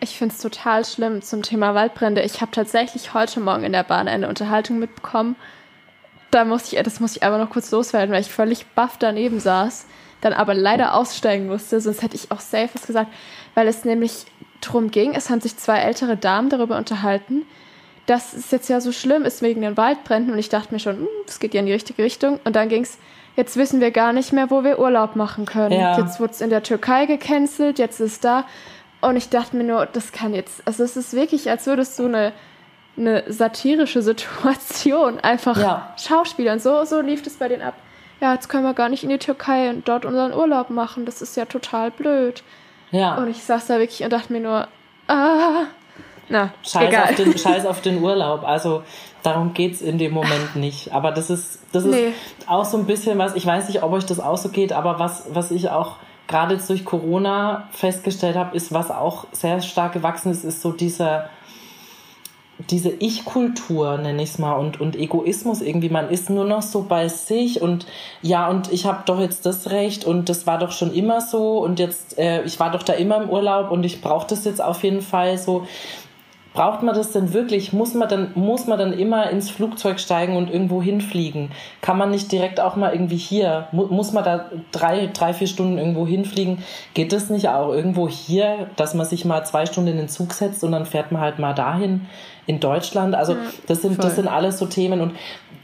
Ich 0.00 0.18
finde 0.18 0.34
es 0.34 0.42
total 0.42 0.84
schlimm 0.84 1.22
zum 1.22 1.42
Thema 1.42 1.74
Waldbrände. 1.74 2.22
Ich 2.22 2.40
habe 2.40 2.50
tatsächlich 2.50 3.14
heute 3.14 3.40
Morgen 3.40 3.62
in 3.62 3.72
der 3.72 3.84
Bahn 3.84 4.08
eine 4.08 4.28
Unterhaltung 4.28 4.78
mitbekommen. 4.78 5.36
Da 6.32 6.44
muss 6.44 6.72
ich, 6.72 6.82
das 6.82 6.98
muss 6.98 7.16
ich 7.16 7.22
aber 7.22 7.38
noch 7.38 7.50
kurz 7.50 7.70
loswerden, 7.70 8.12
weil 8.12 8.22
ich 8.22 8.32
völlig 8.32 8.66
baff 8.74 8.96
daneben 8.98 9.38
saß, 9.38 9.86
dann 10.20 10.32
aber 10.32 10.54
leider 10.54 10.94
aussteigen 10.94 11.46
musste, 11.46 11.80
sonst 11.80 12.02
hätte 12.02 12.16
ich 12.16 12.32
auch 12.32 12.40
safe 12.40 12.70
was 12.72 12.86
gesagt, 12.86 13.12
weil 13.54 13.68
es 13.68 13.84
nämlich 13.84 14.24
drum 14.62 14.90
ging. 14.90 15.14
Es 15.14 15.30
haben 15.30 15.40
sich 15.40 15.56
zwei 15.56 15.78
ältere 15.78 16.16
Damen 16.16 16.48
darüber 16.48 16.78
unterhalten, 16.78 17.42
dass 18.06 18.32
es 18.32 18.50
jetzt 18.50 18.68
ja 18.68 18.80
so 18.80 18.92
schlimm 18.92 19.24
ist 19.24 19.42
wegen 19.42 19.60
den 19.60 19.76
Waldbränden. 19.76 20.32
Und 20.32 20.38
ich 20.38 20.48
dachte 20.48 20.72
mir 20.72 20.80
schon, 20.80 21.06
es 21.26 21.34
hm, 21.34 21.40
geht 21.40 21.54
ja 21.54 21.60
in 21.60 21.66
die 21.66 21.72
richtige 21.72 22.02
Richtung. 22.02 22.40
Und 22.44 22.56
dann 22.56 22.68
ging 22.68 22.82
es, 22.82 22.98
jetzt 23.36 23.56
wissen 23.56 23.80
wir 23.80 23.90
gar 23.90 24.12
nicht 24.12 24.32
mehr, 24.32 24.50
wo 24.50 24.64
wir 24.64 24.78
Urlaub 24.78 25.16
machen 25.16 25.44
können. 25.44 25.78
Ja. 25.78 25.98
Jetzt 25.98 26.20
wurde 26.20 26.32
es 26.32 26.40
in 26.40 26.50
der 26.50 26.62
Türkei 26.62 27.06
gecancelt, 27.06 27.78
jetzt 27.78 28.00
ist 28.00 28.24
da. 28.24 28.44
Und 29.00 29.16
ich 29.16 29.28
dachte 29.28 29.56
mir 29.56 29.64
nur, 29.64 29.86
das 29.86 30.12
kann 30.12 30.32
jetzt, 30.32 30.62
also 30.66 30.84
es 30.84 30.96
ist 30.96 31.12
wirklich, 31.12 31.50
als 31.50 31.66
würdest 31.66 31.98
du 31.98 32.06
eine, 32.06 32.32
eine 32.96 33.24
satirische 33.30 34.00
Situation 34.00 35.18
einfach 35.22 35.56
ja. 35.56 35.94
schauspielern. 35.98 36.60
So, 36.60 36.84
so 36.84 37.00
lief 37.00 37.26
es 37.26 37.34
bei 37.34 37.48
denen 37.48 37.62
ab. 37.62 37.74
Ja, 38.20 38.34
jetzt 38.34 38.48
können 38.48 38.62
wir 38.62 38.74
gar 38.74 38.88
nicht 38.88 39.02
in 39.02 39.10
die 39.10 39.18
Türkei 39.18 39.68
und 39.70 39.88
dort 39.88 40.04
unseren 40.04 40.32
Urlaub 40.32 40.70
machen. 40.70 41.04
Das 41.04 41.20
ist 41.22 41.36
ja 41.36 41.44
total 41.44 41.90
blöd. 41.90 42.44
Ja. 42.92 43.16
Und 43.16 43.28
ich 43.28 43.42
saß 43.42 43.66
da 43.66 43.78
wirklich 43.78 44.04
und 44.04 44.12
dachte 44.12 44.32
mir 44.32 44.40
nur, 44.40 44.68
ah, 45.08 45.64
na, 46.28 46.52
Scheiß, 46.62 46.88
egal. 46.88 47.04
Auf 47.04 47.14
den, 47.16 47.38
Scheiß 47.38 47.66
auf 47.66 47.80
den 47.80 48.02
Urlaub. 48.02 48.44
Also 48.44 48.82
darum 49.22 49.54
geht 49.54 49.74
es 49.74 49.82
in 49.82 49.98
dem 49.98 50.12
Moment 50.12 50.56
nicht. 50.56 50.92
Aber 50.92 51.10
das 51.10 51.30
ist, 51.30 51.58
das 51.72 51.84
ist 51.84 51.90
nee. 51.90 52.12
auch 52.46 52.64
so 52.64 52.78
ein 52.78 52.86
bisschen 52.86 53.18
was, 53.18 53.34
ich 53.34 53.44
weiß 53.44 53.68
nicht, 53.68 53.82
ob 53.82 53.92
euch 53.92 54.06
das 54.06 54.20
auch 54.20 54.38
so 54.38 54.50
geht, 54.50 54.72
aber 54.72 54.98
was, 54.98 55.24
was 55.32 55.50
ich 55.50 55.70
auch 55.70 55.96
gerade 56.28 56.54
jetzt 56.54 56.70
durch 56.70 56.84
Corona 56.84 57.68
festgestellt 57.72 58.36
habe, 58.36 58.56
ist, 58.56 58.72
was 58.72 58.90
auch 58.90 59.26
sehr 59.32 59.60
stark 59.60 59.92
gewachsen 59.92 60.30
ist, 60.30 60.44
ist 60.44 60.62
so 60.62 60.72
dieser 60.72 61.28
diese 62.70 62.90
Ich-Kultur, 62.90 63.98
nenne 63.98 64.22
ich 64.22 64.30
es 64.30 64.38
mal, 64.38 64.54
und, 64.54 64.80
und 64.80 64.96
Egoismus 64.96 65.60
irgendwie. 65.60 65.88
Man 65.88 66.10
ist 66.10 66.30
nur 66.30 66.44
noch 66.44 66.62
so 66.62 66.82
bei 66.88 67.08
sich 67.08 67.60
und 67.60 67.86
ja, 68.20 68.48
und 68.48 68.72
ich 68.72 68.86
habe 68.86 69.02
doch 69.06 69.20
jetzt 69.20 69.46
das 69.46 69.70
Recht 69.70 70.04
und 70.04 70.28
das 70.28 70.46
war 70.46 70.58
doch 70.58 70.72
schon 70.72 70.94
immer 70.94 71.20
so 71.20 71.58
und 71.58 71.78
jetzt, 71.78 72.18
äh, 72.18 72.42
ich 72.44 72.60
war 72.60 72.70
doch 72.70 72.82
da 72.82 72.92
immer 72.92 73.22
im 73.22 73.30
Urlaub 73.30 73.70
und 73.70 73.84
ich 73.84 74.00
brauche 74.00 74.26
das 74.28 74.44
jetzt 74.44 74.62
auf 74.62 74.82
jeden 74.84 75.02
Fall 75.02 75.38
so. 75.38 75.66
braucht 76.54 76.82
man 76.82 76.94
das 76.94 77.12
denn 77.12 77.32
wirklich? 77.32 77.72
Muss 77.72 77.94
man 77.94 78.08
dann, 78.08 78.32
muss 78.34 78.66
man 78.66 78.78
dann 78.78 78.92
immer 78.92 79.30
ins 79.30 79.50
Flugzeug 79.50 79.98
steigen 79.98 80.36
und 80.36 80.50
irgendwo 80.50 80.82
hinfliegen? 80.82 81.50
Kann 81.80 81.96
man 81.98 82.10
nicht 82.10 82.30
direkt 82.30 82.60
auch 82.60 82.76
mal 82.76 82.92
irgendwie 82.92 83.16
hier, 83.16 83.68
mu 83.72 83.86
muss 83.86 84.12
man 84.12 84.24
da 84.24 84.50
drei, 84.70 85.06
drei, 85.06 85.32
vier 85.32 85.46
Stunden 85.46 85.78
irgendwo 85.78 86.06
hinfliegen? 86.06 86.58
Geht 86.94 87.12
das 87.12 87.30
nicht 87.30 87.48
auch 87.48 87.72
irgendwo 87.72 88.08
hier, 88.08 88.68
dass 88.76 88.94
man 88.94 89.06
sich 89.06 89.24
mal 89.24 89.44
zwei 89.44 89.66
Stunden 89.66 89.92
in 89.92 89.96
den 89.96 90.08
Zug 90.08 90.34
setzt 90.34 90.62
und 90.62 90.72
dann 90.72 90.86
fährt 90.86 91.10
man 91.10 91.22
halt 91.22 91.38
mal 91.38 91.54
dahin 91.54 92.06
in 92.46 92.60
Deutschland? 92.60 93.14
Also, 93.14 93.36
das 93.66 93.82
sind, 93.82 94.02
das 94.02 94.16
sind 94.16 94.28
alles 94.28 94.58
so 94.58 94.66
Themen 94.66 95.00
und 95.00 95.12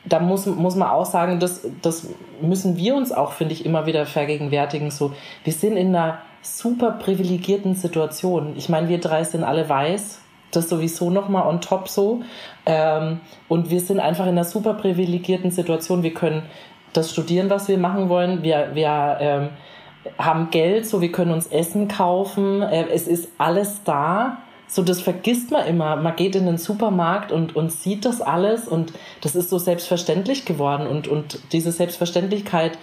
da 0.04 0.20
muss, 0.20 0.46
muss 0.46 0.74
man 0.74 0.88
auch 0.88 1.04
sagen, 1.04 1.38
das, 1.38 1.66
das 1.82 2.08
müssen 2.40 2.76
wir 2.76 2.94
uns 2.94 3.12
auch, 3.12 3.32
finde 3.32 3.52
ich, 3.52 3.66
immer 3.66 3.86
wieder 3.86 4.06
vergegenwärtigen. 4.06 4.90
So, 4.90 5.12
wir 5.44 5.52
sind 5.52 5.76
in 5.76 5.88
einer 5.88 6.18
super 6.40 6.92
privilegierten 6.92 7.74
Situation. 7.74 8.54
Ich 8.56 8.68
meine, 8.68 8.88
wir 8.88 9.00
drei 9.00 9.24
sind 9.24 9.44
alle 9.44 9.68
weiß 9.68 10.20
das 10.50 10.68
sowieso 10.68 11.10
nochmal 11.10 11.46
on 11.46 11.60
top 11.60 11.88
so. 11.88 12.22
Ähm, 12.66 13.20
und 13.48 13.70
wir 13.70 13.80
sind 13.80 14.00
einfach 14.00 14.24
in 14.24 14.32
einer 14.32 14.44
super 14.44 14.74
privilegierten 14.74 15.50
Situation. 15.50 16.02
Wir 16.02 16.14
können 16.14 16.42
das 16.92 17.10
studieren, 17.10 17.50
was 17.50 17.68
wir 17.68 17.78
machen 17.78 18.08
wollen. 18.08 18.42
Wir, 18.42 18.70
wir 18.74 19.18
ähm, 19.20 19.48
haben 20.18 20.50
Geld, 20.50 20.86
so 20.86 21.00
wir 21.00 21.12
können 21.12 21.32
uns 21.32 21.48
Essen 21.48 21.88
kaufen. 21.88 22.62
Äh, 22.62 22.86
es 22.92 23.06
ist 23.06 23.28
alles 23.38 23.82
da. 23.84 24.38
So, 24.68 24.82
das 24.82 25.00
vergisst 25.00 25.50
man 25.50 25.66
immer. 25.66 25.96
Man 25.96 26.14
geht 26.14 26.36
in 26.36 26.46
den 26.46 26.58
Supermarkt 26.58 27.32
und, 27.32 27.56
und 27.56 27.72
sieht 27.72 28.04
das 28.04 28.20
alles 28.20 28.68
und 28.68 28.92
das 29.22 29.34
ist 29.34 29.50
so 29.50 29.58
selbstverständlich 29.58 30.44
geworden. 30.44 30.86
Und, 30.86 31.08
und 31.08 31.40
diese 31.52 31.72
Selbstverständlichkeit 31.72 32.78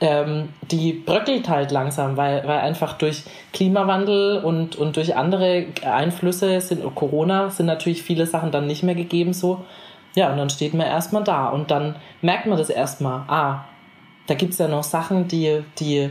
ähm, 0.00 0.48
die 0.70 0.92
bröckelt 0.92 1.48
halt 1.48 1.70
langsam, 1.70 2.16
weil, 2.16 2.46
weil 2.46 2.60
einfach 2.60 2.94
durch 2.94 3.24
Klimawandel 3.52 4.42
und, 4.42 4.76
und 4.76 4.96
durch 4.96 5.14
andere 5.14 5.66
Einflüsse 5.84 6.60
sind 6.60 6.82
Corona 6.94 7.50
sind 7.50 7.66
natürlich 7.66 8.02
viele 8.02 8.26
Sachen 8.26 8.50
dann 8.50 8.66
nicht 8.66 8.82
mehr 8.82 8.94
gegeben 8.94 9.32
so. 9.32 9.64
Ja, 10.16 10.30
und 10.32 10.38
dann 10.38 10.50
steht 10.50 10.74
man 10.74 10.86
erstmal 10.86 11.22
da 11.22 11.48
und 11.48 11.70
dann 11.70 11.96
merkt 12.22 12.46
man 12.46 12.58
das 12.58 12.70
erstmal. 12.70 13.24
Ah, 13.28 13.64
da 14.26 14.34
gibt's 14.34 14.58
ja 14.58 14.68
noch 14.68 14.82
Sachen, 14.82 15.28
die, 15.28 15.62
die 15.78 16.10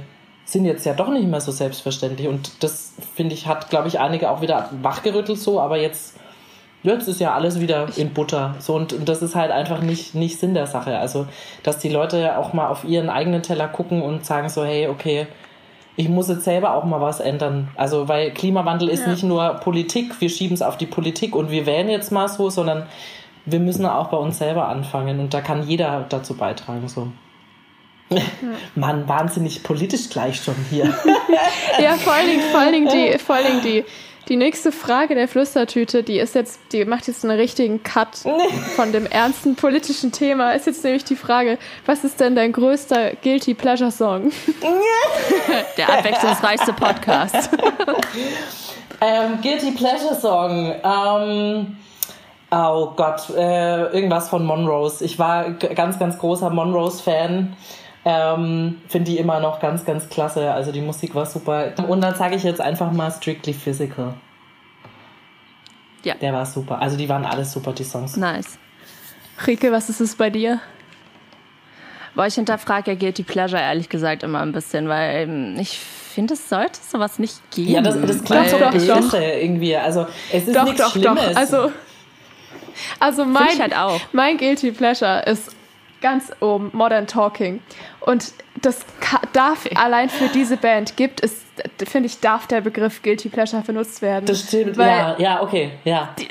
sind 0.51 0.65
jetzt 0.65 0.85
ja 0.85 0.93
doch 0.93 1.09
nicht 1.09 1.27
mehr 1.27 1.41
so 1.41 1.51
selbstverständlich. 1.51 2.27
Und 2.27 2.63
das, 2.63 2.93
finde 3.15 3.35
ich, 3.35 3.47
hat, 3.47 3.69
glaube 3.69 3.87
ich, 3.87 3.99
einige 3.99 4.29
auch 4.31 4.41
wieder 4.41 4.69
wachgerüttelt 4.81 5.39
so, 5.39 5.59
aber 5.59 5.77
jetzt 5.77 6.15
jetzt 6.83 7.07
ist 7.07 7.19
ja 7.19 7.33
alles 7.33 7.59
wieder 7.59 7.87
in 7.97 8.13
Butter. 8.13 8.55
So, 8.59 8.75
und, 8.75 8.93
und 8.93 9.09
das 9.09 9.21
ist 9.21 9.35
halt 9.35 9.51
einfach 9.51 9.81
nicht, 9.81 10.15
nicht 10.15 10.39
Sinn 10.39 10.53
der 10.53 10.67
Sache. 10.67 10.97
Also, 10.97 11.27
dass 11.63 11.79
die 11.79 11.89
Leute 11.89 12.37
auch 12.37 12.53
mal 12.53 12.67
auf 12.69 12.83
ihren 12.83 13.09
eigenen 13.09 13.41
Teller 13.41 13.67
gucken 13.67 14.01
und 14.01 14.25
sagen 14.25 14.49
so, 14.49 14.63
hey, 14.63 14.87
okay, 14.87 15.27
ich 15.95 16.07
muss 16.07 16.29
jetzt 16.29 16.45
selber 16.45 16.73
auch 16.73 16.85
mal 16.85 17.01
was 17.01 17.19
ändern. 17.19 17.69
Also, 17.75 18.07
weil 18.07 18.31
Klimawandel 18.31 18.89
ist 18.89 19.01
ja. 19.01 19.09
nicht 19.09 19.23
nur 19.23 19.55
Politik, 19.55 20.21
wir 20.21 20.29
schieben 20.29 20.53
es 20.53 20.61
auf 20.61 20.77
die 20.77 20.85
Politik 20.85 21.35
und 21.35 21.51
wir 21.51 21.65
wählen 21.65 21.89
jetzt 21.89 22.11
mal 22.11 22.29
so, 22.29 22.49
sondern 22.49 22.87
wir 23.45 23.59
müssen 23.59 23.85
auch 23.85 24.07
bei 24.07 24.17
uns 24.17 24.37
selber 24.37 24.67
anfangen 24.67 25.19
und 25.19 25.33
da 25.33 25.41
kann 25.41 25.67
jeder 25.67 26.05
dazu 26.07 26.37
beitragen. 26.37 26.87
So. 26.87 27.09
Ja. 28.09 28.21
Mann, 28.75 29.07
wahnsinnig 29.07 29.63
politisch 29.63 30.09
gleich 30.09 30.41
schon 30.41 30.55
hier. 30.69 30.85
ja, 31.79 31.93
vor 31.93 32.13
allen 32.13 32.27
Dingen, 32.27 32.41
vor 32.51 32.59
allen 32.59 32.73
Dingen 32.73 32.89
die, 32.89 33.19
vor 33.19 33.35
allen 33.35 33.45
Dingen 33.45 33.61
die, 33.61 33.85
die 34.29 34.35
nächste 34.35 34.71
Frage 34.71 35.15
der 35.15 35.27
Flüstertüte, 35.27 36.03
die 36.03 36.19
ist 36.19 36.35
jetzt, 36.35 36.59
die 36.71 36.85
macht 36.85 37.07
jetzt 37.07 37.23
einen 37.23 37.37
richtigen 37.37 37.83
Cut 37.83 38.17
von 38.75 38.91
dem 38.91 39.05
ernsten 39.05 39.55
politischen 39.55 40.11
Thema. 40.11 40.51
Ist 40.51 40.67
jetzt 40.67 40.83
nämlich 40.83 41.03
die 41.03 41.15
Frage, 41.15 41.57
was 41.85 42.03
ist 42.03 42.19
denn 42.19 42.35
dein 42.35 42.51
größter 42.51 43.11
Guilty 43.23 43.55
Pleasure 43.55 43.91
Song? 43.91 44.31
der 45.77 45.89
abwechslungsreichste 45.89 46.73
Podcast. 46.73 47.49
ähm, 49.01 49.39
Guilty 49.41 49.71
Pleasure 49.71 50.15
Song. 50.19 50.75
Ähm, 50.83 51.77
oh 52.51 52.91
Gott, 52.95 53.29
äh, 53.35 53.85
irgendwas 53.93 54.29
von 54.29 54.45
Monrose. 54.45 55.03
Ich 55.03 55.17
war 55.17 55.51
ganz, 55.51 55.97
ganz 55.97 56.17
großer 56.19 56.49
Monrose-Fan. 56.51 57.55
Ähm, 58.11 58.81
Finde 58.87 59.11
die 59.11 59.17
immer 59.19 59.39
noch 59.39 59.59
ganz, 59.59 59.85
ganz 59.85 60.09
klasse. 60.09 60.51
Also 60.51 60.71
die 60.71 60.81
Musik 60.81 61.13
war 61.13 61.27
super. 61.27 61.73
Und 61.87 62.01
dann 62.01 62.15
sage 62.15 62.35
ich 62.35 62.43
jetzt 62.43 62.59
einfach 62.59 62.91
mal 62.91 63.11
Strictly 63.11 63.53
Physical. 63.53 64.15
Ja. 66.03 66.15
Der 66.15 66.33
war 66.33 66.45
super. 66.45 66.81
Also 66.81 66.97
die 66.97 67.07
waren 67.07 67.25
alles 67.25 67.51
super, 67.51 67.71
die 67.71 67.83
Songs. 67.83 68.17
Nice. 68.17 68.57
Rike, 69.45 69.71
was 69.71 69.89
ist 69.89 70.01
es 70.01 70.15
bei 70.15 70.31
dir? 70.31 70.59
Boah, 72.15 72.25
ich 72.25 72.33
hinterfrage 72.35 72.91
ja 72.91 72.97
Guilty 72.97 73.23
Pleasure 73.23 73.61
ehrlich 73.61 73.89
gesagt 73.89 74.23
immer 74.23 74.41
ein 74.41 74.51
bisschen, 74.53 74.89
weil 74.89 75.29
ähm, 75.29 75.57
ich 75.59 75.77
finde, 75.77 76.33
es 76.33 76.49
sollte 76.49 76.79
sowas 76.81 77.19
nicht 77.19 77.39
geben. 77.51 77.69
Ja, 77.69 77.81
das, 77.81 78.01
das 78.01 78.23
klingt 78.23 78.49
so 78.49 78.57
böse 78.57 79.23
irgendwie. 79.23 79.75
Also 79.77 80.07
es 80.31 80.47
ist 80.47 80.55
doch, 80.55 80.63
nichts 80.63 80.81
doch, 80.81 80.91
Schlimmes. 80.91 81.27
Doch. 81.27 81.35
Also, 81.35 81.71
also 82.99 83.25
mein, 83.25 83.59
halt 83.59 83.77
auch. 83.77 84.01
mein 84.13 84.37
Guilty 84.37 84.71
Pleasure 84.71 85.21
ist 85.27 85.55
ganz 86.01 86.31
oben, 86.39 86.71
Modern 86.73 87.07
Talking. 87.07 87.61
Und 88.01 88.33
das 88.61 88.85
darf 89.33 89.67
allein 89.75 90.09
für 90.09 90.27
diese 90.27 90.57
Band 90.57 90.97
gibt 90.97 91.23
es, 91.23 91.43
finde 91.87 92.07
ich, 92.07 92.19
darf 92.19 92.47
der 92.47 92.61
Begriff 92.61 93.01
Guilty 93.01 93.29
Pleasure 93.29 93.61
benutzt 93.61 94.01
werden. 94.01 94.25
Das 94.25 94.47
stimmt, 94.47 94.77
ja, 94.77 95.17
ja, 95.17 95.41
okay, 95.41 95.71
ja. 95.83 96.13
Die, 96.17 96.27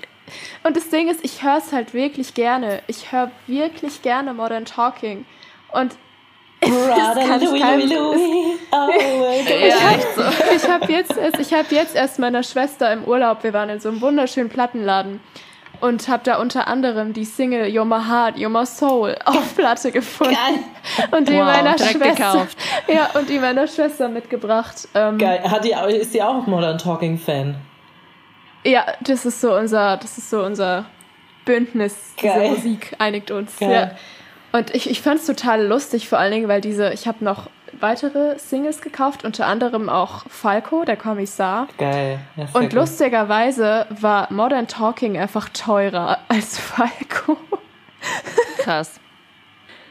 und 0.62 0.76
das 0.76 0.90
Ding 0.90 1.08
ist, 1.08 1.24
ich 1.24 1.42
höre 1.42 1.58
es 1.58 1.72
halt 1.72 1.94
wirklich 1.94 2.34
gerne. 2.34 2.82
Ich 2.86 3.12
höre 3.12 3.30
wirklich 3.46 4.02
gerne 4.02 4.34
Modern 4.34 4.64
Talking. 4.64 5.24
Und 5.72 5.96
Brother 6.60 7.38
Louis, 7.38 7.62
Louis, 7.62 7.90
Louis. 7.92 8.58
Oh, 8.72 8.88
ich 10.56 10.68
habe 10.68 10.92
jetzt, 10.92 11.52
hab 11.52 11.70
jetzt 11.70 11.94
erst 11.94 12.18
meiner 12.18 12.42
Schwester 12.42 12.92
im 12.92 13.04
Urlaub, 13.04 13.44
wir 13.44 13.52
waren 13.52 13.68
in 13.68 13.78
so 13.78 13.88
einem 13.88 14.00
wunderschönen 14.00 14.48
Plattenladen 14.48 15.20
und 15.80 16.08
habe 16.08 16.22
da 16.24 16.40
unter 16.40 16.68
anderem 16.68 17.12
die 17.12 17.24
Single 17.24 17.66
You're 17.66 17.84
My 17.84 18.04
Heart, 18.08 18.36
You're 18.36 18.48
My 18.48 18.66
Soul 18.66 19.16
auf 19.24 19.54
Platte 19.56 19.92
gefunden 19.92 20.34
Geil. 20.34 21.08
und 21.18 21.28
die 21.28 21.34
wow, 21.34 21.44
meiner 21.44 21.78
Schwester 21.78 21.98
gekauft. 21.98 22.58
ja 22.88 23.10
und 23.14 23.28
die 23.28 23.38
meiner 23.38 23.66
Schwester 23.66 24.08
mitgebracht. 24.08 24.88
Ähm, 24.94 25.18
Geil, 25.18 25.42
hat 25.42 25.64
die 25.64 25.74
ist 25.96 26.14
die 26.14 26.22
auch 26.22 26.46
Modern 26.46 26.78
Talking 26.78 27.18
Fan? 27.18 27.56
Ja, 28.64 28.84
das 29.00 29.24
ist 29.24 29.40
so 29.40 29.54
unser, 29.54 29.96
das 29.96 30.18
ist 30.18 30.30
so 30.30 30.42
unser 30.42 30.86
Bündnis. 31.44 32.14
Geil. 32.20 32.40
Diese 32.40 32.54
Musik 32.54 32.96
einigt 32.98 33.30
uns. 33.30 33.58
Geil. 33.58 33.96
Ja. 34.52 34.58
Und 34.58 34.74
ich, 34.74 34.90
ich 34.90 35.02
fand 35.02 35.20
es 35.20 35.26
total 35.26 35.64
lustig, 35.66 36.08
vor 36.08 36.18
allen 36.18 36.32
Dingen, 36.32 36.48
weil 36.48 36.60
diese, 36.60 36.92
ich 36.92 37.06
habe 37.06 37.24
noch 37.24 37.48
weitere 37.78 38.38
Singles 38.38 38.80
gekauft, 38.80 39.24
unter 39.24 39.46
anderem 39.46 39.88
auch 39.88 40.24
Falco, 40.28 40.84
der 40.84 40.96
Kommissar. 40.96 41.68
Geil. 41.78 42.20
Ja, 42.36 42.46
und 42.52 42.64
gut. 42.64 42.72
lustigerweise 42.72 43.86
war 43.90 44.32
Modern 44.32 44.66
Talking 44.66 45.18
einfach 45.18 45.48
teurer 45.50 46.18
als 46.28 46.58
Falco. 46.58 47.36
Krass. 48.58 49.00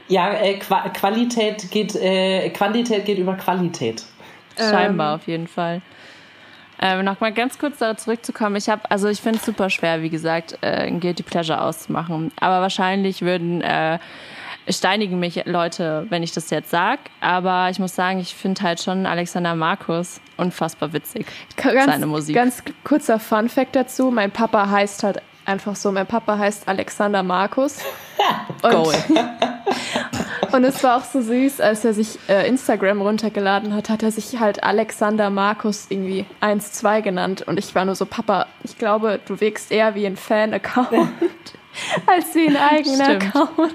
Ja, 0.08 0.32
äh, 0.34 0.58
Qua 0.60 0.90
Qualität 0.90 1.70
geht, 1.72 1.96
äh, 1.96 2.50
Quantität 2.50 3.06
geht 3.06 3.18
über 3.18 3.36
Qualität. 3.36 4.04
Scheinbar 4.58 5.14
ähm, 5.14 5.16
auf 5.16 5.28
jeden 5.28 5.48
Fall. 5.48 5.82
Ähm, 6.80 7.04
Nochmal 7.04 7.34
ganz 7.34 7.58
kurz 7.58 7.80
darauf 7.80 7.98
zurückzukommen. 7.98 8.56
Ich 8.56 8.70
habe, 8.70 8.90
also 8.90 9.08
ich 9.08 9.20
finde 9.20 9.40
es 9.40 9.46
super 9.46 9.70
schwer, 9.70 10.02
wie 10.02 10.10
gesagt, 10.10 10.60
äh, 10.62 10.68
ein 10.68 11.00
Guilty 11.00 11.24
Pleasure 11.24 11.62
auszumachen. 11.62 12.32
Aber 12.40 12.62
wahrscheinlich 12.62 13.22
würden 13.22 13.62
äh, 13.62 14.00
steinigen 14.70 15.20
mich 15.20 15.46
Leute, 15.46 16.06
wenn 16.10 16.24
ich 16.24 16.32
das 16.32 16.50
jetzt 16.50 16.70
sage. 16.70 17.02
Aber 17.22 17.70
ich 17.70 17.80
muss 17.80 17.96
sagen, 17.96 18.20
ich 18.20 18.36
finde 18.36 18.62
halt 18.62 18.82
schon 18.82 19.06
Alexander 19.06 19.56
Markus 19.56 20.20
unfassbar 20.38 20.94
witzig. 20.94 21.26
Ganz, 21.56 21.86
seine 21.86 22.06
Musik. 22.06 22.36
Ganz 22.36 22.64
kurzer 22.84 23.20
Fun 23.20 23.50
Fact 23.50 23.76
dazu. 23.76 24.12
Mein 24.12 24.32
Papa 24.32 24.70
heißt 24.70 25.04
halt 25.04 25.22
einfach 25.46 25.76
so. 25.76 25.92
Mein 25.92 26.06
Papa 26.06 26.38
heißt 26.38 26.68
Alexander 26.68 27.24
Markus. 27.24 27.80
und, 28.62 28.74
und 30.52 30.64
es 30.64 30.84
war 30.84 30.98
auch 30.98 31.04
so 31.04 31.22
süß, 31.22 31.62
als 31.62 31.86
er 31.86 31.94
sich 31.94 32.20
äh, 32.28 32.48
Instagram 32.48 33.02
runtergeladen 33.02 33.74
hat, 33.74 33.90
hat 33.90 34.04
er 34.04 34.12
sich 34.12 34.40
halt 34.40 34.64
Alexander 34.64 35.30
Markus 35.30 35.88
irgendwie 35.90 36.26
1-2 36.42 37.02
genannt. 37.02 37.42
Und 37.48 37.58
ich 37.58 37.74
war 37.74 37.86
nur 37.86 37.96
so, 37.96 38.06
Papa, 38.06 38.48
ich 38.64 38.78
glaube, 38.78 39.20
du 39.26 39.40
wirkst 39.40 39.72
eher 39.72 39.96
wie 39.96 40.06
ein 40.06 40.18
Fan-Account 40.18 40.90
als 42.06 42.36
wie 42.36 42.48
ein 42.48 42.58
eigener 42.58 43.06
Stimmt. 43.06 43.36
Account. 43.36 43.74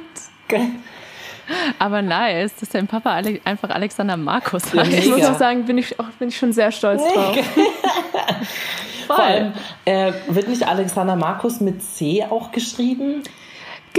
Aber 1.79 2.03
nice, 2.03 2.53
dass 2.61 2.69
dein 2.69 2.87
Papa 2.87 3.11
Ale 3.11 3.41
einfach 3.45 3.71
Alexander 3.71 4.17
Markus 4.17 4.73
heißt. 4.73 4.93
Ich 4.93 5.09
muss 5.09 5.25
auch 5.25 5.39
sagen, 5.39 5.65
bin 5.65 5.79
ich, 5.79 5.99
auch, 5.99 6.05
bin 6.19 6.29
ich 6.29 6.37
schon 6.37 6.53
sehr 6.53 6.71
stolz 6.71 7.03
drauf. 7.13 7.37
Vor 9.07 9.19
allem, 9.19 9.53
äh, 9.85 10.13
wird 10.29 10.49
nicht 10.49 10.67
Alexander 10.67 11.17
Markus 11.17 11.61
mit 11.61 11.83
C 11.83 12.25
auch 12.29 12.53
geschrieben? 12.53 13.23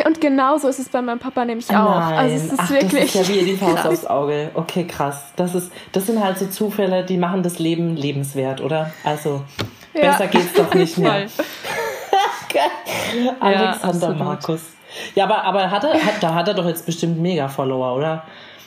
Und 0.06 0.20
genauso 0.20 0.68
ist 0.68 0.80
es 0.80 0.90
bei 0.90 1.02
meinem 1.02 1.20
Papa 1.20 1.46
nämlich 1.46 1.70
auch. 1.70 2.00
Nein. 2.00 2.18
Also 2.18 2.36
es 2.36 2.46
ist 2.46 2.54
Ach, 2.58 2.70
wirklich. 2.72 3.14
Das 3.14 3.22
ist 3.22 3.30
ja 3.30 3.36
wie 3.36 3.46
die 3.46 3.56
Faust 3.56 3.86
aufs 3.86 4.06
Auge. 4.06 4.50
Okay, 4.54 4.88
krass. 4.88 5.32
Das, 5.36 5.54
ist, 5.54 5.72
das 5.92 6.08
sind 6.08 6.24
halt 6.24 6.40
so 6.40 6.48
Zufälle, 6.48 7.06
die 7.06 7.18
machen 7.18 7.44
das 7.44 7.60
Leben 7.60 7.96
lebenswert, 7.96 8.62
oder? 8.62 8.92
Also, 9.04 9.44
ja. 9.94 10.02
besser 10.02 10.28
geht's 10.28 10.54
doch 10.54 10.74
nicht 10.74 10.98
mehr. 10.98 11.28
Alexander 13.40 14.10
ja, 14.10 14.16
Markus. 14.16 14.62
Ja, 15.16 15.26
aber, 15.26 15.44
aber 15.44 15.72
hat 15.72 15.84
er, 15.84 15.94
hat, 15.94 16.22
da 16.22 16.34
hat 16.34 16.48
er 16.48 16.54
doch 16.54 16.66
jetzt 16.66 16.86
bestimmt 16.86 17.20
mega 17.20 17.48
Follower, 17.48 17.96
oder? 17.96 18.24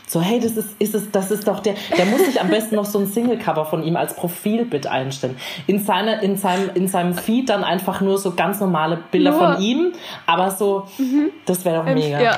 So, 0.09 0.21
hey, 0.21 0.39
das 0.39 0.53
ist, 0.53 0.69
ist 0.79 0.95
es, 0.95 1.11
das 1.11 1.33
ist 1.33 1.49
doch 1.49 1.59
der, 1.59 1.75
der 1.97 2.07
muss 2.07 2.25
sich 2.25 2.41
am 2.41 2.49
besten 2.49 2.77
noch 2.77 2.85
so 2.85 3.01
ein 3.01 3.09
Single-Cover 3.09 3.67
von 3.67 3.83
ihm 3.83 3.97
als 3.97 4.15
Profilbild 4.15 4.87
einstellen. 4.87 5.37
In, 5.67 5.81
seine, 5.81 6.23
in, 6.23 6.37
seinem, 6.37 6.71
in 6.75 6.87
seinem 6.87 7.15
Feed 7.15 7.49
dann 7.49 7.65
einfach 7.65 8.01
nur 8.01 8.17
so 8.19 8.35
ganz 8.35 8.61
normale 8.61 8.99
Bilder 9.11 9.33
nur. 9.33 9.41
von 9.41 9.61
ihm, 9.61 9.93
aber 10.27 10.53
so, 10.53 10.87
mhm. 10.99 11.31
das 11.45 11.65
wäre 11.65 11.79
doch 11.79 11.93
mega. 11.93 12.21
Ja. 12.21 12.37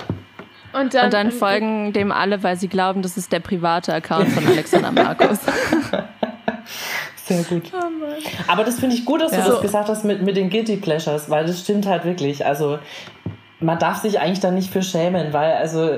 Und 0.72 0.94
dann, 0.94 1.06
Und 1.06 1.12
dann 1.12 1.30
folgen 1.30 1.92
dem 1.92 2.12
alle, 2.12 2.42
weil 2.42 2.56
sie 2.56 2.68
glauben, 2.68 3.02
das 3.02 3.16
ist 3.16 3.32
der 3.32 3.40
private 3.40 3.92
Account 3.92 4.28
von 4.28 4.46
Alexander 4.46 4.92
Markus. 4.92 5.38
Sehr 7.24 7.42
gut. 7.42 7.64
Oh 7.74 7.78
Aber 8.46 8.64
das 8.64 8.80
finde 8.80 8.96
ich 8.96 9.04
gut, 9.04 9.20
dass 9.20 9.32
ja. 9.32 9.44
du 9.44 9.50
das 9.50 9.60
gesagt 9.60 9.88
hast 9.88 10.04
mit, 10.04 10.22
mit 10.22 10.36
den 10.36 10.48
Guilty 10.48 10.76
Pleasures, 10.76 11.28
weil 11.28 11.44
das 11.44 11.60
stimmt 11.60 11.86
halt 11.86 12.04
wirklich. 12.04 12.46
Also 12.46 12.78
man 13.60 13.78
darf 13.78 13.98
sich 13.98 14.20
eigentlich 14.20 14.40
da 14.40 14.50
nicht 14.50 14.70
für 14.70 14.82
schämen, 14.82 15.32
weil 15.32 15.52
also 15.54 15.90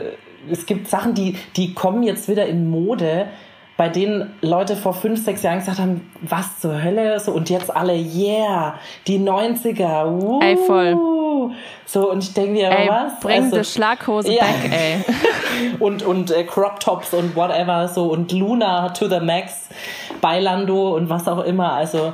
es 0.51 0.66
gibt 0.66 0.88
Sachen, 0.88 1.14
die, 1.14 1.37
die 1.57 1.75
kommen 1.75 2.03
jetzt 2.03 2.29
wieder 2.29 2.46
in 2.46 2.70
Mode, 2.70 3.27
bei 3.77 3.88
denen 3.88 4.35
Leute 4.42 4.77
vor 4.77 4.92
fünf, 4.92 5.25
sechs 5.25 5.42
Jahren 5.42 5.59
gesagt 5.59 5.79
haben, 5.79 6.11
was 6.20 6.61
zur 6.61 6.83
Hölle 6.83 7.18
so 7.18 7.33
und 7.33 7.49
jetzt 7.49 7.75
alle, 7.75 7.94
yeah, 7.94 8.75
die 9.07 9.18
90er, 9.18 10.07
uh. 10.07 10.40
Ey, 10.42 10.57
voll. 10.57 10.99
So, 11.87 12.11
und 12.11 12.23
ich 12.23 12.35
denke 12.35 12.53
mir, 12.53 12.70
ey, 12.70 12.88
was? 12.88 13.18
Bring 13.20 13.44
also, 13.44 13.59
die 13.59 13.64
Schlaghose 13.64 14.33
ja. 14.33 14.44
back, 14.44 14.70
ey. 14.70 15.05
und 15.79 16.03
und 16.03 16.31
äh, 16.31 16.44
Crop 16.44 16.79
Tops 16.81 17.14
und 17.14 17.35
whatever, 17.35 17.88
so 17.88 18.12
und 18.12 18.33
Luna 18.33 18.90
to 18.90 19.09
the 19.09 19.20
max, 19.20 19.68
Bailando 20.20 20.94
und 20.94 21.09
was 21.09 21.27
auch 21.27 21.42
immer, 21.42 21.73
also 21.73 22.12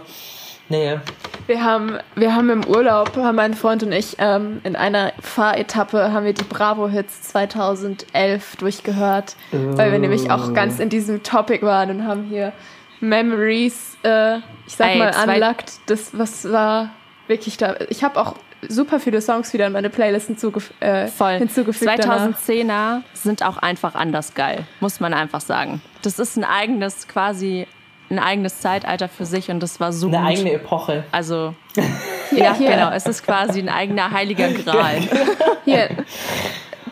Nee. 0.68 0.98
Wir 1.46 1.62
haben, 1.62 1.98
wir 2.16 2.34
haben 2.34 2.50
im 2.50 2.66
Urlaub, 2.66 3.16
haben 3.16 3.36
mein 3.36 3.54
Freund 3.54 3.84
und 3.84 3.92
ich, 3.92 4.16
ähm, 4.18 4.60
in 4.64 4.74
einer 4.74 5.12
Fahretappe 5.20 6.12
haben 6.12 6.26
wir 6.26 6.32
die 6.32 6.42
Bravo-Hits 6.42 7.22
2011 7.22 8.56
durchgehört, 8.56 9.36
oh. 9.52 9.76
weil 9.76 9.92
wir 9.92 10.00
nämlich 10.00 10.30
auch 10.30 10.52
ganz 10.54 10.80
in 10.80 10.88
diesem 10.88 11.22
Topic 11.22 11.64
waren 11.64 11.90
und 11.90 12.06
haben 12.06 12.24
hier 12.24 12.52
Memories, 13.00 13.96
äh, 14.02 14.38
ich 14.66 14.74
sag 14.74 14.88
Ey, 14.88 14.98
mal, 14.98 15.14
unlocked. 15.22 15.74
Das, 15.86 16.18
was 16.18 16.50
war 16.50 16.90
wirklich 17.28 17.56
da. 17.58 17.76
Ich 17.90 18.02
habe 18.02 18.20
auch 18.20 18.34
super 18.68 18.98
viele 18.98 19.20
Songs 19.20 19.52
wieder 19.52 19.66
in 19.66 19.72
meine 19.72 19.90
Playlist 19.90 20.26
hinzugef 20.26 20.72
äh, 20.80 21.06
Voll. 21.06 21.34
hinzugefügt. 21.34 21.90
2010er 21.90 22.66
danach. 22.66 23.02
sind 23.12 23.44
auch 23.44 23.58
einfach 23.58 23.94
anders 23.94 24.34
geil, 24.34 24.66
muss 24.80 24.98
man 24.98 25.14
einfach 25.14 25.40
sagen. 25.40 25.80
Das 26.02 26.18
ist 26.18 26.36
ein 26.36 26.44
eigenes 26.44 27.06
quasi 27.06 27.66
ein 28.10 28.18
eigenes 28.18 28.60
Zeitalter 28.60 29.08
für 29.08 29.24
sich 29.24 29.50
und 29.50 29.60
das 29.60 29.80
war 29.80 29.92
so 29.92 30.08
Eine 30.08 30.18
gut. 30.18 30.26
eigene 30.26 30.52
Epoche. 30.52 31.04
Also, 31.12 31.54
ja, 32.30 32.56
ja, 32.58 32.70
genau. 32.70 32.90
Es 32.92 33.06
ist 33.06 33.24
quasi 33.24 33.60
ein 33.60 33.68
eigener 33.68 34.10
heiliger 34.10 34.48
Gral. 34.52 35.00
Hier, 35.64 35.88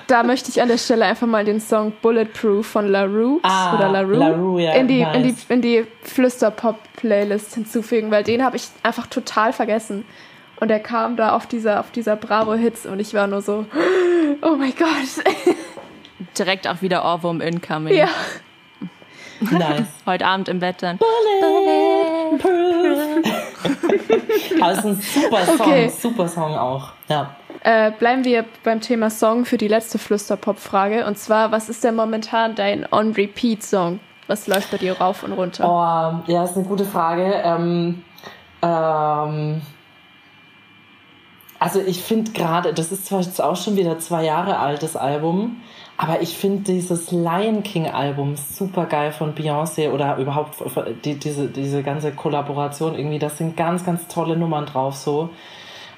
da 0.07 0.23
möchte 0.23 0.51
ich 0.51 0.61
an 0.61 0.69
der 0.69 0.79
Stelle 0.79 1.05
einfach 1.05 1.27
mal 1.27 1.45
den 1.45 1.61
Song 1.61 1.93
Bulletproof 2.03 2.67
von 2.67 2.89
La 2.89 3.05
Rue 3.05 3.39
ah, 3.43 3.75
oder 3.75 3.89
La 3.89 4.01
Rue, 4.01 4.17
La 4.17 4.29
Rue 4.29 4.63
ja, 4.63 4.73
in, 4.73 4.89
die, 4.89 5.03
nice. 5.03 5.17
in 5.17 5.23
die, 5.23 5.37
in 5.49 5.63
die 5.63 5.87
Flüsterpop-Playlist 6.03 7.55
hinzufügen, 7.55 8.11
weil 8.11 8.25
den 8.25 8.45
habe 8.45 8.57
ich 8.57 8.69
einfach 8.83 9.07
total 9.07 9.53
vergessen. 9.53 10.05
Und 10.57 10.71
er 10.71 10.81
kam 10.81 11.17
da 11.17 11.35
auf 11.35 11.47
dieser, 11.47 11.81
auf 11.81 11.91
dieser 11.91 12.17
Bravo-Hits 12.17 12.87
und 12.87 13.01
ich 13.01 13.15
war 13.15 13.27
nur 13.27 13.43
so, 13.43 13.67
oh 14.43 14.57
mein 14.57 14.75
Gott. 14.79 15.25
Direkt 16.39 16.69
auch 16.69 16.81
wieder 16.81 17.05
Ohrwurm 17.05 17.41
incoming. 17.41 17.95
Ja. 17.95 18.09
Nice. 19.51 19.87
Heute 20.07 20.27
Abend 20.27 20.49
im 20.49 20.61
Bett 20.61 20.83
dann. 20.83 20.99
Bulletproof. 20.99 22.45
Aber 24.61 24.73
es 24.73 24.79
ist 24.79 24.85
ein 24.85 25.01
super 25.01 25.45
Song, 25.45 25.61
okay. 25.61 25.89
super 25.89 26.29
Song 26.29 26.55
auch. 26.55 26.93
Ja. 27.09 27.37
Äh, 27.63 27.93
bleiben 27.93 28.25
wir 28.25 28.45
beim 28.63 28.81
Thema 28.81 29.11
Song 29.11 29.45
für 29.45 29.57
die 29.57 29.69
letzte 29.69 29.99
Flüsterpop-Frage. 29.99 31.07
Und 31.07 31.19
zwar, 31.19 31.51
was 31.53 31.69
ist 31.69 31.83
denn 31.85 31.95
momentan 31.95 32.55
dein 32.55 32.87
On-Repeat-Song? 32.91 34.01
Was 34.27 34.47
läuft 34.47 34.71
bei 34.71 34.79
dir 34.79 34.99
rauf 34.99 35.23
und 35.23 35.33
runter? 35.33 35.69
Oh, 35.69 36.31
ja, 36.31 36.45
ist 36.45 36.57
eine 36.57 36.67
gute 36.67 36.85
Frage. 36.85 37.43
Ähm, 37.45 38.03
ähm, 38.63 39.63
also 41.59 41.81
ich 41.81 42.03
finde 42.03 42.33
gerade, 42.33 42.75
das 42.75 42.93
ist 42.93 43.07
zwar 43.07 43.21
jetzt 43.21 43.41
auch 43.41 43.57
schon 43.57 43.77
wieder 43.77 43.99
zwei 43.99 44.25
Jahre 44.25 44.59
altes 44.59 44.97
Album, 44.97 45.63
aber 45.97 46.23
ich 46.23 46.37
finde 46.37 46.73
dieses 46.73 47.13
Lion 47.13 47.63
King 47.63 47.87
Album 47.87 48.37
super 48.37 48.87
geil 48.87 49.13
von 49.13 49.35
Beyoncé 49.35 49.91
oder 49.91 50.17
überhaupt 50.17 50.57
die, 51.05 51.15
diese, 51.15 51.49
diese 51.49 51.83
ganze 51.83 52.13
Kollaboration 52.13 52.97
irgendwie. 52.97 53.21
Das 53.21 53.39
sind 53.39 53.57
ganz, 53.57 53.85
ganz 53.85 54.09
tolle 54.09 54.37
Nummern 54.37 54.67
drauf 54.67 54.97
so. 54.97 55.31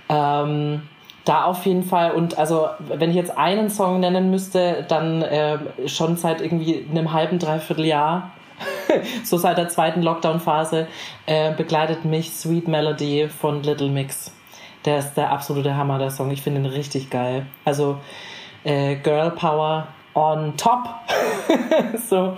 Ähm, 0.09 0.83
da 1.25 1.45
auf 1.45 1.67
jeden 1.67 1.83
Fall 1.83 2.13
und 2.13 2.39
also 2.39 2.69
wenn 2.79 3.11
ich 3.11 3.17
jetzt 3.17 3.37
einen 3.37 3.69
Song 3.69 3.99
nennen 3.99 4.31
müsste, 4.31 4.85
dann 4.87 5.23
äh, 5.23 5.59
schon 5.87 6.17
seit 6.17 6.41
irgendwie 6.41 6.87
einem 6.89 7.13
halben, 7.13 7.39
dreiviertel 7.39 7.87
Jahr, 7.87 8.31
so 9.25 9.37
seit 9.37 9.59
der 9.59 9.69
zweiten 9.69 10.03
Lockdown-Phase, 10.03 10.87
äh, 11.25 11.53
begleitet 11.53 12.05
mich 12.05 12.33
Sweet 12.33 12.69
Melody 12.69 13.29
von 13.29 13.63
Little 13.63 13.89
Mix. 13.89 14.33
Der 14.85 14.99
ist 14.99 15.15
der 15.15 15.33
absolute 15.33 15.77
Hammer, 15.77 15.99
der 15.99 16.11
Song. 16.11 16.31
Ich 16.31 16.43
finde 16.43 16.61
ihn 16.61 16.67
richtig 16.67 17.11
geil. 17.11 17.47
Also 17.65 17.99
äh, 18.66 18.96
Girl 18.96 19.31
Power 19.31 19.88
on 20.14 20.57
top. 20.57 20.88
so, 22.09 22.37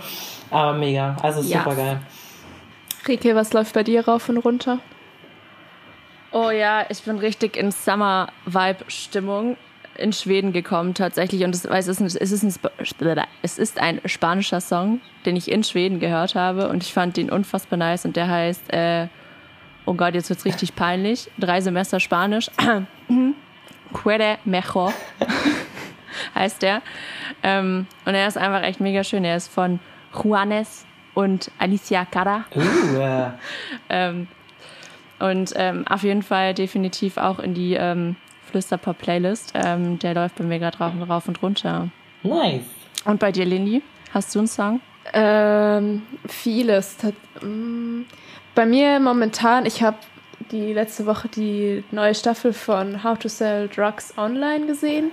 aber 0.50 0.74
mega. 0.74 1.16
Also 1.22 1.42
super 1.42 1.70
ja. 1.70 1.74
geil. 1.74 2.00
Rike, 3.06 3.34
was 3.34 3.52
läuft 3.52 3.74
bei 3.74 3.82
dir 3.82 4.06
rauf 4.06 4.28
und 4.28 4.38
runter? 4.38 4.78
Oh 6.30 6.50
ja, 6.50 6.84
ich 6.90 7.02
bin 7.02 7.18
richtig 7.18 7.56
in 7.56 7.72
Summer-Vibe-Stimmung 7.72 9.56
in 9.96 10.12
Schweden 10.12 10.52
gekommen 10.52 10.94
tatsächlich 10.94 11.42
und 11.42 11.54
es, 11.54 11.64
es, 11.64 11.88
ist 11.88 12.00
ein, 12.00 12.06
es, 12.06 12.14
ist 12.14 12.44
ein, 12.44 13.24
es 13.42 13.58
ist 13.58 13.80
ein 13.80 14.00
spanischer 14.04 14.60
Song, 14.60 15.00
den 15.26 15.34
ich 15.34 15.50
in 15.50 15.64
Schweden 15.64 15.98
gehört 15.98 16.34
habe 16.34 16.68
und 16.68 16.84
ich 16.84 16.92
fand 16.92 17.16
den 17.16 17.30
unfassbar 17.30 17.78
nice 17.78 18.04
und 18.04 18.14
der 18.14 18.28
heißt, 18.28 18.72
äh, 18.72 19.08
oh 19.86 19.94
Gott, 19.94 20.14
jetzt 20.14 20.28
wird's 20.28 20.44
richtig 20.44 20.76
peinlich, 20.76 21.30
drei 21.38 21.60
Semester 21.60 21.98
Spanisch, 21.98 22.50
Quere 23.92 24.38
mejor 24.44 24.92
heißt 26.34 26.62
der. 26.62 26.82
Ähm, 27.42 27.86
und 28.04 28.14
er 28.14 28.26
ist 28.26 28.38
einfach 28.38 28.62
echt 28.62 28.80
mega 28.80 29.04
schön. 29.04 29.24
Er 29.24 29.36
ist 29.36 29.48
von 29.48 29.80
Juanes 30.14 30.86
und 31.14 31.50
Alicia 31.58 32.04
Cara. 32.04 32.44
Uh, 32.54 32.96
yeah. 32.96 33.38
ähm, 33.88 34.28
und 35.18 35.52
ähm, 35.56 35.86
auf 35.88 36.02
jeden 36.02 36.22
Fall 36.22 36.54
definitiv 36.54 37.16
auch 37.16 37.38
in 37.38 37.54
die 37.54 37.74
ähm, 37.74 38.16
Flüsterpop-Playlist. 38.50 39.52
Ähm, 39.54 39.98
der 39.98 40.14
läuft 40.14 40.36
bei 40.36 40.44
mir 40.44 40.58
gerade 40.58 40.78
rauf, 40.78 40.92
rauf 41.08 41.28
und 41.28 41.42
runter. 41.42 41.88
Nice. 42.22 42.62
Und 43.04 43.20
bei 43.20 43.32
dir, 43.32 43.44
Lindy? 43.44 43.82
Hast 44.12 44.34
du 44.34 44.40
einen 44.40 44.48
Song? 44.48 44.80
Ähm, 45.12 46.02
vieles. 46.26 46.96
Mm, 47.40 48.02
bei 48.54 48.66
mir 48.66 49.00
momentan, 49.00 49.66
ich 49.66 49.82
habe 49.82 49.96
die 50.50 50.72
letzte 50.72 51.06
Woche 51.06 51.28
die 51.28 51.84
neue 51.90 52.14
Staffel 52.14 52.52
von 52.52 53.02
How 53.04 53.18
to 53.18 53.28
Sell 53.28 53.68
Drugs 53.68 54.16
Online 54.16 54.66
gesehen. 54.66 55.10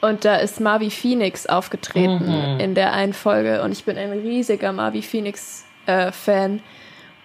Und 0.00 0.24
da 0.24 0.36
ist 0.36 0.60
Marvi 0.60 0.90
Phoenix 0.90 1.46
aufgetreten 1.46 2.54
mhm. 2.54 2.60
in 2.60 2.74
der 2.74 2.92
einen 2.92 3.12
Folge. 3.12 3.62
Und 3.62 3.72
ich 3.72 3.84
bin 3.84 3.98
ein 3.98 4.10
riesiger 4.12 4.72
Marvi 4.72 5.02
Phoenix-Fan. 5.02 6.56
Äh, 6.56 6.60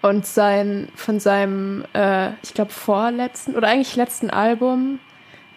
und 0.01 0.27
sein, 0.27 0.89
von 0.93 1.19
seinem, 1.19 1.83
äh, 1.93 2.29
ich 2.43 2.53
glaube, 2.53 2.71
vorletzten 2.71 3.55
oder 3.55 3.69
eigentlich 3.69 3.95
letzten 3.95 4.29
Album, 4.29 4.99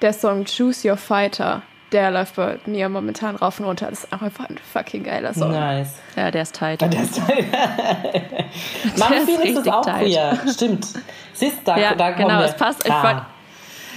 der 0.00 0.14
Song 0.14 0.46
Choose 0.46 0.88
Your 0.88 0.96
Fighter, 0.96 1.61
der 1.92 2.11
läuft 2.11 2.37
bei 2.37 2.59
mir 2.64 2.88
momentan 2.88 3.37
rauf 3.37 3.61
und 3.61 3.66
runter. 3.66 3.90
Das 3.90 4.04
ist 4.04 4.12
auch 4.12 4.22
einfach 4.22 4.48
ein 4.48 4.57
fucking 4.72 5.04
geiler 5.04 5.35
Song. 5.35 5.50
Nice. 5.50 5.96
Ja, 6.16 6.31
der 6.31 6.42
ist 6.42 6.54
tight. 6.54 6.81
Ja, 6.81 6.88
der 6.88 7.02
ist 7.02 7.16
tight. 7.16 7.44
Marvi 8.96 9.20
Phoenix 9.26 9.59
ist 9.59 9.68
auch 9.68 9.85
tight. 9.85 10.07
queer. 10.07 10.38
Stimmt. 10.50 10.87
Siehst 11.35 11.59
du, 11.59 11.64
da, 11.64 11.76
ja, 11.76 11.94
da 11.94 12.11
genau, 12.12 12.40
es 12.42 12.57
passt. 12.57 12.90
Ah. 12.90 13.26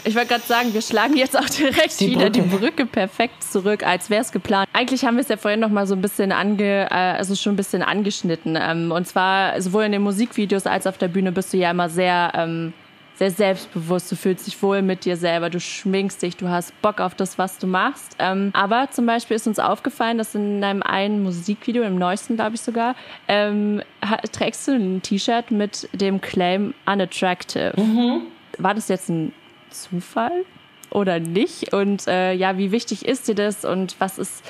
Ich 0.04 0.16
wollte 0.16 0.30
gerade 0.30 0.44
sagen, 0.44 0.74
wir 0.74 0.82
schlagen 0.82 1.16
jetzt 1.16 1.38
auch 1.38 1.48
direkt 1.50 2.00
die 2.00 2.12
wieder 2.12 2.30
Brücke. 2.30 2.32
die 2.32 2.42
Brücke 2.42 2.86
perfekt 2.86 3.44
zurück, 3.44 3.86
als 3.86 4.10
wäre 4.10 4.22
es 4.22 4.32
geplant. 4.32 4.68
Eigentlich 4.74 5.06
haben 5.06 5.16
wir 5.16 5.22
es 5.22 5.30
ja 5.30 5.38
vorhin 5.38 5.60
noch 5.60 5.70
mal 5.70 5.86
so 5.86 5.96
ein 5.96 6.02
bisschen 6.02 6.32
ange, 6.32 6.88
äh, 6.90 6.94
also 6.94 7.36
schon 7.36 7.54
ein 7.54 7.58
bisschen 7.58 7.84
angeschnitten. 7.84 8.58
Ähm, 8.60 8.92
und 8.92 9.08
zwar 9.08 9.62
sowohl 9.62 9.84
in 9.84 9.92
den 9.92 10.02
Musikvideos 10.02 10.66
als 10.66 10.88
auf 10.88 10.98
der 10.98 11.08
Bühne 11.08 11.32
bist 11.32 11.54
du 11.54 11.58
ja 11.58 11.72
immer 11.72 11.90
sehr 11.90 12.32
ähm, 12.36 12.74
sehr 13.22 13.30
selbstbewusst, 13.30 14.12
du 14.12 14.16
fühlst 14.16 14.48
dich 14.48 14.64
wohl 14.64 14.82
mit 14.82 15.06
dir 15.06 15.16
selber, 15.16 15.52
du 15.52 15.60
schminkst 15.60 16.24
dich, 16.24 16.38
du 16.38 16.50
hast 16.50 16.74
Bock 16.82 17.00
auf 17.00 17.14
das, 17.14 17.38
was 17.38 17.60
du 17.60 17.68
machst. 17.68 18.16
Ähm, 18.18 18.50
aber 18.54 18.88
zum 18.90 19.06
Beispiel 19.06 19.36
ist 19.36 19.46
uns 19.46 19.60
aufgefallen, 19.60 20.18
dass 20.18 20.34
in 20.34 20.60
deinem 20.60 20.82
einen 20.82 21.22
Musikvideo, 21.22 21.84
im 21.84 22.00
neuesten 22.00 22.36
glaube 22.36 22.56
ich 22.56 22.62
sogar, 22.62 22.96
ähm, 23.28 23.84
trägst 24.32 24.68
du 24.68 24.72
ein 24.72 25.04
T-Shirt 25.04 25.52
mit 25.52 25.88
dem 25.94 26.20
Claim 26.20 26.74
Unattractive. 26.88 27.74
Mhm. 27.78 28.22
War 28.58 28.74
das 28.74 28.88
jetzt 28.88 29.10
ein 29.10 29.34
Zufall 29.72 30.46
oder 30.92 31.20
nicht? 31.20 31.74
Und 31.74 32.08
äh, 32.08 32.34
ja, 32.34 32.58
wie 32.58 32.72
wichtig 32.72 33.06
ist 33.06 33.28
dir 33.28 33.36
das 33.36 33.66
und 33.66 33.96
was 34.00 34.18
ist 34.18 34.44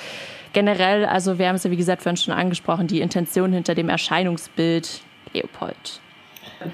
generell, 0.52 1.06
also 1.06 1.38
wir 1.38 1.48
haben 1.48 1.56
es 1.56 1.64
ja 1.64 1.70
wie 1.70 1.76
gesagt 1.76 2.02
vorhin 2.02 2.16
schon 2.16 2.34
angesprochen, 2.34 2.86
die 2.86 3.00
Intention 3.00 3.52
hinter 3.52 3.74
dem 3.74 3.88
Erscheinungsbild 3.88 5.00
Leopold? 5.32 6.00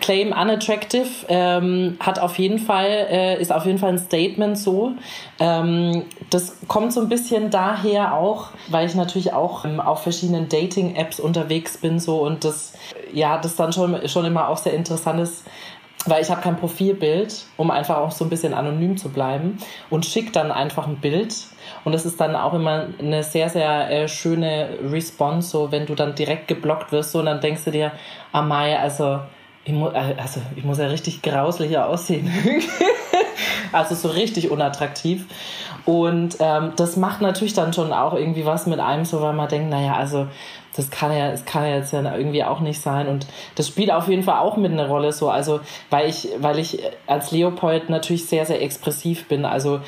Claim 0.00 0.28
unattractive 0.32 1.08
ähm, 1.28 1.96
hat 2.00 2.18
auf 2.18 2.38
jeden 2.38 2.58
Fall, 2.58 3.06
äh, 3.10 3.40
ist 3.40 3.52
auf 3.52 3.64
jeden 3.64 3.78
Fall 3.78 3.90
ein 3.90 3.98
Statement 3.98 4.58
so. 4.58 4.92
Ähm, 5.38 6.04
das 6.30 6.58
kommt 6.68 6.92
so 6.92 7.00
ein 7.00 7.08
bisschen 7.08 7.50
daher 7.50 8.14
auch, 8.14 8.48
weil 8.68 8.86
ich 8.86 8.94
natürlich 8.94 9.32
auch 9.32 9.64
ähm, 9.64 9.80
auf 9.80 10.02
verschiedenen 10.02 10.48
Dating-Apps 10.48 11.20
unterwegs 11.20 11.78
bin 11.78 11.98
so 11.98 12.18
und 12.18 12.44
das, 12.44 12.74
ja, 13.12 13.38
das 13.38 13.56
dann 13.56 13.72
schon, 13.72 14.06
schon 14.08 14.24
immer 14.24 14.48
auch 14.48 14.58
sehr 14.58 14.74
interessant 14.74 15.20
ist, 15.20 15.44
weil 16.06 16.22
ich 16.22 16.30
habe 16.30 16.40
kein 16.40 16.56
Profilbild, 16.56 17.44
um 17.56 17.70
einfach 17.70 17.98
auch 17.98 18.12
so 18.12 18.24
ein 18.24 18.30
bisschen 18.30 18.54
anonym 18.54 18.96
zu 18.96 19.08
bleiben 19.08 19.58
und 19.90 20.06
schicke 20.06 20.32
dann 20.32 20.52
einfach 20.52 20.86
ein 20.86 20.96
Bild 20.96 21.34
und 21.84 21.92
das 21.92 22.06
ist 22.06 22.20
dann 22.20 22.36
auch 22.36 22.54
immer 22.54 22.86
eine 22.98 23.22
sehr, 23.22 23.48
sehr 23.48 23.90
äh, 23.90 24.08
schöne 24.08 24.78
Response, 24.90 25.50
so 25.50 25.72
wenn 25.72 25.86
du 25.86 25.94
dann 25.94 26.14
direkt 26.14 26.48
geblockt 26.48 26.92
wirst 26.92 27.12
so, 27.12 27.18
und 27.20 27.26
dann 27.26 27.40
denkst 27.40 27.64
du 27.64 27.70
dir, 27.70 27.92
Amai, 28.32 28.78
also 28.78 29.20
ich, 29.64 29.72
mu 29.72 29.88
äh, 29.88 30.14
also 30.16 30.40
ich 30.56 30.64
muss 30.64 30.78
ja 30.78 30.86
richtig 30.86 31.22
grauslicher 31.22 31.86
aussehen. 31.86 32.32
also 33.72 33.94
so 33.94 34.08
richtig 34.08 34.50
unattraktiv. 34.50 35.26
Und 35.84 36.36
ähm, 36.40 36.72
das 36.76 36.96
macht 36.96 37.20
natürlich 37.20 37.54
dann 37.54 37.72
schon 37.72 37.92
auch 37.92 38.14
irgendwie 38.14 38.44
was 38.44 38.66
mit 38.66 38.80
einem, 38.80 39.04
so 39.04 39.22
weil 39.22 39.32
man 39.32 39.48
denkt, 39.48 39.70
naja, 39.70 39.94
also 39.94 40.26
das 40.78 40.90
kann 40.90 41.10
ja, 41.10 41.32
es 41.32 41.44
kann 41.44 41.64
ja 41.64 41.76
jetzt 41.76 41.92
ja 41.92 42.00
irgendwie 42.16 42.44
auch 42.44 42.60
nicht 42.60 42.80
sein. 42.80 43.08
Und 43.08 43.26
das 43.56 43.66
spielt 43.66 43.90
auf 43.90 44.08
jeden 44.08 44.22
Fall 44.22 44.38
auch 44.38 44.56
mit 44.56 44.70
einer 44.70 44.86
Rolle 44.86 45.12
so. 45.12 45.28
Also, 45.28 45.58
weil 45.90 46.08
ich, 46.08 46.28
weil 46.38 46.60
ich 46.60 46.78
als 47.08 47.32
Leopold 47.32 47.90
natürlich 47.90 48.26
sehr, 48.26 48.46
sehr 48.46 48.62
expressiv 48.62 49.26
bin. 49.26 49.44
Also 49.44 49.80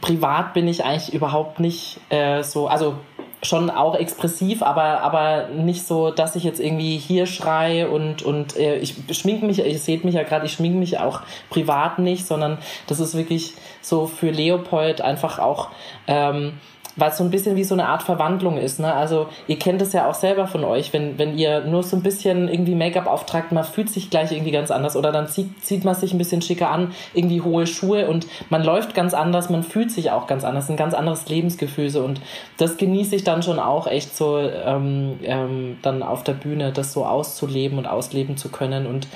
privat 0.00 0.54
bin 0.54 0.66
ich 0.66 0.82
eigentlich 0.82 1.12
überhaupt 1.12 1.60
nicht 1.60 2.00
äh, 2.08 2.42
so, 2.42 2.68
also 2.68 2.94
schon 3.42 3.68
auch 3.68 3.94
expressiv, 3.94 4.62
aber, 4.62 5.02
aber 5.02 5.48
nicht 5.48 5.86
so, 5.86 6.10
dass 6.10 6.36
ich 6.36 6.44
jetzt 6.44 6.60
irgendwie 6.60 6.96
hier 6.96 7.26
schreie 7.26 7.90
und, 7.90 8.22
und 8.22 8.56
äh, 8.56 8.76
ich 8.76 8.94
schmink 9.12 9.42
mich, 9.42 9.58
ihr 9.58 9.78
seht 9.78 10.04
mich 10.04 10.14
ja 10.14 10.22
gerade, 10.22 10.46
ich 10.46 10.52
schmink 10.52 10.76
mich 10.76 10.98
auch 10.98 11.20
privat 11.50 11.98
nicht, 11.98 12.26
sondern 12.26 12.58
das 12.86 13.00
ist 13.00 13.14
wirklich 13.14 13.54
so 13.82 14.06
für 14.06 14.30
Leopold 14.30 15.00
einfach 15.02 15.38
auch 15.38 15.68
ähm, 16.06 16.54
weil 17.00 17.10
es 17.10 17.16
so 17.16 17.24
ein 17.24 17.30
bisschen 17.30 17.56
wie 17.56 17.64
so 17.64 17.74
eine 17.74 17.88
Art 17.88 18.02
Verwandlung 18.02 18.58
ist. 18.58 18.78
Ne? 18.78 18.92
Also 18.92 19.28
ihr 19.46 19.58
kennt 19.58 19.80
es 19.80 19.92
ja 19.92 20.08
auch 20.08 20.14
selber 20.14 20.46
von 20.46 20.64
euch, 20.64 20.92
wenn, 20.92 21.18
wenn 21.18 21.36
ihr 21.36 21.64
nur 21.64 21.82
so 21.82 21.96
ein 21.96 22.02
bisschen 22.02 22.48
irgendwie 22.48 22.74
Make-up 22.74 23.06
auftragt, 23.06 23.52
man 23.52 23.64
fühlt 23.64 23.90
sich 23.90 24.10
gleich 24.10 24.32
irgendwie 24.32 24.50
ganz 24.50 24.70
anders 24.70 24.96
oder 24.96 25.10
dann 25.10 25.26
zieht, 25.26 25.64
zieht 25.64 25.84
man 25.84 25.94
sich 25.94 26.12
ein 26.12 26.18
bisschen 26.18 26.42
schicker 26.42 26.70
an, 26.70 26.92
irgendwie 27.14 27.40
hohe 27.40 27.66
Schuhe 27.66 28.08
und 28.08 28.26
man 28.50 28.62
läuft 28.62 28.94
ganz 28.94 29.14
anders, 29.14 29.50
man 29.50 29.62
fühlt 29.62 29.90
sich 29.90 30.10
auch 30.10 30.26
ganz 30.26 30.44
anders, 30.44 30.68
ein 30.68 30.76
ganz 30.76 30.94
anderes 30.94 31.28
Lebensgefühl 31.28 31.90
so 31.90 32.02
und 32.02 32.20
das 32.58 32.76
genieße 32.76 33.16
ich 33.16 33.24
dann 33.24 33.42
schon 33.42 33.58
auch 33.58 33.86
echt 33.86 34.16
so 34.16 34.38
ähm, 34.38 35.18
ähm, 35.22 35.78
dann 35.82 36.02
auf 36.02 36.22
der 36.22 36.34
Bühne, 36.34 36.72
das 36.72 36.92
so 36.92 37.06
auszuleben 37.06 37.78
und 37.78 37.86
ausleben 37.86 38.36
zu 38.36 38.50
können 38.50 38.86
und 38.86 39.08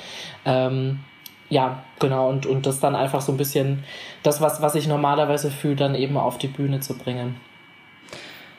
ähm, 0.45 0.99
ja, 1.49 1.83
genau, 1.99 2.29
und, 2.29 2.45
und 2.45 2.65
das 2.65 2.79
dann 2.79 2.95
einfach 2.95 3.21
so 3.21 3.31
ein 3.31 3.37
bisschen 3.37 3.83
das, 4.23 4.41
was, 4.41 4.61
was 4.61 4.75
ich 4.75 4.87
normalerweise 4.87 5.51
fühle, 5.51 5.75
dann 5.75 5.95
eben 5.95 6.17
auf 6.17 6.37
die 6.37 6.47
Bühne 6.47 6.79
zu 6.79 6.97
bringen. 6.97 7.35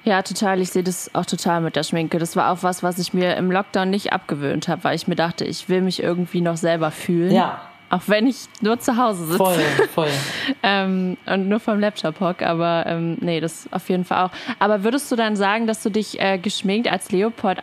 Ja, 0.07 0.23
total. 0.23 0.61
Ich 0.61 0.71
sehe 0.71 0.85
das 0.85 1.13
auch 1.17 1.27
total 1.27 1.61
mit 1.61 1.75
der 1.75 1.83
Schminke. 1.83 2.19
Das 2.21 2.37
war 2.37 2.53
auch 2.53 2.63
was, 2.63 2.85
was 2.85 3.01
ich 3.01 3.13
mir 3.13 3.37
im 3.37 3.51
Lockdown 3.51 3.91
nicht 3.91 4.13
abgewöhnt 4.13 4.69
habe, 4.69 4.85
weil 4.85 4.95
ich 4.95 5.09
mir 5.09 5.17
dachte, 5.17 5.45
ich 5.45 5.69
will 5.69 5.81
mich 5.81 6.01
irgendwie 6.01 6.41
noch 6.41 6.57
selber 6.57 6.93
fühlen. 6.93 7.33
Ja. 7.33 7.61
Auch 7.91 8.03
wenn 8.07 8.29
ich 8.29 8.47
nur 8.61 8.79
zu 8.79 8.97
Hause 8.97 9.27
sitze. 9.27 9.39
Voll, 9.39 9.59
voll. 9.95 10.09
ähm, 10.63 11.17
und 11.27 11.49
nur 11.49 11.59
vom 11.59 11.81
Laptop 11.81 12.21
hock, 12.21 12.43
aber 12.43 12.85
ähm, 12.87 13.17
nee, 13.21 13.41
das 13.41 13.69
auf 13.73 13.89
jeden 13.89 14.05
Fall 14.05 14.27
auch. 14.27 14.31
Aber 14.61 14.85
würdest 14.85 15.11
du 15.11 15.17
dann 15.17 15.35
sagen, 15.35 15.67
dass 15.67 15.83
du 15.83 15.91
dich 15.91 16.21
äh, 16.21 16.39
geschminkt 16.39 16.91
als 16.91 17.11
Leopold 17.11 17.59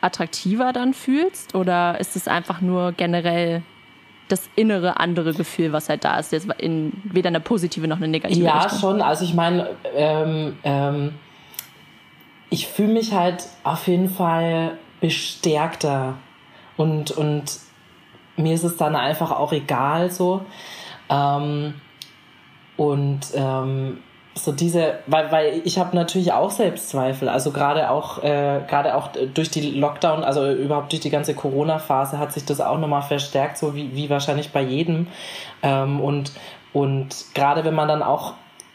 attraktiver 0.00 0.72
dann 0.72 0.94
fühlst? 0.94 1.54
Oder 1.54 2.00
ist 2.00 2.16
es 2.16 2.26
einfach 2.26 2.60
nur 2.60 2.90
generell 2.90 3.62
das 4.28 4.48
innere 4.56 4.98
andere 4.98 5.32
Gefühl, 5.32 5.72
was 5.72 5.88
halt 5.88 6.04
da 6.04 6.18
ist, 6.18 6.32
jetzt 6.32 6.48
in 6.58 6.92
weder 7.04 7.28
eine 7.28 7.40
positive 7.40 7.86
noch 7.86 7.98
eine 7.98 8.08
negative 8.08 8.44
Ja, 8.44 8.62
Richtung? 8.62 8.78
schon. 8.80 9.02
Also 9.02 9.24
ich 9.24 9.34
meine, 9.34 9.70
ähm, 9.94 10.56
ähm, 10.64 11.14
ich 12.54 12.68
fühle 12.68 12.92
mich 12.92 13.12
halt 13.12 13.48
auf 13.64 13.88
jeden 13.88 14.08
Fall 14.08 14.78
bestärkter 15.00 16.14
und, 16.76 17.10
und 17.10 17.58
mir 18.36 18.54
ist 18.54 18.62
es 18.62 18.76
dann 18.76 18.94
einfach 18.94 19.32
auch 19.32 19.52
egal 19.52 20.12
so. 20.12 20.42
Ähm, 21.10 21.74
und 22.76 23.20
ähm, 23.34 23.98
so 24.36 24.52
diese, 24.52 25.00
weil, 25.08 25.32
weil 25.32 25.62
ich 25.64 25.80
habe 25.80 25.96
natürlich 25.96 26.32
auch 26.32 26.52
Selbstzweifel, 26.52 27.28
also 27.28 27.50
gerade 27.50 27.90
auch 27.90 28.22
äh, 28.22 28.60
auch 28.92 29.08
durch 29.34 29.50
die 29.50 29.72
Lockdown, 29.72 30.22
also 30.22 30.48
überhaupt 30.52 30.92
durch 30.92 31.02
die 31.02 31.10
ganze 31.10 31.34
Corona-Phase 31.34 32.20
hat 32.20 32.32
sich 32.32 32.44
das 32.44 32.60
auch 32.60 32.78
nochmal 32.78 33.02
verstärkt, 33.02 33.58
so 33.58 33.74
wie, 33.74 33.96
wie 33.96 34.10
wahrscheinlich 34.10 34.52
bei 34.52 34.62
jedem. 34.62 35.08
Ähm, 35.64 36.00
und 36.00 36.30
und 36.72 37.16
gerade 37.34 37.64
wenn 37.64 37.74
man 37.74 37.88
dann 37.88 38.02
auch 38.04 38.34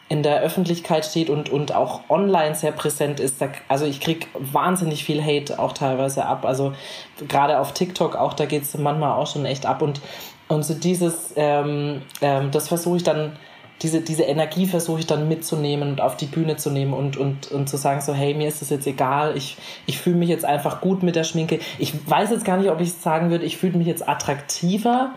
in 0.09 0.23
der 0.23 0.41
Öffentlichkeit 0.41 1.05
steht 1.05 1.29
und, 1.29 1.49
und 1.49 1.73
auch 1.73 2.01
online 2.09 2.55
sehr 2.55 2.71
präsent 2.71 3.19
ist. 3.19 3.43
Also 3.67 3.85
ich 3.85 4.01
krieg 4.01 4.27
wahnsinnig 4.33 5.03
viel 5.05 5.23
Hate 5.23 5.59
auch 5.59 5.73
teilweise 5.73 6.25
ab. 6.25 6.45
Also 6.45 6.73
gerade 7.27 7.59
auf 7.59 7.73
TikTok 7.73 8.15
auch, 8.15 8.33
da 8.33 8.45
geht's 8.45 8.75
manchmal 8.75 9.13
auch 9.13 9.27
schon 9.27 9.45
echt 9.45 9.67
ab. 9.67 9.83
Und, 9.83 10.01
und 10.47 10.63
so 10.63 10.73
dieses, 10.73 11.33
ähm, 11.35 12.01
ähm, 12.21 12.49
das 12.49 12.67
versuche 12.67 12.97
ich 12.97 13.03
dann 13.03 13.37
diese, 13.81 14.01
diese 14.01 14.23
Energie 14.23 14.65
versuche 14.65 14.99
ich 14.99 15.07
dann 15.07 15.27
mitzunehmen 15.27 15.91
und 15.91 16.01
auf 16.01 16.17
die 16.17 16.25
Bühne 16.25 16.57
zu 16.57 16.69
nehmen 16.69 16.93
und, 16.93 17.17
und, 17.17 17.51
und 17.51 17.69
zu 17.69 17.77
sagen 17.77 18.01
so, 18.01 18.13
hey, 18.13 18.33
mir 18.33 18.47
ist 18.47 18.61
das 18.61 18.69
jetzt 18.69 18.87
egal, 18.87 19.37
ich, 19.37 19.57
ich 19.85 19.99
fühle 19.99 20.17
mich 20.17 20.29
jetzt 20.29 20.43
einfach 20.43 20.81
gut 20.81 21.01
mit 21.01 21.15
der 21.15 21.23
Schminke. 21.23 21.59
Ich 21.77 21.93
weiß 22.09 22.29
jetzt 22.31 22.43
gar 22.43 22.57
nicht, 22.57 22.69
ob 22.69 22.81
ich 22.81 22.93
sagen 22.93 23.29
würde, 23.29 23.45
ich 23.45 23.57
fühle 23.57 23.77
mich 23.77 23.87
jetzt 23.87 24.07
attraktiver, 24.07 25.11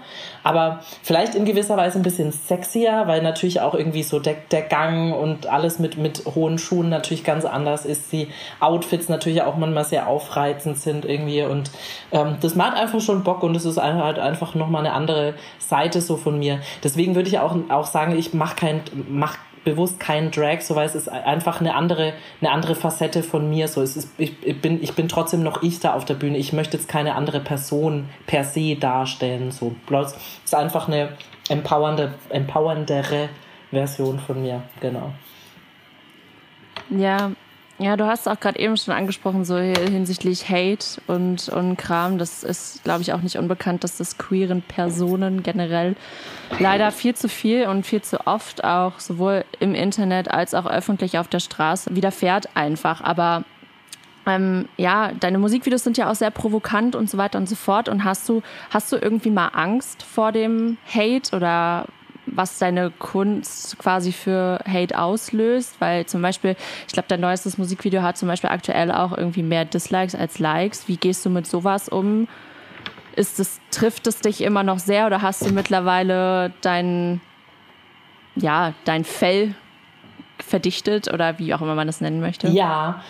aber 0.45 0.81
vielleicht 1.03 1.35
in 1.35 1.45
gewisser 1.45 1.77
Weise 1.77 1.99
ein 1.99 2.03
bisschen 2.03 2.31
sexier, 2.31 3.05
weil 3.07 3.23
natürlich 3.23 3.61
auch 3.61 3.75
irgendwie 3.75 4.03
so 4.05 4.21
der, 4.21 4.37
der 4.51 4.63
Gang 4.63 5.15
und 5.15 5.47
alles 5.47 5.79
mit, 5.79 5.97
mit 5.99 6.25
hohen 6.35 6.59
Schuhen 6.59 6.89
natürlich 6.89 7.25
ganz 7.25 7.45
anders 7.45 7.85
ist. 7.85 8.13
Die 8.13 8.29
Outfits 8.61 9.09
natürlich 9.09 9.43
auch 9.43 9.57
manchmal 9.57 9.85
sehr 9.85 10.07
aufreizend 10.07 10.79
sind 10.79 11.05
irgendwie 11.05 11.43
und 11.43 11.71
ähm, 12.13 12.37
das 12.41 12.55
macht 12.55 12.77
einfach 12.77 13.01
schon 13.01 13.25
Bock 13.25 13.43
und 13.43 13.57
es 13.57 13.65
ist 13.65 13.81
halt 13.83 14.19
einfach 14.19 14.55
nochmal 14.55 14.87
eine 14.87 14.95
andere 14.95 15.35
Seite 15.59 16.01
so 16.01 16.17
von 16.17 16.39
mir. 16.39 16.61
Deswegen 16.85 17.15
würde 17.15 17.29
ich 17.29 17.39
auch, 17.39 17.57
auch 17.69 17.87
sagen, 17.87 18.17
ich 18.17 18.35
mache 18.35 18.52
mach 18.53 18.57
kein, 18.57 18.83
mach 19.09 19.39
bewusst 19.65 20.01
keinen 20.01 20.31
Drag, 20.33 20.61
so 20.61 20.75
weil 20.75 20.87
es 20.87 20.95
ist 20.95 21.09
einfach 21.09 21.61
eine 21.61 21.75
andere, 21.75 22.15
eine 22.41 22.51
andere 22.51 22.75
Facette 22.75 23.23
von 23.23 23.49
mir. 23.49 23.69
So, 23.69 23.81
es 23.81 23.97
ist, 23.97 24.09
ich, 24.19 24.35
ich, 24.45 24.61
bin, 24.61 24.83
ich 24.83 24.95
bin 24.95 25.09
trotzdem 25.09 25.43
noch 25.43 25.63
ich 25.63 25.79
da 25.79 25.95
auf 25.95 26.05
der 26.05 26.15
Bühne. 26.15 26.37
Ich 26.37 26.53
möchte 26.53 26.77
jetzt 26.77 26.89
keine 26.89 27.15
andere 27.15 27.41
Person 27.41 28.09
per 28.27 28.45
se 28.45 28.75
darstellen. 28.75 29.53
So, 29.53 29.75
bloß 29.87 30.17
ist 30.45 30.55
einfach 30.55 30.89
eine 30.89 31.11
empowernde, 31.49 32.15
empowerndere 32.31 33.29
Version 33.71 34.19
von 34.19 34.43
mir, 34.43 34.63
genau. 34.81 35.13
Ja, 36.91 37.31
ja, 37.83 37.97
du 37.97 38.07
hast 38.07 38.29
auch 38.29 38.39
gerade 38.39 38.59
eben 38.61 38.77
schon 38.77 38.95
angesprochen, 38.95 39.45
so 39.45 39.57
hinsichtlich 39.57 40.49
Hate 40.49 41.01
und, 41.09 41.49
und 41.49 41.77
Kram. 41.77 42.17
Das 42.17 42.45
ist, 42.45 42.85
glaube 42.85 43.03
ich, 43.03 43.13
auch 43.13 43.23
nicht 43.23 43.37
unbekannt, 43.37 43.83
dass 43.83 43.97
das 43.97 44.19
queeren 44.19 44.63
Personen 44.63 45.43
generell 45.43 45.97
leider 46.61 46.93
viel 46.93 47.15
zu 47.15 47.29
viel 47.29 47.67
und 47.67 47.85
viel 47.85 48.01
zu 48.01 48.27
oft 48.27 48.63
auch 48.63 49.01
sowohl 49.01 49.45
im 49.59 49.75
Internet 49.75 50.31
als 50.31 50.55
auch 50.55 50.67
öffentlich 50.67 51.19
auf 51.19 51.27
der 51.27 51.41
Straße 51.41 51.95
widerfährt 51.97 52.57
einfach. 52.57 53.01
Aber 53.01 53.43
ähm, 54.27 54.69
ja, 54.77 55.11
deine 55.19 55.39
Musikvideos 55.39 55.83
sind 55.83 55.99
ja 55.99 56.09
auch 56.09 56.15
sehr 56.15 56.31
provokant 56.31 56.95
und 56.95 57.11
so 57.11 57.19
weiter 57.19 57.39
und 57.39 57.49
so 57.49 57.57
fort. 57.57 57.89
Und 57.89 58.05
hast 58.05 58.29
du, 58.29 58.43
hast 58.71 58.93
du 58.93 58.97
irgendwie 58.97 59.31
mal 59.31 59.49
Angst 59.49 60.05
vor 60.05 60.31
dem 60.31 60.79
Hate 60.87 61.35
oder 61.35 61.87
was 62.27 62.59
deine 62.59 62.91
Kunst 62.91 63.79
quasi 63.79 64.13
für 64.13 64.61
Hate 64.67 64.99
auslöst, 64.99 65.77
weil 65.81 66.07
zum 66.07 66.23
Beispiel, 66.23 66.57
ich 66.87 66.93
glaube, 66.93 67.09
dein 67.09 67.21
neuestes 67.21 67.59
Musikvideo 67.59 68.03
hat 68.03 68.17
zum 68.17 68.29
Beispiel 68.29 68.51
aktuell 68.51 68.93
auch 68.93 69.17
irgendwie 69.17 69.43
mehr 69.43 69.65
Dislikes 69.65 70.15
als 70.15 70.39
Likes. 70.39 70.89
Wie 70.89 70.97
gehst 70.97 71.25
du 71.25 71.31
mit 71.31 71.47
sowas 71.47 71.89
um? 71.89 72.29
Ist 73.17 73.41
es, 73.41 73.61
trifft 73.71 74.07
es 74.07 74.21
dich 74.21 74.41
immer 74.41 74.63
noch 74.63 74.79
sehr 74.79 75.07
oder 75.07 75.21
hast 75.21 75.45
du 75.45 75.53
mittlerweile 75.53 76.53
dein, 76.63 77.21
ja, 78.37 78.73
dein 78.85 79.05
Fell 79.05 79.55
verdichtet 80.39 81.13
oder 81.13 81.39
wie 81.39 81.53
auch 81.55 81.61
immer 81.61 81.75
man 81.75 81.87
das 81.87 82.01
nennen 82.01 82.21
möchte? 82.21 82.49
Ja. 82.49 83.03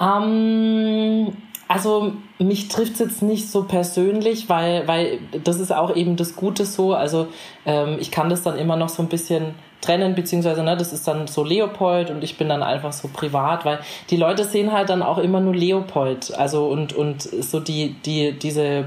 Ähm, 0.00 1.36
also 1.68 2.12
mich 2.38 2.68
trifft 2.68 2.94
es 2.94 2.98
jetzt 2.98 3.22
nicht 3.22 3.50
so 3.50 3.64
persönlich, 3.64 4.48
weil, 4.48 4.86
weil 4.86 5.18
das 5.42 5.60
ist 5.60 5.72
auch 5.72 5.94
eben 5.96 6.16
das 6.16 6.36
Gute 6.36 6.66
so. 6.66 6.94
Also 6.94 7.28
ähm, 7.64 7.96
ich 7.98 8.10
kann 8.10 8.28
das 8.28 8.42
dann 8.42 8.58
immer 8.58 8.76
noch 8.76 8.88
so 8.88 9.02
ein 9.02 9.08
bisschen 9.08 9.54
trennen, 9.80 10.14
beziehungsweise 10.14 10.62
ne, 10.62 10.76
das 10.76 10.92
ist 10.92 11.06
dann 11.06 11.26
so 11.26 11.44
Leopold 11.44 12.10
und 12.10 12.24
ich 12.24 12.38
bin 12.38 12.48
dann 12.48 12.62
einfach 12.62 12.92
so 12.92 13.08
privat, 13.08 13.64
weil 13.64 13.80
die 14.10 14.16
Leute 14.16 14.44
sehen 14.44 14.72
halt 14.72 14.88
dann 14.88 15.02
auch 15.02 15.18
immer 15.18 15.40
nur 15.40 15.54
Leopold. 15.54 16.36
Also 16.36 16.66
und, 16.66 16.92
und 16.92 17.22
so 17.22 17.60
die, 17.60 17.96
die, 18.04 18.32
diese, 18.38 18.86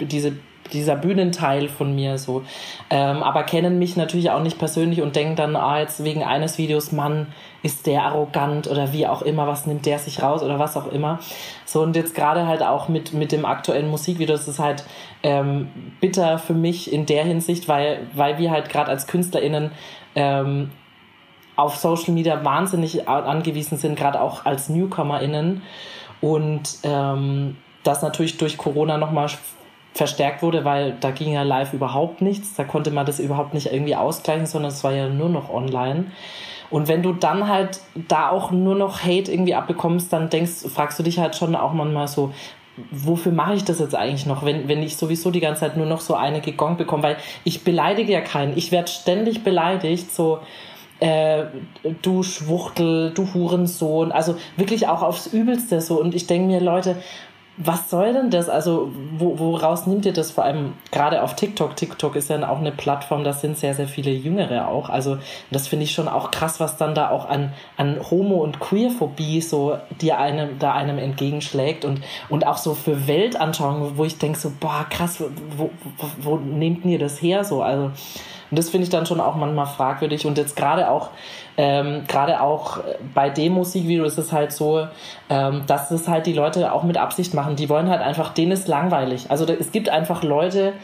diese 0.00 0.34
dieser 0.72 0.96
Bühnenteil 0.96 1.68
von 1.68 1.94
mir 1.94 2.18
so. 2.18 2.42
Ähm, 2.88 3.22
aber 3.22 3.42
kennen 3.42 3.78
mich 3.78 3.96
natürlich 3.96 4.30
auch 4.30 4.42
nicht 4.42 4.58
persönlich 4.58 5.02
und 5.02 5.16
denken 5.16 5.36
dann, 5.36 5.56
ah, 5.56 5.80
jetzt 5.80 6.02
wegen 6.02 6.22
eines 6.22 6.56
Videos, 6.56 6.92
Mann, 6.92 7.26
ist 7.62 7.86
der 7.86 8.02
arrogant 8.02 8.66
oder 8.68 8.92
wie 8.92 9.06
auch 9.06 9.22
immer, 9.22 9.46
was 9.46 9.66
nimmt 9.66 9.86
der 9.86 9.98
sich 9.98 10.22
raus 10.22 10.42
oder 10.42 10.58
was 10.58 10.76
auch 10.76 10.90
immer. 10.90 11.20
So 11.64 11.82
und 11.82 11.94
jetzt 11.94 12.14
gerade 12.14 12.46
halt 12.46 12.62
auch 12.62 12.88
mit, 12.88 13.12
mit 13.12 13.32
dem 13.32 13.44
aktuellen 13.44 13.88
Musikvideo, 13.88 14.36
das 14.36 14.48
ist 14.48 14.58
halt 14.58 14.84
ähm, 15.22 15.68
bitter 16.00 16.38
für 16.38 16.54
mich 16.54 16.92
in 16.92 17.06
der 17.06 17.24
Hinsicht, 17.24 17.68
weil, 17.68 18.06
weil 18.14 18.38
wir 18.38 18.50
halt 18.50 18.68
gerade 18.68 18.90
als 18.90 19.06
KünstlerInnen 19.06 19.70
ähm, 20.14 20.70
auf 21.54 21.76
Social 21.76 22.14
Media 22.14 22.44
wahnsinnig 22.44 23.08
angewiesen 23.08 23.78
sind, 23.78 23.96
gerade 23.96 24.20
auch 24.20 24.44
als 24.44 24.68
NewcomerInnen. 24.68 25.62
Und 26.20 26.78
ähm, 26.82 27.56
das 27.82 28.02
natürlich 28.02 28.38
durch 28.38 28.56
Corona 28.56 28.96
nochmal 28.96 29.28
verstärkt 29.94 30.42
wurde, 30.42 30.64
weil 30.64 30.96
da 31.00 31.10
ging 31.10 31.32
ja 31.32 31.42
live 31.42 31.72
überhaupt 31.74 32.22
nichts. 32.22 32.54
Da 32.54 32.64
konnte 32.64 32.90
man 32.90 33.06
das 33.06 33.20
überhaupt 33.20 33.54
nicht 33.54 33.72
irgendwie 33.72 33.96
ausgleichen, 33.96 34.46
sondern 34.46 34.70
es 34.70 34.82
war 34.82 34.92
ja 34.92 35.08
nur 35.08 35.28
noch 35.28 35.50
online. 35.50 36.06
Und 36.72 36.88
wenn 36.88 37.02
du 37.02 37.12
dann 37.12 37.48
halt 37.48 37.80
da 38.08 38.30
auch 38.30 38.50
nur 38.50 38.74
noch 38.74 39.02
Hate 39.02 39.30
irgendwie 39.30 39.54
abbekommst, 39.54 40.12
dann 40.12 40.30
denkst, 40.30 40.64
fragst 40.74 40.98
du 40.98 41.02
dich 41.02 41.18
halt 41.18 41.36
schon 41.36 41.54
auch 41.54 41.74
manchmal 41.74 42.08
so, 42.08 42.32
wofür 42.90 43.30
mache 43.30 43.54
ich 43.54 43.64
das 43.64 43.78
jetzt 43.78 43.94
eigentlich 43.94 44.24
noch, 44.24 44.44
wenn, 44.44 44.68
wenn 44.68 44.82
ich 44.82 44.96
sowieso 44.96 45.30
die 45.30 45.40
ganze 45.40 45.60
Zeit 45.60 45.76
nur 45.76 45.84
noch 45.84 46.00
so 46.00 46.14
eine 46.14 46.40
gegongt 46.40 46.78
bekomme, 46.78 47.02
weil 47.02 47.16
ich 47.44 47.62
beleidige 47.62 48.12
ja 48.12 48.22
keinen. 48.22 48.56
Ich 48.56 48.72
werde 48.72 48.88
ständig 48.88 49.44
beleidigt, 49.44 50.10
so, 50.10 50.38
äh, 51.00 51.44
du 52.00 52.22
Schwuchtel, 52.22 53.10
du 53.10 53.34
Hurensohn, 53.34 54.10
also 54.10 54.36
wirklich 54.56 54.88
auch 54.88 55.02
aufs 55.02 55.26
Übelste 55.26 55.82
so. 55.82 56.00
Und 56.00 56.14
ich 56.14 56.26
denke 56.26 56.46
mir, 56.46 56.60
Leute, 56.60 56.96
was 57.64 57.90
soll 57.90 58.12
denn 58.12 58.30
das? 58.30 58.48
Also, 58.48 58.90
wo, 59.16 59.38
woraus 59.38 59.86
nimmt 59.86 60.06
ihr 60.06 60.12
das 60.12 60.30
vor 60.30 60.44
allem 60.44 60.74
gerade 60.90 61.22
auf 61.22 61.36
TikTok? 61.36 61.76
TikTok 61.76 62.16
ist 62.16 62.30
ja 62.30 62.48
auch 62.48 62.58
eine 62.58 62.72
Plattform, 62.72 63.24
da 63.24 63.32
sind 63.32 63.56
sehr, 63.56 63.74
sehr 63.74 63.88
viele 63.88 64.10
Jüngere 64.10 64.68
auch. 64.68 64.88
Also, 64.88 65.18
das 65.50 65.68
finde 65.68 65.84
ich 65.84 65.92
schon 65.92 66.08
auch 66.08 66.30
krass, 66.30 66.60
was 66.60 66.76
dann 66.76 66.94
da 66.94 67.10
auch 67.10 67.28
an, 67.28 67.52
an 67.76 67.98
Homo- 68.10 68.42
und 68.42 68.60
Queerphobie 68.60 69.40
so 69.40 69.76
dir 70.00 70.18
einem, 70.18 70.58
da 70.58 70.72
einem 70.72 70.98
entgegenschlägt 70.98 71.84
und, 71.84 72.02
und 72.28 72.46
auch 72.46 72.58
so 72.58 72.74
für 72.74 73.06
Weltanschauungen, 73.06 73.96
wo 73.96 74.04
ich 74.04 74.18
denke 74.18 74.38
so, 74.38 74.52
boah, 74.58 74.86
krass, 74.88 75.22
wo, 75.56 75.70
wo, 75.96 76.10
wo 76.20 76.36
nehmt 76.36 76.84
ihr 76.84 76.98
das 76.98 77.20
her 77.20 77.44
so? 77.44 77.62
Also, 77.62 77.90
und 78.52 78.58
das 78.58 78.68
finde 78.68 78.84
ich 78.84 78.90
dann 78.90 79.06
schon 79.06 79.18
auch 79.18 79.34
manchmal 79.34 79.64
fragwürdig. 79.64 80.26
Und 80.26 80.36
jetzt 80.36 80.56
gerade 80.56 80.90
auch, 80.90 81.08
ähm, 81.56 82.04
gerade 82.06 82.42
auch 82.42 82.80
bei 83.14 83.30
dem 83.30 83.54
Musikvideo 83.54 84.04
ist 84.04 84.18
es 84.18 84.30
halt 84.30 84.52
so, 84.52 84.88
ähm, 85.30 85.62
dass 85.66 85.90
es 85.90 86.06
halt 86.06 86.26
die 86.26 86.34
Leute 86.34 86.70
auch 86.70 86.82
mit 86.82 86.98
Absicht 86.98 87.32
machen. 87.32 87.56
Die 87.56 87.70
wollen 87.70 87.88
halt 87.88 88.02
einfach, 88.02 88.34
denen 88.34 88.52
ist 88.52 88.68
langweilig. 88.68 89.30
Also 89.30 89.46
es 89.46 89.72
gibt 89.72 89.88
einfach 89.88 90.22
Leute, 90.22 90.74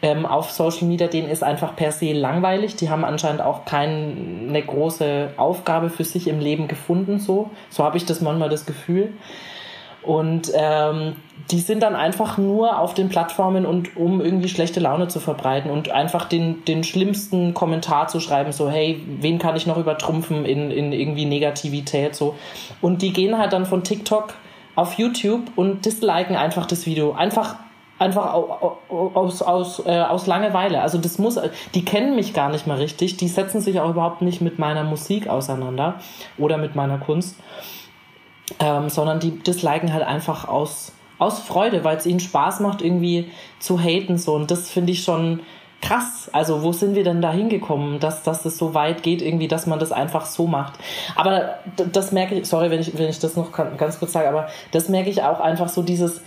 ähm, 0.00 0.24
auf 0.24 0.50
Social 0.50 0.88
Media, 0.88 1.08
denen 1.08 1.28
ist 1.28 1.44
einfach 1.44 1.76
per 1.76 1.92
se 1.92 2.14
langweilig. 2.14 2.76
Die 2.76 2.88
haben 2.88 3.04
anscheinend 3.04 3.42
auch 3.42 3.66
keine 3.66 4.62
große 4.66 5.34
Aufgabe 5.36 5.90
für 5.90 6.04
sich 6.04 6.26
im 6.26 6.40
Leben 6.40 6.68
gefunden. 6.68 7.18
So, 7.18 7.50
so 7.68 7.84
habe 7.84 7.98
ich 7.98 8.06
das 8.06 8.22
manchmal 8.22 8.48
das 8.48 8.64
Gefühl. 8.64 9.12
Und 10.02 10.50
ähm, 10.54 11.16
die 11.50 11.58
sind 11.58 11.82
dann 11.82 11.96
einfach 11.96 12.38
nur 12.38 12.78
auf 12.78 12.94
den 12.94 13.08
Plattformen 13.08 13.66
und 13.66 13.96
um 13.96 14.20
irgendwie 14.20 14.48
schlechte 14.48 14.80
Laune 14.80 15.08
zu 15.08 15.20
verbreiten 15.20 15.70
und 15.70 15.90
einfach 15.90 16.26
den, 16.28 16.64
den 16.64 16.84
schlimmsten 16.84 17.54
Kommentar 17.54 18.08
zu 18.08 18.20
schreiben, 18.20 18.52
so, 18.52 18.70
hey, 18.70 19.02
wen 19.20 19.38
kann 19.38 19.56
ich 19.56 19.66
noch 19.66 19.76
übertrumpfen 19.76 20.44
in, 20.44 20.70
in 20.70 20.92
irgendwie 20.92 21.24
Negativität, 21.24 22.14
so. 22.14 22.36
Und 22.80 23.02
die 23.02 23.12
gehen 23.12 23.36
halt 23.36 23.52
dann 23.52 23.66
von 23.66 23.82
TikTok 23.82 24.34
auf 24.76 24.94
YouTube 24.94 25.42
und 25.56 25.84
disliken 25.84 26.36
einfach 26.36 26.66
das 26.66 26.86
Video. 26.86 27.12
Einfach 27.12 27.56
einfach 27.98 28.32
aus, 28.88 29.42
aus, 29.42 29.84
äh, 29.84 30.00
aus 30.00 30.26
Langeweile. 30.26 30.80
Also 30.80 30.96
das 30.96 31.18
muss, 31.18 31.38
die 31.74 31.84
kennen 31.84 32.16
mich 32.16 32.32
gar 32.32 32.48
nicht 32.48 32.66
mal 32.66 32.78
richtig, 32.78 33.18
die 33.18 33.28
setzen 33.28 33.60
sich 33.60 33.78
auch 33.78 33.90
überhaupt 33.90 34.22
nicht 34.22 34.40
mit 34.40 34.58
meiner 34.58 34.84
Musik 34.84 35.28
auseinander 35.28 36.00
oder 36.38 36.56
mit 36.56 36.74
meiner 36.74 36.96
Kunst 36.96 37.36
ähm, 38.58 38.88
sondern 38.88 39.20
die 39.20 39.38
disliken 39.38 39.92
halt 39.92 40.04
einfach 40.04 40.48
aus, 40.48 40.92
aus 41.18 41.38
Freude, 41.40 41.84
weil 41.84 41.96
es 41.96 42.06
ihnen 42.06 42.20
Spaß 42.20 42.60
macht, 42.60 42.82
irgendwie 42.82 43.30
zu 43.58 43.78
haten. 43.78 44.18
So. 44.18 44.34
Und 44.34 44.50
das 44.50 44.70
finde 44.70 44.92
ich 44.92 45.02
schon 45.02 45.40
krass. 45.82 46.28
Also 46.32 46.62
wo 46.62 46.72
sind 46.72 46.94
wir 46.94 47.04
denn 47.04 47.22
da 47.22 47.32
hingekommen, 47.32 48.00
dass, 48.00 48.22
dass 48.22 48.44
es 48.44 48.58
so 48.58 48.74
weit 48.74 49.02
geht, 49.02 49.22
irgendwie, 49.22 49.48
dass 49.48 49.66
man 49.66 49.78
das 49.78 49.92
einfach 49.92 50.26
so 50.26 50.46
macht. 50.46 50.74
Aber 51.16 51.58
das 51.92 52.12
merke 52.12 52.34
ich, 52.34 52.48
sorry, 52.48 52.70
wenn 52.70 52.80
ich, 52.80 52.96
wenn 52.98 53.08
ich 53.08 53.18
das 53.18 53.36
noch 53.36 53.52
ganz 53.52 53.98
kurz 53.98 54.12
sage, 54.12 54.28
aber 54.28 54.48
das 54.72 54.88
merke 54.88 55.10
ich 55.10 55.22
auch 55.22 55.40
einfach 55.40 55.68
so 55.68 55.82
dieses, 55.82 56.20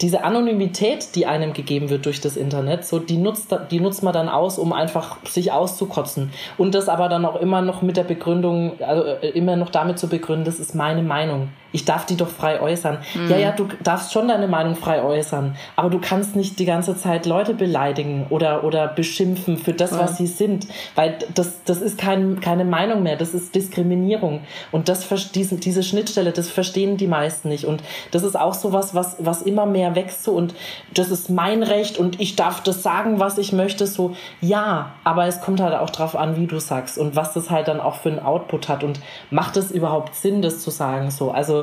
diese 0.00 0.24
Anonymität, 0.24 1.14
die 1.14 1.26
einem 1.26 1.52
gegeben 1.52 1.90
wird 1.90 2.06
durch 2.06 2.20
das 2.20 2.36
Internet, 2.36 2.84
so 2.84 2.98
die 2.98 3.16
nutzt, 3.16 3.54
die 3.70 3.80
nutzt 3.80 4.02
man 4.02 4.12
dann 4.12 4.28
aus, 4.28 4.58
um 4.58 4.72
einfach 4.72 5.18
sich 5.26 5.52
auszukotzen. 5.52 6.30
Und 6.56 6.74
das 6.74 6.88
aber 6.88 7.08
dann 7.08 7.24
auch 7.24 7.36
immer 7.36 7.62
noch 7.62 7.82
mit 7.82 7.96
der 7.96 8.04
Begründung, 8.04 8.80
also 8.80 9.02
äh, 9.04 9.30
immer 9.30 9.56
noch 9.56 9.70
damit 9.70 9.98
zu 9.98 10.08
begründen, 10.08 10.44
das 10.44 10.60
ist 10.60 10.74
meine 10.74 11.02
Meinung 11.02 11.48
ich 11.72 11.84
darf 11.84 12.06
die 12.06 12.16
doch 12.16 12.28
frei 12.28 12.60
äußern. 12.60 12.98
Mhm. 13.14 13.30
Ja, 13.30 13.36
ja, 13.36 13.52
du 13.52 13.68
darfst 13.82 14.12
schon 14.12 14.28
deine 14.28 14.48
Meinung 14.48 14.76
frei 14.76 15.02
äußern, 15.02 15.56
aber 15.76 15.90
du 15.90 15.98
kannst 16.00 16.36
nicht 16.36 16.58
die 16.58 16.64
ganze 16.64 16.96
Zeit 16.96 17.26
Leute 17.26 17.54
beleidigen 17.54 18.26
oder, 18.30 18.64
oder 18.64 18.88
beschimpfen 18.88 19.58
für 19.58 19.72
das, 19.72 19.90
ja. 19.90 20.00
was 20.00 20.16
sie 20.16 20.26
sind, 20.26 20.66
weil 20.94 21.18
das, 21.34 21.64
das 21.64 21.82
ist 21.82 21.98
kein, 21.98 22.40
keine 22.40 22.64
Meinung 22.64 23.02
mehr, 23.02 23.16
das 23.16 23.34
ist 23.34 23.54
Diskriminierung. 23.54 24.40
Und 24.72 24.88
das, 24.88 25.06
diese, 25.34 25.56
diese 25.56 25.82
Schnittstelle, 25.82 26.32
das 26.32 26.48
verstehen 26.50 26.96
die 26.96 27.06
meisten 27.06 27.48
nicht. 27.48 27.64
Und 27.64 27.82
das 28.10 28.22
ist 28.22 28.38
auch 28.38 28.54
so 28.54 28.72
was, 28.72 28.94
was, 28.94 29.16
was 29.18 29.42
immer 29.42 29.66
mehr 29.66 29.94
wächst 29.94 30.24
so 30.24 30.32
und 30.32 30.54
das 30.94 31.10
ist 31.10 31.30
mein 31.30 31.62
Recht 31.62 31.98
und 31.98 32.20
ich 32.20 32.36
darf 32.36 32.62
das 32.62 32.82
sagen, 32.82 33.20
was 33.20 33.38
ich 33.38 33.52
möchte, 33.52 33.86
so, 33.86 34.14
ja, 34.40 34.92
aber 35.04 35.26
es 35.26 35.40
kommt 35.40 35.60
halt 35.60 35.74
auch 35.74 35.90
drauf 35.90 36.16
an, 36.16 36.36
wie 36.36 36.46
du 36.46 36.58
sagst 36.60 36.98
und 36.98 37.16
was 37.16 37.32
das 37.32 37.50
halt 37.50 37.68
dann 37.68 37.80
auch 37.80 37.96
für 37.96 38.08
einen 38.08 38.20
Output 38.20 38.68
hat 38.68 38.84
und 38.84 39.00
macht 39.30 39.56
es 39.56 39.70
überhaupt 39.70 40.14
Sinn, 40.14 40.42
das 40.42 40.60
zu 40.60 40.70
sagen, 40.70 41.10
so. 41.10 41.30
Also, 41.30 41.57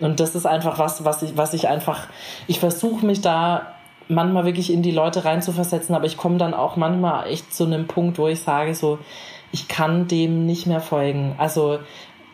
und 0.00 0.20
das 0.20 0.34
ist 0.34 0.46
einfach 0.46 0.78
was, 0.78 1.04
was 1.04 1.22
ich, 1.22 1.36
was 1.36 1.54
ich 1.54 1.68
einfach, 1.68 2.06
ich 2.46 2.60
versuche 2.60 3.04
mich 3.04 3.20
da 3.20 3.74
manchmal 4.08 4.44
wirklich 4.44 4.72
in 4.72 4.82
die 4.82 4.90
Leute 4.90 5.24
reinzuversetzen, 5.24 5.94
aber 5.94 6.06
ich 6.06 6.16
komme 6.16 6.38
dann 6.38 6.54
auch 6.54 6.76
manchmal 6.76 7.26
echt 7.28 7.52
zu 7.54 7.64
einem 7.64 7.86
Punkt, 7.86 8.18
wo 8.18 8.28
ich 8.28 8.40
sage 8.40 8.74
so, 8.74 8.98
ich 9.52 9.68
kann 9.68 10.08
dem 10.08 10.46
nicht 10.46 10.66
mehr 10.66 10.80
folgen. 10.80 11.34
Also 11.38 11.78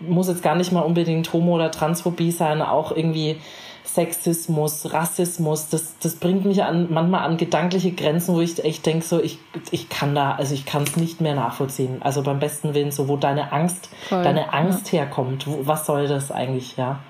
muss 0.00 0.28
jetzt 0.28 0.42
gar 0.42 0.54
nicht 0.54 0.72
mal 0.72 0.80
unbedingt 0.80 1.32
Homo- 1.32 1.54
oder 1.54 1.70
Transphobie 1.70 2.30
sein, 2.30 2.62
auch 2.62 2.94
irgendwie 2.94 3.36
Sexismus, 3.84 4.92
Rassismus, 4.92 5.68
das, 5.68 5.98
das 5.98 6.16
bringt 6.16 6.46
mich 6.46 6.62
an, 6.62 6.88
manchmal 6.90 7.24
an 7.24 7.36
gedankliche 7.36 7.92
Grenzen, 7.92 8.34
wo 8.34 8.40
ich 8.40 8.62
echt 8.64 8.86
denke, 8.86 9.04
so, 9.04 9.22
ich, 9.22 9.38
ich 9.70 9.90
kann 9.90 10.14
da, 10.14 10.32
also 10.32 10.54
ich 10.54 10.64
kann 10.64 10.84
es 10.84 10.96
nicht 10.96 11.20
mehr 11.20 11.34
nachvollziehen. 11.34 12.00
Also 12.00 12.22
beim 12.22 12.38
besten 12.38 12.72
Willen, 12.74 12.90
so, 12.90 13.08
wo 13.08 13.16
deine 13.16 13.52
Angst, 13.52 13.90
Voll, 14.08 14.22
deine 14.22 14.52
Angst 14.54 14.90
ja. 14.90 15.00
herkommt, 15.00 15.46
wo, 15.46 15.66
was 15.66 15.84
soll 15.84 16.08
das 16.08 16.32
eigentlich, 16.32 16.76
ja? 16.76 17.00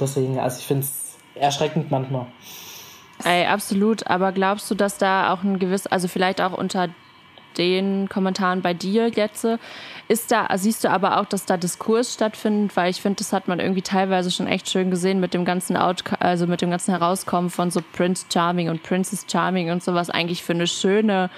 Deswegen, 0.00 0.38
also 0.38 0.58
ich 0.58 0.66
finde 0.66 0.84
es 0.84 1.18
erschreckend 1.34 1.90
manchmal. 1.90 2.26
Ey, 3.24 3.46
absolut. 3.46 4.06
Aber 4.06 4.32
glaubst 4.32 4.70
du, 4.70 4.74
dass 4.74 4.98
da 4.98 5.32
auch 5.32 5.42
ein 5.42 5.58
gewiss, 5.58 5.86
also 5.86 6.08
vielleicht 6.08 6.40
auch 6.40 6.56
unter 6.56 6.88
den 7.58 8.08
Kommentaren 8.08 8.62
bei 8.62 8.74
dir 8.74 9.08
jetzt, 9.08 9.46
ist 10.12 10.30
da, 10.30 10.46
siehst 10.56 10.84
du 10.84 10.90
aber 10.90 11.18
auch, 11.18 11.24
dass 11.24 11.46
da 11.46 11.56
Diskurs 11.56 12.12
stattfindet, 12.12 12.76
weil 12.76 12.90
ich 12.90 13.00
finde, 13.00 13.16
das 13.16 13.32
hat 13.32 13.48
man 13.48 13.60
irgendwie 13.60 13.80
teilweise 13.80 14.30
schon 14.30 14.46
echt 14.46 14.68
schön 14.68 14.90
gesehen 14.90 15.20
mit 15.20 15.32
dem 15.32 15.46
ganzen 15.46 15.74
Out, 15.74 16.04
also 16.20 16.46
mit 16.46 16.60
dem 16.60 16.70
ganzen 16.70 16.90
Herauskommen 16.90 17.48
von 17.48 17.70
so 17.70 17.80
Prince 17.94 18.26
Charming 18.30 18.68
und 18.68 18.82
Princess 18.82 19.24
Charming 19.26 19.70
und 19.70 19.82
sowas 19.82 20.10
eigentlich 20.10 20.42
für 20.42 20.52
eine 20.52 20.66
schöne, 20.66 21.30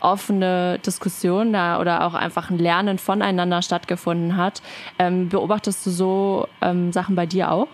offene 0.00 0.78
Diskussion 0.78 1.52
da 1.52 1.78
oder 1.78 2.06
auch 2.06 2.14
einfach 2.14 2.48
ein 2.48 2.58
Lernen 2.58 2.98
voneinander 2.98 3.60
stattgefunden 3.60 4.38
hat. 4.38 4.62
Ähm, 4.98 5.28
beobachtest 5.28 5.84
du 5.84 5.90
so 5.90 6.48
ähm, 6.62 6.90
Sachen 6.90 7.14
bei 7.14 7.26
dir 7.26 7.52
auch? 7.52 7.68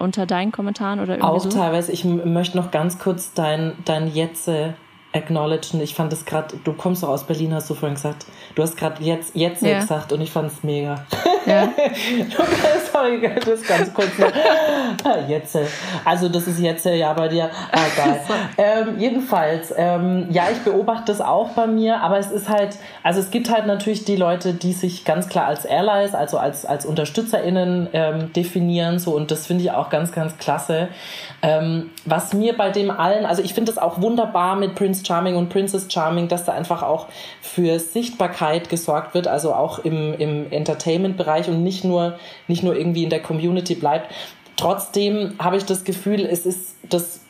unter 0.00 0.26
deinen 0.26 0.50
Kommentaren 0.50 0.98
oder 0.98 1.14
irgendwie 1.14 1.26
Auch 1.36 1.40
so? 1.40 1.48
teilweise. 1.48 1.92
Ich 1.92 2.04
möchte 2.04 2.56
noch 2.56 2.72
ganz 2.72 2.98
kurz 2.98 3.32
dein, 3.32 3.74
dein 3.84 4.12
Jetze 4.12 4.74
acknowledgen. 5.14 5.80
Ich 5.80 5.94
fand 5.94 6.12
es 6.12 6.24
gerade, 6.24 6.56
du 6.64 6.72
kommst 6.72 7.02
doch 7.02 7.08
aus 7.08 7.24
Berlin, 7.24 7.54
hast 7.54 7.70
du 7.70 7.74
vorhin 7.74 7.94
gesagt. 7.94 8.26
Du 8.54 8.62
hast 8.62 8.76
gerade 8.76 9.02
jetzt, 9.02 9.34
jetzt 9.34 9.62
ja. 9.62 9.80
gesagt 9.80 10.12
und 10.12 10.20
ich 10.20 10.30
fand 10.30 10.50
es 10.50 10.62
mega. 10.62 11.04
Ja. 11.46 11.68
Sorry, 12.92 13.20
das 13.44 13.62
ganz 13.62 13.92
kurz 13.92 14.18
noch. 14.18 14.30
Jetzt. 15.28 15.58
Also 16.04 16.28
das 16.28 16.46
ist 16.46 16.58
jetzt 16.58 16.86
ja 16.86 17.12
bei 17.12 17.28
dir. 17.28 17.50
Ah, 17.70 17.78
geil. 17.96 18.20
ähm, 18.56 18.98
jedenfalls, 18.98 19.72
ähm, 19.76 20.26
ja, 20.30 20.44
ich 20.50 20.58
beobachte 20.60 21.04
das 21.06 21.20
auch 21.20 21.50
bei 21.50 21.66
mir, 21.66 22.00
aber 22.00 22.18
es 22.18 22.30
ist 22.30 22.48
halt, 22.48 22.76
also 23.02 23.20
es 23.20 23.30
gibt 23.30 23.50
halt 23.50 23.66
natürlich 23.66 24.04
die 24.04 24.16
Leute, 24.16 24.54
die 24.54 24.72
sich 24.72 25.04
ganz 25.04 25.28
klar 25.28 25.46
als 25.46 25.66
Allies, 25.66 26.14
also 26.14 26.38
als, 26.38 26.64
als 26.64 26.86
UnterstützerInnen 26.86 27.88
ähm, 27.92 28.32
definieren, 28.32 28.98
so 28.98 29.14
und 29.14 29.30
das 29.30 29.46
finde 29.46 29.64
ich 29.64 29.70
auch 29.70 29.90
ganz, 29.90 30.12
ganz 30.12 30.38
klasse. 30.38 30.88
Ähm, 31.42 31.90
was 32.06 32.32
mir 32.32 32.56
bei 32.56 32.70
dem 32.70 32.90
allen, 32.90 33.26
also 33.26 33.42
ich 33.42 33.54
finde 33.54 33.70
es 33.70 33.78
auch 33.78 34.00
wunderbar 34.00 34.56
mit 34.56 34.74
Prince 34.74 35.03
Charming 35.04 35.36
und 35.36 35.48
Princess 35.48 35.86
Charming, 35.88 36.28
dass 36.28 36.44
da 36.44 36.52
einfach 36.52 36.82
auch 36.82 37.06
für 37.40 37.78
Sichtbarkeit 37.78 38.68
gesorgt 38.68 39.14
wird, 39.14 39.28
also 39.28 39.54
auch 39.54 39.78
im, 39.80 40.14
im 40.14 40.50
Entertainment-Bereich 40.50 41.48
und 41.48 41.62
nicht 41.62 41.84
nur, 41.84 42.18
nicht 42.48 42.62
nur 42.62 42.76
irgendwie 42.76 43.04
in 43.04 43.10
der 43.10 43.22
Community 43.22 43.74
bleibt. 43.74 44.12
Trotzdem 44.56 45.34
habe 45.38 45.56
ich 45.56 45.64
das 45.64 45.84
Gefühl, 45.84 46.24
es 46.26 46.46
ist 46.46 46.76
das 46.88 47.20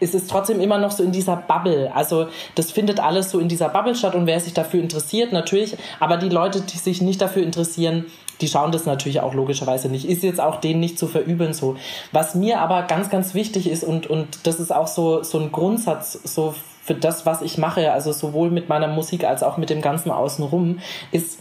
ist 0.00 0.14
es 0.14 0.26
trotzdem 0.26 0.60
immer 0.60 0.78
noch 0.78 0.90
so 0.90 1.04
in 1.04 1.12
dieser 1.12 1.36
Bubble. 1.36 1.94
Also 1.94 2.26
das 2.54 2.72
findet 2.72 2.98
alles 3.00 3.30
so 3.30 3.38
in 3.38 3.48
dieser 3.48 3.68
Bubble 3.68 3.94
statt 3.94 4.14
und 4.14 4.26
wer 4.26 4.40
sich 4.40 4.54
dafür 4.54 4.80
interessiert, 4.80 5.32
natürlich. 5.32 5.76
Aber 6.00 6.16
die 6.16 6.28
Leute, 6.28 6.62
die 6.62 6.78
sich 6.78 7.00
nicht 7.00 7.20
dafür 7.20 7.42
interessieren, 7.42 8.06
die 8.40 8.48
schauen 8.48 8.72
das 8.72 8.86
natürlich 8.86 9.20
auch 9.20 9.34
logischerweise 9.34 9.88
nicht. 9.88 10.08
Ist 10.08 10.24
jetzt 10.24 10.40
auch 10.40 10.56
denen 10.56 10.80
nicht 10.80 10.98
zu 10.98 11.06
verübeln 11.06 11.54
so. 11.54 11.76
Was 12.10 12.34
mir 12.34 12.60
aber 12.60 12.82
ganz, 12.82 13.08
ganz 13.08 13.34
wichtig 13.34 13.68
ist 13.68 13.84
und, 13.84 14.08
und 14.08 14.46
das 14.46 14.58
ist 14.58 14.72
auch 14.74 14.88
so, 14.88 15.22
so 15.22 15.38
ein 15.38 15.52
Grundsatz 15.52 16.18
so 16.24 16.54
für 16.82 16.94
das, 16.94 17.26
was 17.26 17.42
ich 17.42 17.58
mache, 17.58 17.92
also 17.92 18.12
sowohl 18.12 18.50
mit 18.50 18.68
meiner 18.68 18.88
Musik 18.88 19.24
als 19.24 19.42
auch 19.42 19.56
mit 19.56 19.70
dem 19.70 19.80
Ganzen 19.80 20.10
außenrum, 20.10 20.80
ist 21.12 21.38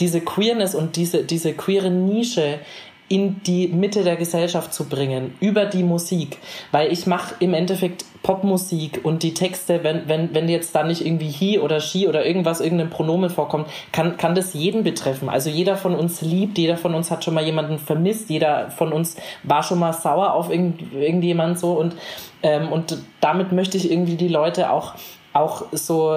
diese 0.00 0.20
Queerness 0.20 0.74
und 0.74 0.96
diese, 0.96 1.24
diese 1.24 1.52
queere 1.52 1.90
Nische 1.90 2.60
in 3.08 3.42
die 3.42 3.68
Mitte 3.68 4.04
der 4.04 4.16
Gesellschaft 4.16 4.74
zu 4.74 4.84
bringen, 4.84 5.34
über 5.40 5.66
die 5.66 5.82
Musik. 5.82 6.38
Weil 6.72 6.92
ich 6.92 7.06
mache 7.06 7.34
im 7.40 7.54
Endeffekt 7.54 8.04
Popmusik 8.22 9.00
und 9.04 9.22
die 9.22 9.32
Texte, 9.34 9.82
wenn, 9.84 10.08
wenn, 10.08 10.34
wenn 10.34 10.48
jetzt 10.48 10.74
da 10.74 10.82
nicht 10.82 11.06
irgendwie 11.06 11.28
he 11.28 11.58
oder 11.58 11.80
she 11.80 12.08
oder 12.08 12.26
irgendwas, 12.26 12.60
irgendein 12.60 12.90
Pronomen 12.90 13.30
vorkommt, 13.30 13.68
kann, 13.92 14.16
kann 14.16 14.34
das 14.34 14.54
jeden 14.54 14.84
betreffen. 14.84 15.28
Also 15.28 15.50
jeder 15.50 15.76
von 15.76 15.94
uns 15.94 16.20
liebt, 16.20 16.58
jeder 16.58 16.76
von 16.76 16.94
uns 16.94 17.10
hat 17.10 17.24
schon 17.24 17.34
mal 17.34 17.44
jemanden 17.44 17.78
vermisst, 17.78 18.28
jeder 18.28 18.70
von 18.70 18.92
uns 18.92 19.16
war 19.44 19.62
schon 19.62 19.78
mal 19.78 19.92
sauer 19.92 20.34
auf 20.34 20.50
irgend, 20.50 20.92
irgendjemand 20.92 21.58
so 21.58 21.72
und, 21.72 21.94
ähm, 22.42 22.70
und 22.70 22.98
damit 23.20 23.52
möchte 23.52 23.76
ich 23.76 23.90
irgendwie 23.90 24.16
die 24.16 24.28
Leute 24.28 24.70
auch 24.72 24.94
auch 25.38 25.64
so 25.72 26.14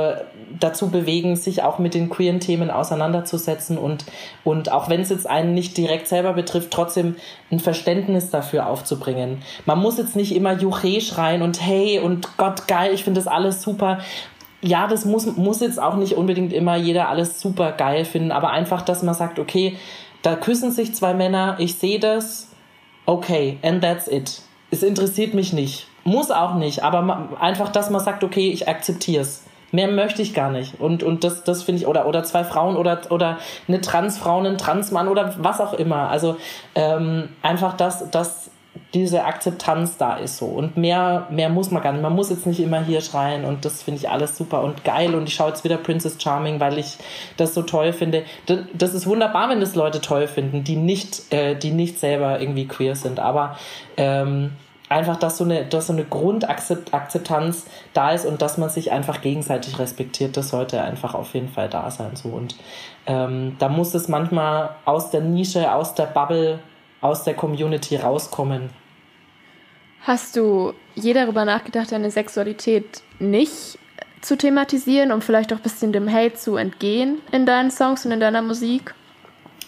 dazu 0.59 0.89
bewegen, 0.89 1.35
sich 1.35 1.63
auch 1.63 1.79
mit 1.79 1.93
den 1.93 2.09
queeren 2.09 2.39
Themen 2.39 2.69
auseinanderzusetzen 2.69 3.77
und, 3.77 4.05
und 4.43 4.71
auch 4.71 4.89
wenn 4.89 5.01
es 5.01 5.09
jetzt 5.09 5.29
einen 5.29 5.53
nicht 5.53 5.77
direkt 5.77 6.07
selber 6.07 6.33
betrifft, 6.33 6.71
trotzdem 6.71 7.15
ein 7.51 7.59
Verständnis 7.59 8.29
dafür 8.29 8.67
aufzubringen. 8.67 9.41
Man 9.65 9.79
muss 9.79 9.97
jetzt 9.97 10.15
nicht 10.15 10.35
immer 10.35 10.53
Juche 10.53 11.01
schreien 11.01 11.41
und 11.41 11.61
hey 11.61 11.99
und 11.99 12.37
Gott 12.37 12.67
geil, 12.67 12.93
ich 12.93 13.03
finde 13.03 13.19
das 13.19 13.27
alles 13.27 13.61
super. 13.61 13.99
Ja, 14.61 14.87
das 14.87 15.05
muss, 15.05 15.25
muss 15.37 15.59
jetzt 15.59 15.81
auch 15.81 15.95
nicht 15.95 16.13
unbedingt 16.13 16.53
immer 16.53 16.75
jeder 16.75 17.09
alles 17.09 17.39
super 17.39 17.71
geil 17.71 18.05
finden, 18.05 18.31
aber 18.31 18.51
einfach, 18.51 18.81
dass 18.81 19.03
man 19.03 19.15
sagt, 19.15 19.39
okay, 19.39 19.77
da 20.21 20.35
küssen 20.35 20.71
sich 20.71 20.93
zwei 20.93 21.13
Männer, 21.13 21.55
ich 21.57 21.75
sehe 21.75 21.99
das, 21.99 22.49
okay, 23.05 23.57
and 23.63 23.81
that's 23.81 24.07
it. 24.07 24.41
Es 24.69 24.83
interessiert 24.83 25.33
mich 25.33 25.51
nicht 25.51 25.87
muss 26.03 26.31
auch 26.31 26.55
nicht, 26.55 26.83
aber 26.83 27.29
einfach, 27.39 27.69
dass 27.69 27.89
man 27.89 28.01
sagt, 28.01 28.23
okay, 28.23 28.49
ich 28.51 28.67
akzeptiere 28.67 29.21
es. 29.21 29.43
Mehr 29.71 29.87
möchte 29.87 30.21
ich 30.21 30.33
gar 30.33 30.51
nicht. 30.51 30.79
Und, 30.81 31.01
und 31.01 31.23
das, 31.23 31.43
das 31.43 31.63
finde 31.63 31.81
ich, 31.81 31.87
oder, 31.87 32.05
oder 32.05 32.23
zwei 32.23 32.43
Frauen 32.43 32.75
oder, 32.75 33.01
oder 33.09 33.37
eine 33.67 33.79
Transfrau, 33.79 34.41
ein 34.41 34.57
Transmann 34.57 35.07
oder 35.07 35.33
was 35.37 35.61
auch 35.61 35.73
immer. 35.73 36.09
Also 36.09 36.35
ähm, 36.75 37.29
einfach, 37.41 37.77
dass, 37.77 38.09
dass 38.11 38.51
diese 38.93 39.23
Akzeptanz 39.23 39.97
da 39.97 40.15
ist 40.17 40.37
so. 40.37 40.45
Und 40.45 40.75
mehr, 40.75 41.27
mehr 41.29 41.49
muss 41.49 41.71
man 41.71 41.81
gar 41.81 41.93
nicht. 41.93 42.01
Man 42.01 42.13
muss 42.13 42.29
jetzt 42.29 42.45
nicht 42.45 42.59
immer 42.59 42.83
hier 42.83 42.99
schreien 43.01 43.45
und 43.45 43.63
das 43.63 43.83
finde 43.83 43.99
ich 44.01 44.09
alles 44.09 44.37
super 44.37 44.61
und 44.61 44.83
geil. 44.83 45.15
Und 45.15 45.29
ich 45.29 45.35
schaue 45.35 45.49
jetzt 45.49 45.63
wieder 45.63 45.77
Princess 45.77 46.17
Charming, 46.21 46.59
weil 46.59 46.77
ich 46.77 46.97
das 47.37 47.53
so 47.53 47.61
toll 47.61 47.93
finde. 47.93 48.23
Das 48.73 48.93
ist 48.93 49.07
wunderbar, 49.07 49.49
wenn 49.49 49.61
das 49.61 49.75
Leute 49.75 50.01
toll 50.01 50.27
finden, 50.27 50.65
die 50.65 50.75
nicht, 50.75 51.33
äh, 51.33 51.55
die 51.55 51.71
nicht 51.71 51.99
selber 51.99 52.41
irgendwie 52.41 52.67
queer 52.67 52.95
sind. 52.95 53.19
Aber 53.19 53.57
ähm, 53.95 54.51
einfach, 54.91 55.17
dass 55.17 55.37
so 55.37 55.43
eine, 55.43 55.65
dass 55.65 55.87
so 55.87 55.93
eine 55.93 56.03
Grundakzeptanz 56.03 57.65
da 57.93 58.11
ist 58.11 58.25
und 58.25 58.41
dass 58.41 58.57
man 58.57 58.69
sich 58.69 58.91
einfach 58.91 59.21
gegenseitig 59.21 59.79
respektiert, 59.79 60.37
das 60.37 60.49
sollte 60.49 60.81
einfach 60.81 61.13
auf 61.15 61.33
jeden 61.33 61.49
Fall 61.49 61.69
da 61.69 61.89
sein. 61.89 62.15
So. 62.15 62.29
Und 62.29 62.55
ähm, 63.07 63.55
da 63.59 63.69
muss 63.69 63.93
es 63.93 64.07
manchmal 64.07 64.75
aus 64.85 65.09
der 65.09 65.21
Nische, 65.21 65.73
aus 65.73 65.95
der 65.95 66.05
Bubble, 66.05 66.59
aus 66.99 67.23
der 67.23 67.33
Community 67.33 67.95
rauskommen. 67.95 68.69
Hast 70.03 70.35
du 70.35 70.73
je 70.95 71.13
darüber 71.13 71.45
nachgedacht, 71.45 71.91
deine 71.91 72.11
Sexualität 72.11 73.01
nicht 73.19 73.77
zu 74.21 74.37
thematisieren, 74.37 75.11
um 75.11 75.21
vielleicht 75.21 75.53
auch 75.53 75.57
ein 75.57 75.63
bisschen 75.63 75.93
dem 75.93 76.11
Hate 76.11 76.35
zu 76.35 76.55
entgehen 76.55 77.19
in 77.31 77.45
deinen 77.45 77.71
Songs 77.71 78.05
und 78.05 78.11
in 78.11 78.19
deiner 78.19 78.41
Musik? 78.41 78.93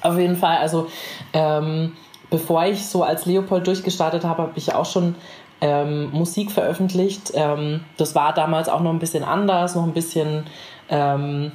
Auf 0.02 0.18
jeden 0.18 0.36
Fall. 0.36 0.58
Also 0.58 0.88
ähm, 1.34 1.94
bevor 2.34 2.66
ich 2.66 2.88
so 2.88 3.04
als 3.04 3.28
Leopold 3.28 3.68
durchgestartet 3.68 4.24
habe, 4.24 4.42
habe 4.42 4.54
ich 4.56 4.74
auch 4.74 4.88
schon 4.88 5.14
ähm, 5.62 6.10
Musik 6.12 6.50
veröffentlicht. 6.50 7.32
Ähm, 7.36 7.82
das 7.98 8.16
war 8.16 8.34
damals 8.34 8.70
auch 8.70 8.80
noch 8.80 8.90
ein 8.90 8.98
bisschen 8.98 9.24
anders, 9.24 9.76
noch 9.76 9.84
ein 9.84 9.94
bisschen 9.94 10.48
ähm, 10.90 11.52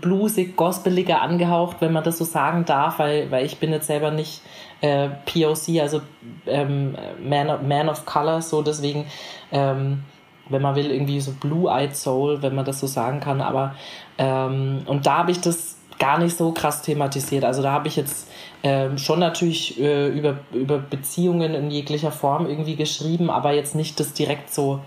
bluesig, 0.00 0.56
gospeliger 0.56 1.20
angehaucht, 1.20 1.76
wenn 1.80 1.92
man 1.92 2.02
das 2.02 2.16
so 2.16 2.24
sagen 2.24 2.64
darf, 2.64 2.98
weil, 2.98 3.30
weil 3.30 3.44
ich 3.44 3.58
bin 3.58 3.72
jetzt 3.72 3.88
selber 3.88 4.10
nicht 4.10 4.40
äh, 4.80 5.10
POC, 5.26 5.82
also 5.82 6.00
ähm, 6.46 6.96
Man, 7.22 7.50
of, 7.50 7.60
Man 7.60 7.90
of 7.90 8.06
Color, 8.06 8.40
so 8.40 8.62
deswegen, 8.62 9.04
ähm, 9.52 10.02
wenn 10.48 10.62
man 10.62 10.76
will, 10.76 10.90
irgendwie 10.90 11.20
so 11.20 11.32
Blue-Eyed 11.32 11.94
Soul, 11.94 12.40
wenn 12.40 12.54
man 12.54 12.64
das 12.64 12.80
so 12.80 12.86
sagen 12.86 13.20
kann, 13.20 13.42
aber 13.42 13.74
ähm, 14.16 14.80
und 14.86 15.04
da 15.04 15.18
habe 15.18 15.30
ich 15.30 15.42
das 15.42 15.76
gar 16.02 16.18
nicht 16.18 16.36
so 16.36 16.50
krass 16.50 16.82
thematisiert. 16.82 17.44
Also 17.44 17.62
da 17.62 17.70
habe 17.70 17.86
ich 17.86 17.94
jetzt 17.94 18.28
ähm, 18.64 18.98
schon 18.98 19.20
natürlich 19.20 19.80
äh, 19.80 20.08
über, 20.08 20.38
über 20.52 20.78
Beziehungen 20.78 21.54
in 21.54 21.70
jeglicher 21.70 22.10
Form 22.10 22.48
irgendwie 22.48 22.74
geschrieben, 22.74 23.30
aber 23.30 23.52
jetzt 23.52 23.76
nicht 23.76 24.00
das 24.00 24.12
direkt 24.12 24.52
so 24.52 24.80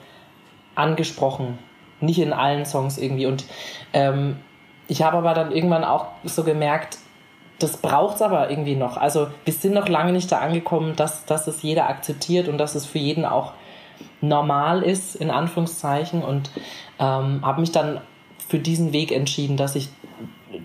angesprochen. 0.75 1.57
Nicht 2.01 2.19
in 2.19 2.33
allen 2.33 2.65
Songs 2.65 2.97
irgendwie. 2.97 3.27
Und 3.27 3.45
ähm, 3.93 4.39
ich 4.89 5.03
habe 5.03 5.15
aber 5.15 5.33
dann 5.33 5.53
irgendwann 5.53 5.85
auch 5.85 6.07
so 6.25 6.43
gemerkt, 6.43 6.97
das 7.59 7.77
braucht 7.77 8.15
es 8.15 8.21
aber 8.21 8.49
irgendwie 8.49 8.75
noch. 8.75 8.97
Also 8.97 9.27
wir 9.45 9.53
sind 9.53 9.73
noch 9.73 9.87
lange 9.87 10.11
nicht 10.11 10.29
da 10.33 10.39
angekommen, 10.39 10.97
dass, 10.97 11.23
dass 11.23 11.47
es 11.47 11.61
jeder 11.61 11.87
akzeptiert 11.87 12.49
und 12.49 12.57
dass 12.57 12.75
es 12.75 12.85
für 12.85 12.99
jeden 12.99 13.23
auch 13.23 13.53
normal 14.19 14.83
ist, 14.83 15.15
in 15.15 15.31
Anführungszeichen. 15.31 16.21
Und 16.21 16.51
ähm, 16.99 17.39
habe 17.41 17.61
mich 17.61 17.71
dann 17.71 18.01
für 18.49 18.59
diesen 18.59 18.91
Weg 18.91 19.13
entschieden, 19.13 19.55
dass 19.55 19.77
ich 19.77 19.87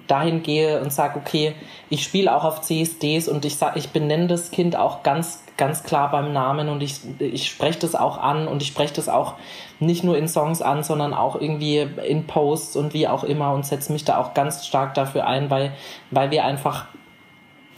dahin 0.07 0.43
gehe 0.43 0.80
und 0.80 0.93
sage, 0.93 1.18
okay, 1.18 1.55
ich 1.88 2.03
spiele 2.03 2.34
auch 2.34 2.45
auf 2.45 2.61
CSDs 2.61 3.28
und 3.28 3.45
ich 3.45 3.57
sag, 3.57 3.76
ich 3.76 3.91
benenne 3.91 4.26
das 4.26 4.51
Kind 4.51 4.76
auch 4.76 5.03
ganz, 5.03 5.43
ganz 5.57 5.82
klar 5.82 6.11
beim 6.11 6.32
Namen 6.32 6.68
und 6.68 6.82
ich, 6.82 7.01
ich 7.18 7.49
spreche 7.49 7.80
das 7.80 7.95
auch 7.95 8.18
an 8.18 8.49
und 8.49 8.62
ich 8.62 8.68
spreche 8.68 8.95
das 8.95 9.09
auch 9.09 9.34
nicht 9.78 10.05
nur 10.05 10.16
in 10.16 10.28
Songs 10.28 10.62
an, 10.62 10.82
sondern 10.82 11.14
auch 11.14 11.41
irgendwie 11.41 11.78
in 12.07 12.26
Posts 12.26 12.76
und 12.76 12.95
wie 12.95 13.09
auch 13.09 13.24
immer 13.24 13.53
und 13.53 13.66
setze 13.66 13.93
mich 13.93 14.05
da 14.05 14.18
auch 14.18 14.34
ganz 14.34 14.66
stark 14.66 14.95
dafür 14.95 15.26
ein, 15.26 15.51
weil, 15.51 15.72
weil 16.11 16.30
wir 16.30 16.45
einfach, 16.45 16.86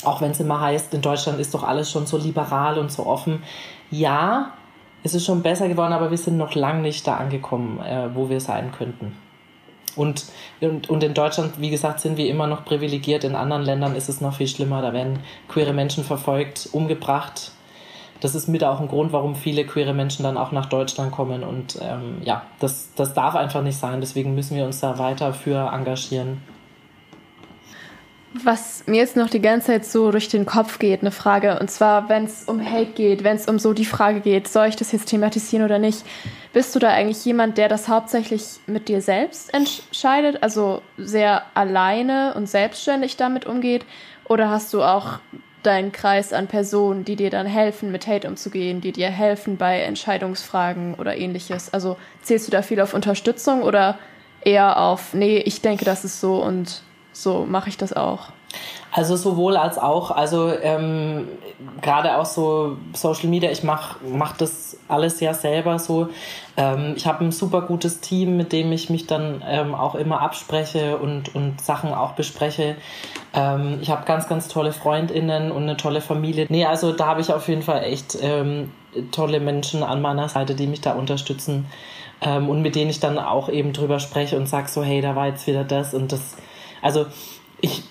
auch 0.04 0.20
wenn 0.20 0.32
es 0.32 0.40
immer 0.40 0.60
heißt, 0.60 0.92
in 0.94 1.00
Deutschland 1.00 1.38
ist 1.40 1.54
doch 1.54 1.62
alles 1.62 1.90
schon 1.90 2.06
so 2.06 2.16
liberal 2.18 2.78
und 2.78 2.90
so 2.90 3.06
offen. 3.06 3.42
Ja, 3.90 4.52
es 5.04 5.14
ist 5.14 5.24
schon 5.24 5.42
besser 5.42 5.68
geworden, 5.68 5.92
aber 5.92 6.10
wir 6.10 6.18
sind 6.18 6.36
noch 6.36 6.54
lang 6.54 6.82
nicht 6.82 7.06
da 7.06 7.16
angekommen, 7.16 7.80
äh, 7.80 8.14
wo 8.14 8.28
wir 8.28 8.40
sein 8.40 8.72
könnten. 8.72 9.16
Und, 9.96 10.24
und, 10.60 10.88
und 10.90 11.02
in 11.02 11.14
Deutschland, 11.14 11.60
wie 11.60 11.70
gesagt, 11.70 12.00
sind 12.00 12.16
wir 12.16 12.28
immer 12.28 12.46
noch 12.46 12.64
privilegiert. 12.64 13.24
In 13.24 13.34
anderen 13.34 13.62
Ländern 13.62 13.94
ist 13.94 14.08
es 14.08 14.20
noch 14.20 14.34
viel 14.34 14.48
schlimmer. 14.48 14.82
Da 14.82 14.92
werden 14.92 15.20
queere 15.48 15.72
Menschen 15.72 16.04
verfolgt, 16.04 16.68
umgebracht. 16.72 17.52
Das 18.20 18.34
ist 18.34 18.46
mit 18.46 18.62
auch 18.62 18.80
ein 18.80 18.88
Grund, 18.88 19.12
warum 19.12 19.34
viele 19.34 19.64
queere 19.64 19.94
Menschen 19.94 20.22
dann 20.22 20.36
auch 20.36 20.52
nach 20.52 20.66
Deutschland 20.66 21.10
kommen. 21.10 21.42
Und 21.42 21.78
ähm, 21.82 22.22
ja, 22.24 22.42
das, 22.60 22.90
das 22.94 23.14
darf 23.14 23.34
einfach 23.34 23.62
nicht 23.62 23.76
sein. 23.76 24.00
Deswegen 24.00 24.34
müssen 24.34 24.56
wir 24.56 24.64
uns 24.64 24.80
da 24.80 24.98
weiter 24.98 25.34
für 25.34 25.72
engagieren. 25.72 26.40
Was 28.34 28.84
mir 28.86 28.96
jetzt 28.96 29.16
noch 29.16 29.28
die 29.28 29.42
ganze 29.42 29.68
Zeit 29.68 29.84
so 29.84 30.10
durch 30.10 30.28
den 30.28 30.46
Kopf 30.46 30.78
geht, 30.78 31.02
eine 31.02 31.10
Frage, 31.10 31.58
und 31.60 31.70
zwar, 31.70 32.08
wenn 32.08 32.24
es 32.24 32.44
um 32.44 32.64
Hate 32.64 32.92
geht, 32.92 33.24
wenn 33.24 33.36
es 33.36 33.46
um 33.46 33.58
so 33.58 33.74
die 33.74 33.84
Frage 33.84 34.20
geht, 34.20 34.48
soll 34.48 34.68
ich 34.68 34.76
das 34.76 34.90
jetzt 34.90 35.10
thematisieren 35.10 35.64
oder 35.64 35.78
nicht, 35.78 36.02
bist 36.54 36.74
du 36.74 36.78
da 36.78 36.88
eigentlich 36.88 37.22
jemand, 37.26 37.58
der 37.58 37.68
das 37.68 37.88
hauptsächlich 37.88 38.44
mit 38.66 38.88
dir 38.88 39.02
selbst 39.02 39.52
entscheidet, 39.52 40.42
also 40.42 40.80
sehr 40.96 41.42
alleine 41.54 42.32
und 42.34 42.48
selbstständig 42.48 43.18
damit 43.18 43.44
umgeht, 43.44 43.84
oder 44.24 44.48
hast 44.48 44.72
du 44.72 44.82
auch 44.82 45.18
deinen 45.62 45.92
Kreis 45.92 46.32
an 46.32 46.46
Personen, 46.46 47.04
die 47.04 47.16
dir 47.16 47.30
dann 47.30 47.46
helfen, 47.46 47.92
mit 47.92 48.06
Hate 48.06 48.28
umzugehen, 48.28 48.80
die 48.80 48.92
dir 48.92 49.10
helfen 49.10 49.58
bei 49.58 49.80
Entscheidungsfragen 49.82 50.94
oder 50.94 51.16
ähnliches? 51.16 51.72
Also 51.72 51.98
zählst 52.22 52.46
du 52.46 52.50
da 52.50 52.62
viel 52.62 52.80
auf 52.80 52.94
Unterstützung 52.94 53.62
oder 53.62 53.98
eher 54.40 54.80
auf, 54.80 55.12
nee, 55.12 55.38
ich 55.38 55.60
denke, 55.60 55.84
das 55.84 56.04
ist 56.04 56.20
so 56.20 56.42
und 56.42 56.82
so 57.12 57.44
mache 57.48 57.68
ich 57.68 57.76
das 57.76 57.92
auch. 57.92 58.28
Also 58.90 59.16
sowohl 59.16 59.56
als 59.56 59.78
auch. 59.78 60.10
Also 60.10 60.52
ähm, 60.52 61.26
gerade 61.80 62.18
auch 62.18 62.26
so 62.26 62.76
Social 62.92 63.28
Media, 63.28 63.50
ich 63.50 63.62
mache 63.62 63.96
mach 64.06 64.36
das 64.36 64.76
alles 64.88 65.20
ja 65.20 65.32
selber 65.32 65.78
so. 65.78 66.08
Ähm, 66.58 66.92
ich 66.96 67.06
habe 67.06 67.24
ein 67.24 67.32
super 67.32 67.62
gutes 67.62 68.00
Team, 68.00 68.36
mit 68.36 68.52
dem 68.52 68.70
ich 68.70 68.90
mich 68.90 69.06
dann 69.06 69.42
ähm, 69.46 69.74
auch 69.74 69.94
immer 69.94 70.20
abspreche 70.20 70.98
und, 70.98 71.34
und 71.34 71.62
Sachen 71.62 71.94
auch 71.94 72.12
bespreche. 72.12 72.76
Ähm, 73.32 73.78
ich 73.80 73.88
habe 73.88 74.04
ganz, 74.04 74.28
ganz 74.28 74.48
tolle 74.48 74.72
Freundinnen 74.72 75.50
und 75.52 75.62
eine 75.62 75.78
tolle 75.78 76.02
Familie. 76.02 76.46
Nee, 76.50 76.66
also 76.66 76.92
da 76.92 77.06
habe 77.06 77.22
ich 77.22 77.32
auf 77.32 77.48
jeden 77.48 77.62
Fall 77.62 77.84
echt 77.84 78.18
ähm, 78.20 78.72
tolle 79.10 79.40
Menschen 79.40 79.82
an 79.82 80.02
meiner 80.02 80.28
Seite, 80.28 80.54
die 80.54 80.66
mich 80.66 80.82
da 80.82 80.92
unterstützen 80.92 81.66
ähm, 82.20 82.50
und 82.50 82.60
mit 82.60 82.74
denen 82.74 82.90
ich 82.90 83.00
dann 83.00 83.18
auch 83.18 83.48
eben 83.48 83.72
drüber 83.72 84.00
spreche 84.00 84.36
und 84.36 84.46
sage 84.46 84.68
so, 84.68 84.82
hey, 84.82 85.00
da 85.00 85.16
war 85.16 85.28
jetzt 85.28 85.46
wieder 85.46 85.64
das 85.64 85.94
und 85.94 86.12
das 86.12 86.36
also 86.82 87.06
ich 87.60 87.82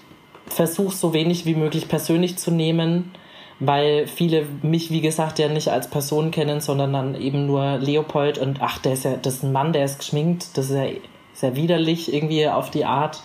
versuche 0.47 0.95
so 0.95 1.13
wenig 1.13 1.45
wie 1.45 1.55
möglich 1.55 1.87
persönlich 1.87 2.37
zu 2.37 2.51
nehmen, 2.51 3.11
weil 3.59 4.07
viele 4.07 4.45
mich, 4.61 4.91
wie 4.91 5.01
gesagt, 5.01 5.39
ja 5.39 5.47
nicht 5.47 5.69
als 5.69 5.89
Person 5.89 6.31
kennen, 6.31 6.61
sondern 6.61 6.93
dann 6.93 7.15
eben 7.15 7.47
nur 7.47 7.77
Leopold 7.77 8.37
und 8.37 8.61
ach, 8.61 8.79
der 8.79 8.93
ist 8.93 9.05
ja, 9.05 9.15
das 9.15 9.35
ist 9.35 9.43
ein 9.43 9.53
Mann, 9.53 9.73
der 9.73 9.85
ist 9.85 9.99
geschminkt, 9.99 10.57
das 10.57 10.69
ist 10.69 10.75
ja 10.75 10.87
sehr 11.33 11.55
widerlich 11.55 12.13
irgendwie 12.13 12.47
auf 12.47 12.69
die 12.69 12.85
Art. 12.85 13.21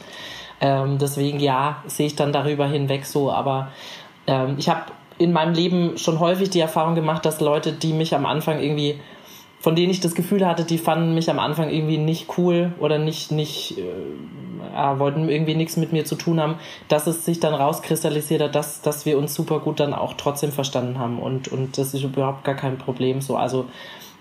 Ähm, 0.61 0.99
deswegen 0.99 1.41
ja, 1.41 1.83
sehe 1.87 2.07
ich 2.07 2.17
dann 2.17 2.33
darüber 2.33 2.67
hinweg 2.67 3.05
so, 3.05 3.31
aber 3.31 3.73
ähm, 4.27 4.57
ich 4.59 4.69
habe 4.69 4.93
in 5.19 5.33
meinem 5.33 5.55
Leben 5.55 5.99
schon 5.99 6.21
häufig 6.21 6.51
die 6.51 6.61
Erfahrung 6.61 6.95
gemacht, 6.95 7.25
dass 7.27 7.41
Leute, 7.41 7.73
die 7.73 7.93
mich 7.93 8.14
am 8.14 8.27
Anfang 8.27 8.61
irgendwie 8.61 9.01
von 9.67 9.75
denen 9.75 9.91
ich 9.91 10.01
das 10.01 10.14
Gefühl 10.14 10.47
hatte, 10.47 10.64
die 10.64 10.79
fanden 10.79 11.14
mich 11.14 11.29
am 11.29 11.41
Anfang 11.41 11.71
irgendwie 11.71 11.99
nicht 11.99 12.39
cool 12.39 12.73
oder 12.79 12.99
nicht, 12.99 13.33
nicht, 13.33 13.79
äh, 14.77 14.99
wollten 14.99 15.29
irgendwie 15.29 15.55
nichts 15.55 15.77
mit 15.77 15.93
mir 15.93 16.05
zu 16.05 16.14
tun 16.14 16.41
haben, 16.41 16.57
dass 16.89 17.07
es 17.07 17.24
sich 17.24 17.41
dann 17.41 17.55
rauskristallisiert 17.55 18.43
hat, 18.43 18.55
dass, 18.55 18.83
dass 18.83 19.07
wir 19.07 19.18
uns 19.18 19.35
super 19.35 19.61
gut 19.61 19.81
dann 19.81 19.95
auch 19.95 20.14
trotzdem 20.14 20.53
verstanden 20.53 20.99
haben 20.99 21.18
und, 21.18 21.49
und 21.49 21.79
das 21.79 21.95
ist 21.95 22.03
überhaupt 22.03 22.45
gar 22.45 22.55
kein 22.55 22.79
Problem 22.79 23.20
so. 23.20 23.37
Also 23.37 23.66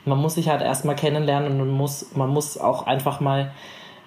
man 0.05 0.19
muss 0.19 0.35
sich 0.35 0.49
halt 0.49 0.61
erstmal 0.61 0.95
kennenlernen 0.95 1.51
und 1.51 1.57
man 1.57 1.71
muss, 1.71 2.15
man 2.15 2.29
muss 2.29 2.57
auch 2.57 2.85
einfach 2.87 3.19
mal, 3.19 3.51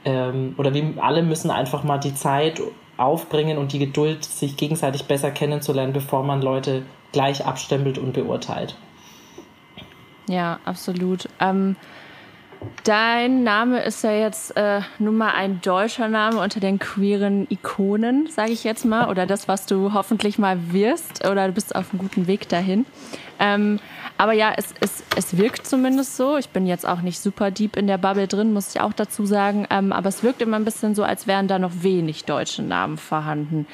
ähm, 0.05 0.55
oder 0.57 0.73
wir 0.73 0.95
alle 1.03 1.23
müssen 1.23 1.51
einfach 1.51 1.83
mal 1.83 1.99
die 1.99 2.15
Zeit 2.15 2.61
aufbringen 2.97 3.59
und 3.59 3.73
die 3.73 3.79
Geduld, 3.79 4.25
sich 4.25 4.57
gegenseitig 4.57 5.07
besser 5.07 5.31
kennenzulernen, 5.31 5.93
bevor 5.93 6.25
man 6.25 6.43
Leute 6.43 6.83
gleich 7.13 7.47
abstempelt 7.47 7.99
und 7.99 8.13
beurteilt. 8.13 8.77
Ja, 10.29 10.59
absolut. 10.65 11.29
Ähm, 11.41 11.77
dein 12.85 13.45
Name 13.45 13.83
ist 13.83 14.03
ja 14.03 14.13
jetzt 14.13 14.57
äh, 14.57 14.81
nun 14.99 15.17
mal 15.17 15.33
ein 15.33 15.61
deutscher 15.61 16.09
Name 16.09 16.41
unter 16.41 16.61
den 16.61 16.79
queeren 16.79 17.47
Ikonen, 17.51 18.29
sage 18.29 18.53
ich 18.53 18.65
jetzt 18.65 18.85
mal, 18.85 19.09
oder 19.09 19.27
das, 19.27 19.49
was 19.49 19.67
du 19.67 19.93
hoffentlich 19.93 20.39
mal 20.39 20.73
wirst, 20.73 21.29
oder 21.29 21.47
du 21.47 21.53
bist 21.53 21.75
auf 21.75 21.91
einem 21.91 21.99
guten 21.99 22.27
Weg 22.27 22.49
dahin. 22.49 22.87
Ähm, 23.39 23.79
aber 24.17 24.33
ja, 24.33 24.53
es, 24.57 24.75
es, 24.81 25.05
es 25.17 25.37
wirkt 25.37 25.67
zumindest 25.67 26.17
so. 26.17 26.37
Ich 26.37 26.49
bin 26.49 26.67
jetzt 26.67 26.87
auch 26.87 27.03
nicht 27.03 27.21
super 27.21 27.51
deep 27.51 27.77
in 27.77 27.87
der 27.87 27.99
Bubble 27.99 28.27
drin, 28.27 28.53
muss 28.53 28.75
ich 28.75 28.81
auch 28.81 28.93
dazu 28.93 29.27
sagen. 29.27 29.67
Ähm, 29.71 29.93
aber 29.93 30.09
es 30.09 30.25
wirkt 30.25 30.43
immer 30.43 30.57
ein 30.57 30.65
bisschen 30.65 30.97
so, 30.97 31.05
als 31.05 31.27
wären 31.27 31.47
da 31.47 31.59
noch 31.59 31.73
wenig 31.83 32.25
deutsche 32.25 32.63
Namen 32.63 32.97
vorhanden. 32.97 33.67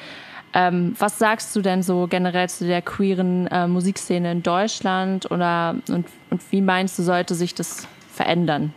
Ähm, 0.53 0.95
was 0.99 1.17
sagst 1.19 1.55
du 1.55 1.61
denn 1.61 1.83
so 1.83 2.07
generell 2.07 2.47
zu 2.47 2.65
der 2.65 2.81
queeren 2.81 3.47
äh, 3.47 3.67
Musikszene 3.67 4.31
in 4.31 4.43
Deutschland 4.43 5.29
oder 5.31 5.75
und, 5.89 6.05
und 6.29 6.41
wie 6.51 6.61
meinst 6.61 6.97
du, 6.97 7.03
sollte 7.03 7.35
sich 7.35 7.55
das 7.55 7.87
verändern? 8.15 8.73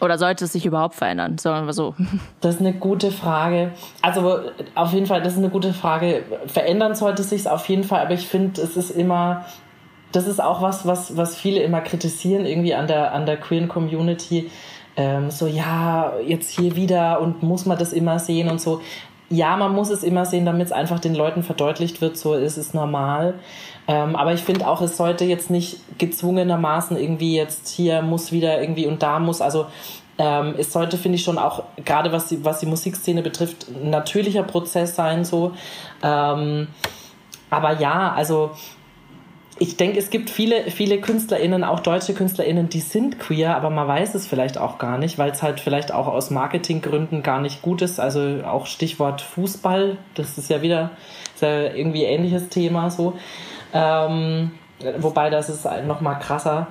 Oder 0.00 0.18
sollte 0.18 0.44
es 0.44 0.52
sich 0.52 0.66
überhaupt 0.66 0.94
verändern? 0.94 1.38
Sagen 1.38 1.66
wir 1.66 1.72
so. 1.72 1.94
Das 2.40 2.56
ist 2.56 2.60
eine 2.60 2.74
gute 2.74 3.10
Frage. 3.10 3.72
Also 4.02 4.40
auf 4.74 4.92
jeden 4.92 5.06
Fall, 5.06 5.22
das 5.22 5.32
ist 5.32 5.38
eine 5.38 5.48
gute 5.48 5.72
Frage. 5.72 6.22
Verändern 6.46 6.94
sollte 6.94 7.22
es 7.22 7.30
sich 7.30 7.48
auf 7.48 7.68
jeden 7.68 7.82
Fall, 7.82 8.02
aber 8.02 8.12
ich 8.12 8.26
finde, 8.26 8.60
es 8.60 8.76
ist 8.76 8.90
immer, 8.90 9.46
das 10.12 10.26
ist 10.26 10.40
auch 10.40 10.62
was, 10.62 10.86
was, 10.86 11.16
was 11.16 11.36
viele 11.36 11.60
immer 11.60 11.80
kritisieren, 11.80 12.44
irgendwie 12.44 12.74
an 12.74 12.86
der, 12.86 13.12
an 13.12 13.26
der 13.26 13.38
queeren 13.38 13.68
Community. 13.68 14.50
Ähm, 14.96 15.30
so, 15.30 15.46
ja, 15.46 16.12
jetzt 16.24 16.50
hier 16.50 16.76
wieder 16.76 17.20
und 17.20 17.42
muss 17.42 17.66
man 17.66 17.78
das 17.78 17.92
immer 17.92 18.18
sehen 18.18 18.50
und 18.50 18.60
so 18.60 18.80
ja, 19.28 19.56
man 19.56 19.72
muss 19.72 19.90
es 19.90 20.02
immer 20.02 20.24
sehen, 20.24 20.46
damit 20.46 20.66
es 20.66 20.72
einfach 20.72 21.00
den 21.00 21.14
Leuten 21.14 21.42
verdeutlicht 21.42 22.00
wird, 22.00 22.16
so 22.16 22.34
ist 22.34 22.56
es 22.56 22.74
normal. 22.74 23.34
Ähm, 23.88 24.16
aber 24.16 24.32
ich 24.32 24.42
finde 24.42 24.68
auch, 24.68 24.80
es 24.82 24.96
sollte 24.96 25.24
jetzt 25.24 25.50
nicht 25.50 25.78
gezwungenermaßen 25.98 26.96
irgendwie 26.96 27.36
jetzt 27.36 27.68
hier 27.68 28.02
muss 28.02 28.32
wieder 28.32 28.60
irgendwie 28.60 28.86
und 28.86 29.02
da 29.02 29.18
muss. 29.18 29.40
Also 29.40 29.66
ähm, 30.18 30.54
es 30.58 30.72
sollte, 30.72 30.96
finde 30.96 31.16
ich, 31.16 31.24
schon 31.24 31.38
auch, 31.38 31.64
gerade 31.84 32.12
was 32.12 32.28
die, 32.28 32.44
was 32.44 32.60
die 32.60 32.66
Musikszene 32.66 33.22
betrifft, 33.22 33.66
ein 33.68 33.90
natürlicher 33.90 34.42
Prozess 34.42 34.96
sein, 34.96 35.24
so. 35.24 35.52
Ähm, 36.02 36.68
aber 37.50 37.78
ja, 37.78 38.12
also 38.12 38.50
ich 39.58 39.76
denke, 39.76 39.98
es 39.98 40.10
gibt 40.10 40.28
viele, 40.28 40.70
viele 40.70 41.00
KünstlerInnen, 41.00 41.64
auch 41.64 41.80
deutsche 41.80 42.12
KünstlerInnen, 42.12 42.68
die 42.68 42.80
sind 42.80 43.18
queer, 43.18 43.56
aber 43.56 43.70
man 43.70 43.88
weiß 43.88 44.14
es 44.14 44.26
vielleicht 44.26 44.58
auch 44.58 44.78
gar 44.78 44.98
nicht, 44.98 45.18
weil 45.18 45.30
es 45.30 45.42
halt 45.42 45.60
vielleicht 45.60 45.92
auch 45.92 46.08
aus 46.08 46.30
Marketinggründen 46.30 47.22
gar 47.22 47.40
nicht 47.40 47.62
gut 47.62 47.80
ist. 47.80 47.98
Also 47.98 48.42
auch 48.44 48.66
Stichwort 48.66 49.22
Fußball, 49.22 49.96
das 50.14 50.36
ist 50.36 50.50
ja 50.50 50.60
wieder 50.60 50.90
ist 51.34 51.42
ja 51.42 51.74
irgendwie 51.74 52.04
ähnliches 52.04 52.48
Thema 52.48 52.90
so. 52.90 53.14
Ähm, 53.72 54.52
wobei 54.98 55.30
das 55.30 55.48
ist 55.48 55.66
noch 55.86 56.00
mal 56.00 56.14
krasser. 56.16 56.68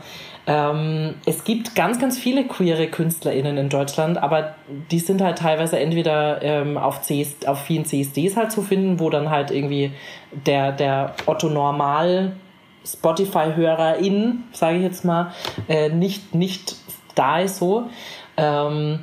Ähm, 0.48 1.16
es 1.26 1.44
gibt 1.44 1.74
ganz, 1.74 2.00
ganz 2.00 2.20
viele 2.20 2.46
queere 2.46 2.88
KünstlerInnen 2.88 3.58
in 3.58 3.70
Deutschland, 3.70 4.22
aber 4.22 4.56
die 4.92 5.00
sind 5.00 5.22
halt 5.22 5.40
teilweise 5.40 5.80
entweder 5.80 6.42
ähm, 6.44 6.78
auf, 6.78 7.02
CS, 7.02 7.48
auf 7.48 7.64
vielen 7.64 7.86
CSDs 7.86 8.38
halt 8.38 8.52
zu 8.52 8.62
finden, 8.62 9.00
wo 9.00 9.10
dann 9.10 9.32
halt 9.32 9.50
irgendwie 9.50 9.92
der, 10.32 10.72
der 10.72 11.16
Otto 11.26 11.50
Normal 11.50 12.34
Spotify-HörerInnen, 12.86 14.46
sage 14.54 14.78
ich 14.78 14.84
jetzt 14.84 15.06
mal, 15.06 15.32
äh, 15.68 15.90
nicht, 15.90 16.36
nicht 16.36 16.76
da 17.16 17.40
ist 17.40 17.58
so. 17.58 17.90
Ähm, 18.38 19.00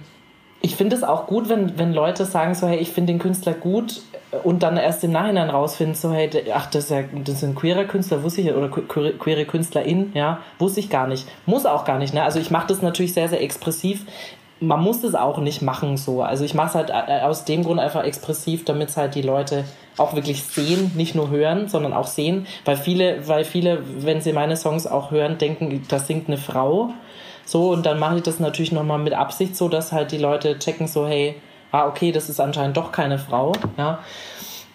ich 0.60 0.76
finde 0.76 0.94
es 0.94 1.02
auch 1.02 1.26
gut, 1.26 1.48
wenn, 1.48 1.76
wenn 1.78 1.92
Leute 1.92 2.24
sagen 2.24 2.54
so, 2.54 2.68
hey, 2.68 2.78
ich 2.78 2.92
finde 2.92 3.12
den 3.12 3.18
Künstler 3.18 3.52
gut 3.52 4.00
und 4.44 4.62
dann 4.62 4.76
erst 4.76 5.02
im 5.02 5.10
Nachhinein 5.10 5.50
rausfinden, 5.50 5.96
so, 5.96 6.12
hey, 6.12 6.30
ach, 6.54 6.66
das 6.66 6.84
ist, 6.84 6.90
ja, 6.90 7.02
das 7.24 7.36
ist 7.36 7.44
ein 7.44 7.54
queerer 7.54 7.84
Künstler, 7.84 8.22
wusste 8.22 8.40
ich, 8.42 8.52
oder 8.52 8.68
queere 8.68 9.44
Künstlerin, 9.44 10.12
ja, 10.14 10.38
wusste 10.58 10.80
ich 10.80 10.88
gar 10.88 11.08
nicht. 11.08 11.26
Muss 11.46 11.66
auch 11.66 11.84
gar 11.84 11.98
nicht, 11.98 12.14
ne? 12.14 12.22
Also 12.22 12.38
ich 12.38 12.50
mache 12.50 12.68
das 12.68 12.80
natürlich 12.80 13.12
sehr, 13.12 13.28
sehr 13.28 13.42
expressiv 13.42 14.06
man 14.62 14.80
muss 14.80 15.02
es 15.02 15.14
auch 15.14 15.38
nicht 15.38 15.60
machen 15.60 15.96
so. 15.96 16.22
Also 16.22 16.44
ich 16.44 16.54
mache 16.54 16.68
es 16.68 16.74
halt 16.74 16.90
äh, 16.90 17.22
aus 17.22 17.44
dem 17.44 17.64
Grund 17.64 17.80
einfach 17.80 18.04
expressiv, 18.04 18.64
damit 18.64 18.90
es 18.90 18.96
halt 18.96 19.14
die 19.14 19.22
Leute 19.22 19.64
auch 19.98 20.14
wirklich 20.14 20.44
sehen, 20.44 20.92
nicht 20.94 21.14
nur 21.14 21.30
hören, 21.30 21.68
sondern 21.68 21.92
auch 21.92 22.06
sehen, 22.06 22.46
weil 22.64 22.76
viele, 22.76 23.28
weil 23.28 23.44
viele, 23.44 23.82
wenn 23.98 24.20
sie 24.20 24.32
meine 24.32 24.56
Songs 24.56 24.86
auch 24.86 25.10
hören, 25.10 25.36
denken, 25.38 25.84
das 25.88 26.06
singt 26.06 26.28
eine 26.28 26.38
Frau. 26.38 26.90
So 27.44 27.70
und 27.70 27.84
dann 27.84 27.98
mache 27.98 28.16
ich 28.16 28.22
das 28.22 28.38
natürlich 28.38 28.72
nochmal 28.72 28.98
mit 28.98 29.14
Absicht 29.14 29.56
so, 29.56 29.68
dass 29.68 29.92
halt 29.92 30.12
die 30.12 30.18
Leute 30.18 30.58
checken 30.58 30.86
so, 30.86 31.06
hey, 31.06 31.34
ah 31.72 31.86
okay, 31.86 32.12
das 32.12 32.30
ist 32.30 32.40
anscheinend 32.40 32.76
doch 32.76 32.92
keine 32.92 33.18
Frau, 33.18 33.52
ja. 33.76 33.98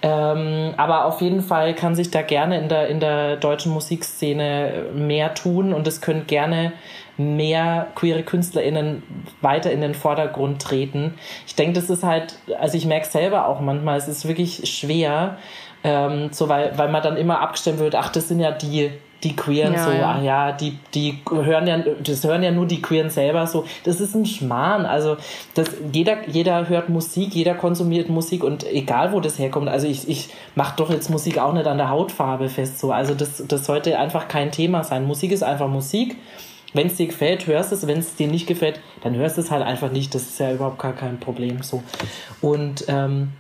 Ähm, 0.04 0.76
aber 0.78 1.06
auf 1.06 1.22
jeden 1.22 1.42
Fall 1.42 1.74
kann 1.74 1.96
sich 1.96 2.12
da 2.12 2.22
gerne 2.22 2.60
in 2.60 2.70
der, 2.70 2.88
in 2.88 3.00
der 3.00 3.38
deutschen 3.38 3.72
Musikszene 3.74 4.86
mehr 4.94 5.34
tun 5.34 5.74
und 5.74 5.88
es 5.88 6.02
können 6.02 6.28
gerne 6.28 6.74
mehr 7.18 7.88
queere 7.96 8.24
KünstlerInnen 8.24 9.04
weiter 9.42 9.72
in 9.72 9.82
den 9.82 9.94
Vordergrund 9.96 10.62
treten. 10.62 11.16
Ich 11.46 11.56
denke, 11.56 11.74
das 11.74 11.90
ist 11.90 12.04
halt, 12.04 12.36
also 12.60 12.78
ich 12.78 12.86
merke 12.86 13.08
selber 13.08 13.48
auch 13.48 13.60
manchmal, 13.60 13.98
es 13.98 14.08
ist 14.08 14.28
wirklich 14.28 14.70
schwer, 14.72 15.38
ähm, 15.84 16.30
so 16.32 16.48
weil, 16.50 16.78
weil 16.78 16.90
man 16.90 17.02
dann 17.02 17.18
immer 17.18 17.42
abgestimmt 17.42 17.80
wird, 17.80 17.96
ach, 17.96 18.10
das 18.10 18.28
sind 18.28 18.40
ja 18.40 18.52
die, 18.52 18.92
die 19.24 19.36
Queeren 19.36 19.74
ja, 19.74 19.84
so, 19.84 19.92
ja. 19.92 20.16
ach 20.16 20.22
ja, 20.22 20.52
die, 20.52 20.78
die 20.94 21.20
hören 21.30 21.66
ja, 21.66 21.80
das 21.80 22.24
hören 22.24 22.44
ja 22.44 22.52
nur 22.52 22.68
die 22.68 22.82
Queeren 22.82 23.10
selber 23.10 23.48
so. 23.48 23.66
Das 23.84 24.00
ist 24.00 24.14
ein 24.14 24.26
Schmarrn. 24.26 24.86
Also, 24.86 25.18
das, 25.56 25.70
jeder, 25.92 26.28
jeder 26.28 26.70
hört 26.70 26.90
Musik, 26.90 27.34
jeder 27.34 27.56
konsumiert 27.56 28.10
Musik 28.10 28.44
und 28.44 28.64
egal 28.72 29.14
wo 29.14 29.20
das 29.20 29.40
herkommt. 29.40 29.70
Also, 29.70 29.88
ich, 29.88 30.08
ich 30.08 30.30
mache 30.54 30.76
doch 30.78 30.92
jetzt 30.92 31.10
Musik 31.10 31.40
auch 31.40 31.54
nicht 31.54 31.66
an 31.66 31.78
der 31.78 31.90
Hautfarbe 31.90 32.48
fest 32.48 32.80
so. 32.80 32.92
Also, 32.92 33.16
das, 33.16 33.44
das 33.48 33.66
sollte 33.66 33.98
einfach 33.98 34.28
kein 34.28 34.52
Thema 34.52 34.84
sein. 34.84 35.06
Musik 35.06 35.32
ist 35.32 35.44
einfach 35.44 35.68
Musik 35.68 36.16
wenn 36.74 36.88
es 36.88 36.96
dir 36.96 37.08
gefällt, 37.08 37.48
hörst 37.48 37.72
es. 37.72 37.88
Wenn 37.88 38.00
es 38.00 38.16
dir 38.16 38.28
nicht 38.28 38.48
gefällt, 38.48 38.80
dann 39.04 39.16
hörst 39.16 39.38
es 39.38 39.52
halt 39.52 39.64
einfach 39.64 39.92
nicht. 39.92 40.14
Das 40.14 40.24
ist 40.24 40.40
ja 40.40 40.52
überhaupt 40.52 40.80
gar 40.80 40.94
kein 40.94 41.20
Problem 41.20 41.64
so. 41.64 41.84
Und 42.42 42.86
ähm, 42.88 43.34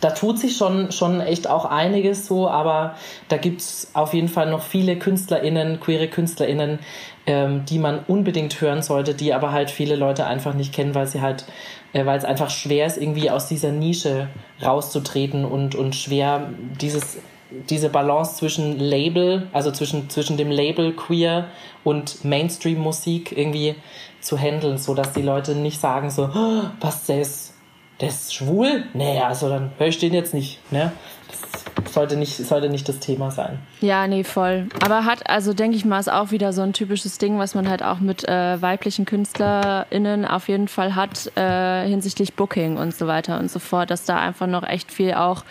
da 0.00 0.10
tut 0.10 0.38
sich 0.38 0.56
schon, 0.56 0.92
schon 0.92 1.20
echt 1.20 1.48
auch 1.48 1.64
einiges 1.64 2.26
so, 2.26 2.48
aber 2.48 2.96
da 3.28 3.36
gibt 3.36 3.60
es 3.60 3.90
auf 3.94 4.14
jeden 4.14 4.28
Fall 4.28 4.50
noch 4.50 4.62
viele 4.62 4.96
KünstlerInnen, 4.96 5.80
queere 5.80 6.08
KünstlerInnen, 6.08 6.80
ähm, 7.26 7.64
die 7.64 7.78
man 7.78 8.00
unbedingt 8.06 8.60
hören 8.60 8.82
sollte, 8.82 9.14
die 9.14 9.32
aber 9.32 9.52
halt 9.52 9.70
viele 9.70 9.96
Leute 9.96 10.26
einfach 10.26 10.54
nicht 10.54 10.74
kennen, 10.74 10.94
weil 10.94 11.06
sie 11.06 11.22
halt, 11.22 11.46
äh, 11.92 12.04
weil 12.04 12.18
es 12.18 12.24
einfach 12.24 12.50
schwer 12.50 12.86
ist, 12.86 12.98
irgendwie 12.98 13.30
aus 13.30 13.48
dieser 13.48 13.72
Nische 13.72 14.28
rauszutreten 14.62 15.44
und, 15.44 15.74
und 15.74 15.94
schwer 15.94 16.50
dieses 16.80 17.18
diese 17.50 17.88
Balance 17.88 18.36
zwischen 18.36 18.78
Label, 18.78 19.48
also 19.52 19.70
zwischen, 19.70 20.10
zwischen 20.10 20.36
dem 20.36 20.50
Label 20.50 20.92
Queer 20.92 21.48
und 21.84 22.24
Mainstream-Musik 22.24 23.36
irgendwie 23.36 23.76
zu 24.20 24.36
handeln, 24.36 24.78
so 24.78 24.94
dass 24.94 25.12
die 25.12 25.22
Leute 25.22 25.54
nicht 25.54 25.80
sagen 25.80 26.10
so, 26.10 26.30
oh, 26.34 26.62
was, 26.80 27.06
der 27.06 27.20
ist, 27.20 27.54
der 28.00 28.08
ist 28.08 28.34
schwul? 28.34 28.84
Nee, 28.94 29.20
also 29.20 29.48
dann 29.48 29.70
höre 29.78 29.88
ich 29.88 29.98
den 29.98 30.12
jetzt 30.12 30.34
nicht, 30.34 30.58
ne? 30.72 30.92
Das 31.28 31.92
sollte 31.92 32.16
nicht, 32.16 32.36
sollte 32.36 32.68
nicht 32.68 32.88
das 32.88 32.98
Thema 32.98 33.30
sein. 33.30 33.58
Ja, 33.80 34.06
nee, 34.06 34.24
voll. 34.24 34.68
Aber 34.84 35.04
hat, 35.04 35.28
also 35.28 35.54
denke 35.54 35.76
ich 35.76 35.84
mal, 35.84 36.00
ist 36.00 36.10
auch 36.10 36.30
wieder 36.30 36.52
so 36.52 36.62
ein 36.62 36.72
typisches 36.72 37.18
Ding, 37.18 37.38
was 37.38 37.54
man 37.54 37.68
halt 37.68 37.82
auch 37.82 38.00
mit 38.00 38.28
äh, 38.28 38.60
weiblichen 38.60 39.04
KünstlerInnen 39.04 40.24
auf 40.24 40.48
jeden 40.48 40.68
Fall 40.68 40.94
hat, 40.94 41.30
äh, 41.36 41.86
hinsichtlich 41.86 42.34
Booking 42.34 42.76
und 42.76 42.94
so 42.94 43.06
weiter 43.06 43.38
und 43.38 43.50
so 43.50 43.58
fort, 43.58 43.90
dass 43.90 44.04
da 44.04 44.18
einfach 44.18 44.46
noch 44.46 44.64
echt 44.64 44.90
viel 44.90 45.14
auch 45.14 45.44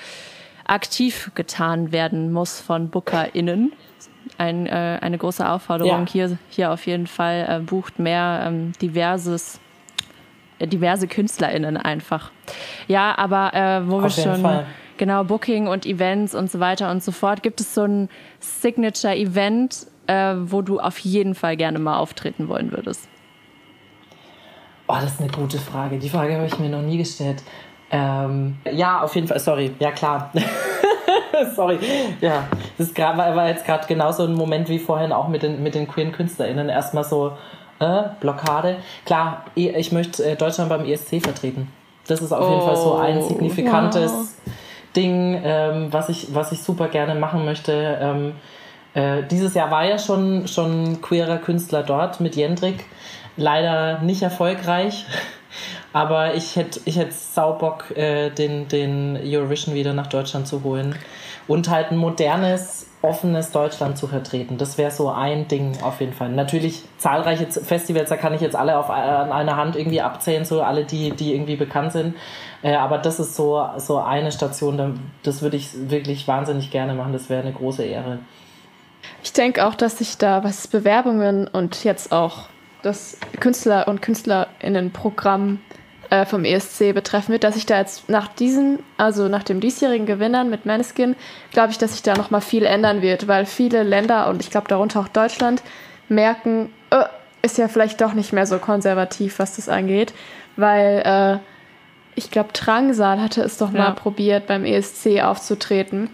aktiv 0.65 1.31
getan 1.35 1.91
werden 1.91 2.31
muss 2.31 2.59
von 2.59 2.89
BookerInnen. 2.89 3.73
Ein, 4.37 4.65
äh, 4.65 4.99
eine 5.01 5.17
große 5.17 5.47
Aufforderung 5.47 6.05
ja. 6.07 6.11
hier, 6.11 6.37
hier 6.49 6.71
auf 6.71 6.85
jeden 6.85 7.07
Fall. 7.07 7.45
Äh, 7.47 7.59
bucht 7.59 7.99
mehr 7.99 8.43
ähm, 8.45 8.73
diverses, 8.81 9.59
äh, 10.59 10.67
diverse 10.67 11.07
KünstlerInnen 11.07 11.77
einfach. 11.77 12.31
Ja, 12.87 13.17
aber 13.17 13.53
äh, 13.53 13.87
wo 13.87 13.97
auf 13.97 14.03
wir 14.03 14.23
schon 14.23 14.65
genau 14.97 15.23
Booking 15.23 15.67
und 15.67 15.85
Events 15.85 16.35
und 16.35 16.51
so 16.51 16.59
weiter 16.59 16.91
und 16.91 17.03
so 17.03 17.11
fort. 17.11 17.43
Gibt 17.43 17.61
es 17.61 17.73
so 17.73 17.83
ein 17.83 18.09
Signature-Event, 18.39 19.87
äh, 20.07 20.35
wo 20.37 20.61
du 20.61 20.79
auf 20.79 20.99
jeden 20.99 21.35
Fall 21.35 21.57
gerne 21.57 21.79
mal 21.79 21.97
auftreten 21.97 22.47
wollen 22.47 22.71
würdest? 22.71 23.07
Oh, 24.87 24.95
das 25.01 25.13
ist 25.13 25.21
eine 25.21 25.31
gute 25.31 25.57
Frage. 25.57 25.97
Die 25.97 26.09
Frage 26.09 26.35
habe 26.35 26.45
ich 26.45 26.59
mir 26.59 26.69
noch 26.69 26.83
nie 26.83 26.97
gestellt. 26.97 27.41
Ähm, 27.91 28.57
ja, 28.71 29.01
auf 29.01 29.15
jeden 29.15 29.27
Fall. 29.27 29.39
Sorry. 29.39 29.71
Ja, 29.79 29.91
klar. 29.91 30.31
sorry. 31.55 31.79
Ja, 32.21 32.47
das 32.77 32.93
grad, 32.93 33.17
war 33.17 33.47
jetzt 33.47 33.65
gerade 33.65 33.87
genauso 33.87 34.23
ein 34.23 34.33
Moment 34.33 34.69
wie 34.69 34.79
vorhin 34.79 35.11
auch 35.11 35.27
mit 35.27 35.43
den, 35.43 35.61
mit 35.63 35.75
den 35.75 35.87
queeren 35.87 36.11
KünstlerInnen. 36.11 36.69
Erstmal 36.69 37.03
so 37.03 37.33
äh, 37.79 38.03
Blockade. 38.19 38.77
Klar, 39.05 39.45
ich 39.55 39.91
möchte 39.91 40.23
äh, 40.23 40.35
Deutschland 40.35 40.69
beim 40.69 40.85
ESC 40.85 41.21
vertreten. 41.21 41.71
Das 42.07 42.21
ist 42.21 42.31
auf 42.31 42.47
oh, 42.47 42.49
jeden 42.49 42.61
Fall 42.61 42.75
so 42.75 42.95
ein 42.95 43.17
oh, 43.17 43.27
signifikantes 43.27 44.11
wow. 44.11 44.53
Ding, 44.95 45.41
ähm, 45.43 45.87
was, 45.91 46.09
ich, 46.09 46.33
was 46.33 46.51
ich 46.51 46.61
super 46.61 46.87
gerne 46.87 47.15
machen 47.15 47.45
möchte. 47.45 47.97
Ähm, 47.99 48.33
äh, 48.93 49.23
dieses 49.23 49.53
Jahr 49.53 49.71
war 49.71 49.85
ja 49.85 49.97
schon, 49.97 50.47
schon 50.47 51.01
queerer 51.01 51.37
Künstler 51.37 51.83
dort 51.83 52.19
mit 52.19 52.35
Jendrik 52.35 52.85
leider 53.37 53.99
nicht 53.99 54.21
erfolgreich. 54.21 55.05
Aber 55.95 56.35
ich 56.35 56.57
hätte 56.57 56.81
ich 56.83 56.97
hätt 56.97 57.13
Saubock, 57.13 57.95
äh, 57.95 58.29
den, 58.29 58.67
den 58.67 59.17
Eurovision 59.23 59.75
wieder 59.75 59.93
nach 59.93 60.07
Deutschland 60.07 60.45
zu 60.45 60.61
holen. 60.61 60.93
Und 61.47 61.69
halt 61.69 61.89
ein 61.89 61.95
modernes, 61.95 62.87
offenes 63.01 63.51
Deutschland 63.51 63.97
zu 63.97 64.07
vertreten. 64.07 64.57
Das 64.57 64.77
wäre 64.77 64.91
so 64.91 65.09
ein 65.09 65.47
Ding 65.47 65.77
auf 65.83 66.01
jeden 66.01 66.11
Fall. 66.11 66.31
Natürlich 66.31 66.83
zahlreiche 66.97 67.47
Festivals, 67.49 68.09
da 68.09 68.17
kann 68.17 68.33
ich 68.33 68.41
jetzt 68.41 68.57
alle 68.57 68.77
auf 68.77 68.89
an 68.89 69.31
einer 69.31 69.55
Hand 69.55 69.77
irgendwie 69.77 70.01
abzählen, 70.01 70.43
so 70.43 70.61
alle, 70.61 70.83
die, 70.83 71.11
die 71.11 71.33
irgendwie 71.33 71.55
bekannt 71.55 71.93
sind. 71.93 72.15
Äh, 72.61 72.75
aber 72.75 72.97
das 72.97 73.21
ist 73.21 73.37
so, 73.37 73.65
so 73.77 73.99
eine 73.99 74.33
Station, 74.33 74.99
das 75.23 75.41
würde 75.43 75.55
ich 75.55 75.69
wirklich 75.89 76.27
wahnsinnig 76.27 76.71
gerne 76.71 76.93
machen. 76.93 77.13
Das 77.13 77.29
wäre 77.29 77.41
eine 77.41 77.53
große 77.53 77.85
Ehre. 77.85 78.19
Ich 79.23 79.31
denke 79.31 79.65
auch, 79.65 79.75
dass 79.75 79.99
sich 79.99 80.17
da, 80.17 80.43
was 80.43 80.67
Bewerbungen 80.67 81.47
und 81.47 81.85
jetzt 81.85 82.11
auch 82.11 82.49
das 82.81 83.17
Künstler- 83.39 83.87
und 83.87 84.01
KünstlerInnen-Programm 84.01 85.59
äh, 86.09 86.25
vom 86.25 86.45
ESC 86.45 86.93
betreffen 86.93 87.31
wird, 87.31 87.43
dass 87.43 87.55
ich 87.55 87.65
da 87.65 87.79
jetzt 87.79 88.09
nach 88.09 88.27
diesen, 88.27 88.79
also 88.97 89.27
nach 89.27 89.43
dem 89.43 89.59
diesjährigen 89.59 90.05
Gewinnern 90.05 90.49
mit 90.49 90.65
Maneskin, 90.65 91.15
glaube 91.51 91.71
ich, 91.71 91.77
dass 91.77 91.93
sich 91.93 92.03
da 92.03 92.15
nochmal 92.15 92.41
viel 92.41 92.65
ändern 92.65 93.01
wird, 93.01 93.27
weil 93.27 93.45
viele 93.45 93.83
Länder 93.83 94.29
und 94.29 94.41
ich 94.41 94.49
glaube 94.49 94.67
darunter 94.67 94.99
auch 94.99 95.07
Deutschland 95.07 95.61
merken, 96.09 96.71
oh, 96.91 97.03
ist 97.41 97.57
ja 97.57 97.67
vielleicht 97.67 98.01
doch 98.01 98.13
nicht 98.13 98.33
mehr 98.33 98.45
so 98.45 98.59
konservativ, 98.59 99.39
was 99.39 99.55
das 99.55 99.69
angeht, 99.69 100.13
weil 100.55 101.01
äh, 101.05 101.39
ich 102.15 102.31
glaube, 102.31 102.49
Drangsal 102.53 103.21
hatte 103.21 103.41
es 103.41 103.57
doch 103.57 103.73
ja. 103.73 103.79
mal 103.79 103.91
probiert, 103.91 104.47
beim 104.47 104.65
ESC 104.65 105.21
aufzutreten. 105.21 106.09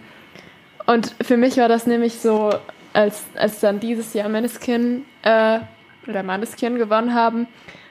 Und 0.86 1.14
für 1.22 1.36
mich 1.36 1.56
war 1.58 1.68
das 1.68 1.86
nämlich 1.86 2.18
so, 2.18 2.52
als, 2.92 3.22
als 3.36 3.60
dann 3.60 3.80
dieses 3.80 4.12
Jahr 4.14 4.28
Maneskin 4.28 5.04
äh, 5.22 5.60
oder 6.08 6.22
Manneskin 6.22 6.76
gewonnen 6.76 7.14
haben, 7.14 7.46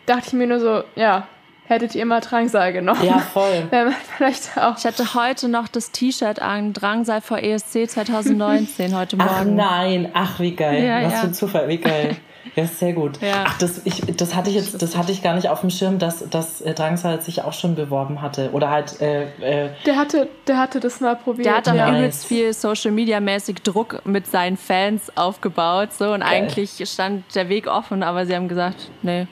dachte 0.05 0.27
ich 0.27 0.33
mir 0.33 0.47
nur 0.47 0.59
so, 0.59 0.83
ja, 0.95 1.27
hättet 1.65 1.95
ihr 1.95 2.05
mal 2.05 2.19
Drangsal 2.19 2.73
genommen. 2.73 3.03
Ja, 3.03 3.19
voll. 3.19 3.69
Vielleicht 4.17 4.57
auch. 4.57 4.77
Ich 4.77 4.85
hatte 4.85 5.13
heute 5.13 5.47
noch 5.47 5.67
das 5.67 5.91
T-Shirt 5.91 6.41
an, 6.41 6.73
Drangsal 6.73 7.21
vor 7.21 7.39
ESC 7.39 7.89
2019, 7.89 8.95
heute 8.95 9.17
Morgen. 9.17 9.29
Ach 9.31 9.45
nein, 9.45 10.09
ach 10.13 10.39
wie 10.39 10.55
geil. 10.55 10.83
Ja, 10.83 11.03
Was 11.05 11.13
ja. 11.13 11.19
für 11.19 11.27
ein 11.27 11.33
Zufall, 11.33 11.67
wie 11.67 11.77
geil. 11.77 12.17
Ja, 12.55 12.65
sehr 12.65 12.93
gut. 12.93 13.21
Ja. 13.21 13.45
Ach, 13.47 13.57
das, 13.59 13.81
ich, 13.85 14.01
das 14.17 14.35
hatte 14.35 14.49
ich 14.49 14.57
jetzt, 14.57 14.81
das 14.81 14.97
hatte 14.97 15.11
ich 15.11 15.21
gar 15.21 15.35
nicht 15.35 15.47
auf 15.47 15.61
dem 15.61 15.69
Schirm, 15.69 15.99
dass, 15.99 16.27
dass 16.29 16.59
äh, 16.61 16.73
Drangsal 16.73 17.21
sich 17.21 17.43
auch 17.43 17.53
schon 17.53 17.75
beworben 17.75 18.21
hatte. 18.21 18.49
Oder 18.51 18.69
halt. 18.69 18.99
Äh, 18.99 19.23
äh 19.39 19.69
der 19.85 19.95
hatte, 19.95 20.27
der 20.47 20.57
hatte 20.57 20.79
das 20.79 20.99
mal 20.99 21.15
probiert. 21.15 21.45
Der 21.45 21.55
hat 21.55 21.69
auch 21.69 21.75
ja. 21.75 21.89
übelst 21.89 22.25
viel 22.25 22.51
Social 22.53 22.91
Media 22.91 23.19
mäßig 23.19 23.61
Druck 23.63 24.01
mit 24.05 24.27
seinen 24.27 24.57
Fans 24.57 25.15
aufgebaut. 25.15 25.93
So 25.93 26.13
und 26.13 26.21
Geil. 26.21 26.29
eigentlich 26.29 26.81
stand 26.89 27.23
der 27.35 27.47
Weg 27.47 27.67
offen, 27.67 28.03
aber 28.03 28.25
sie 28.25 28.35
haben 28.35 28.47
gesagt, 28.47 28.89
nee. 29.01 29.27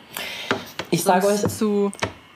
Ich 0.91 1.03
sage 1.03 1.27
euch 1.27 1.45
zu 1.47 1.91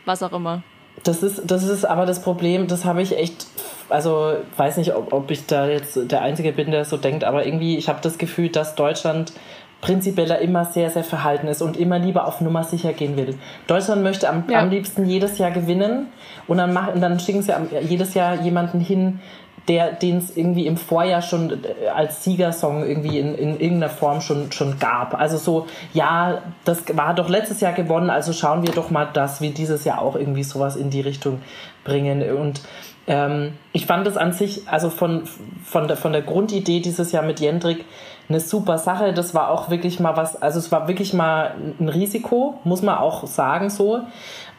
was 0.05 0.23
auch 0.23 0.33
immer. 0.33 0.63
Das 1.03 1.23
ist, 1.23 1.41
das 1.49 1.63
ist 1.63 1.85
aber 1.85 2.05
das 2.05 2.21
Problem, 2.21 2.67
das 2.67 2.85
habe 2.85 3.01
ich 3.01 3.17
echt, 3.17 3.47
also 3.89 4.35
weiß 4.57 4.77
nicht, 4.77 4.95
ob, 4.95 5.11
ob 5.11 5.31
ich 5.31 5.47
da 5.47 5.67
jetzt 5.67 6.11
der 6.11 6.21
Einzige 6.21 6.53
bin, 6.53 6.71
der 6.71 6.85
so 6.85 6.97
denkt, 6.97 7.23
aber 7.23 7.45
irgendwie, 7.45 7.77
ich 7.77 7.89
habe 7.89 7.99
das 8.01 8.17
Gefühl, 8.17 8.49
dass 8.49 8.75
Deutschland 8.75 9.33
prinzipiell 9.81 10.31
immer 10.41 10.63
sehr, 10.63 10.89
sehr 10.89 11.03
verhalten 11.03 11.47
ist 11.47 11.61
und 11.61 11.75
immer 11.75 11.99
lieber 11.99 12.25
auf 12.25 12.39
Nummer 12.39 12.63
sicher 12.63 12.93
gehen 12.93 13.17
will. 13.17 13.37
Deutschland 13.67 14.01
möchte 14.01 14.29
am, 14.29 14.45
ja. 14.49 14.59
am 14.59 14.69
liebsten 14.69 15.05
jedes 15.05 15.39
Jahr 15.39 15.51
gewinnen 15.51 16.07
und 16.47 16.57
dann, 16.57 16.71
machen, 16.71 17.01
dann 17.01 17.19
schicken 17.19 17.41
sie 17.41 17.53
jedes 17.81 18.13
Jahr 18.13 18.41
jemanden 18.41 18.79
hin, 18.79 19.19
der 19.67 19.93
den 19.93 20.17
es 20.17 20.35
irgendwie 20.35 20.67
im 20.67 20.77
Vorjahr 20.77 21.21
schon 21.21 21.63
äh, 21.63 21.87
als 21.87 22.23
Siegersong 22.23 22.85
irgendwie 22.85 23.19
in, 23.19 23.35
in 23.35 23.59
irgendeiner 23.59 23.89
Form 23.89 24.21
schon, 24.21 24.51
schon 24.51 24.79
gab. 24.79 25.17
Also 25.17 25.37
so, 25.37 25.67
ja, 25.93 26.41
das 26.65 26.83
war 26.95 27.13
doch 27.13 27.29
letztes 27.29 27.61
Jahr 27.61 27.73
gewonnen, 27.73 28.09
also 28.09 28.33
schauen 28.33 28.65
wir 28.65 28.73
doch 28.73 28.89
mal, 28.89 29.05
dass 29.05 29.41
wir 29.41 29.53
dieses 29.53 29.85
Jahr 29.85 30.01
auch 30.01 30.15
irgendwie 30.15 30.43
sowas 30.43 30.75
in 30.75 30.89
die 30.89 31.01
Richtung 31.01 31.41
bringen. 31.83 32.21
Und 32.35 32.61
ähm, 33.07 33.53
ich 33.71 33.85
fand 33.85 34.05
es 34.07 34.17
an 34.17 34.33
sich, 34.33 34.67
also 34.67 34.89
von, 34.89 35.23
von, 35.63 35.87
der, 35.87 35.97
von 35.97 36.11
der 36.11 36.21
Grundidee 36.21 36.81
dieses 36.81 37.11
Jahr 37.11 37.23
mit 37.23 37.39
Jendrik, 37.39 37.85
eine 38.29 38.39
super 38.39 38.77
Sache. 38.77 39.13
Das 39.13 39.33
war 39.33 39.49
auch 39.49 39.69
wirklich 39.69 39.99
mal 39.99 40.17
was, 40.17 40.41
also 40.41 40.59
es 40.59 40.71
war 40.71 40.87
wirklich 40.87 41.13
mal 41.13 41.55
ein 41.79 41.89
Risiko, 41.89 42.59
muss 42.63 42.81
man 42.81 42.97
auch 42.97 43.27
sagen 43.27 43.69
so. 43.69 44.01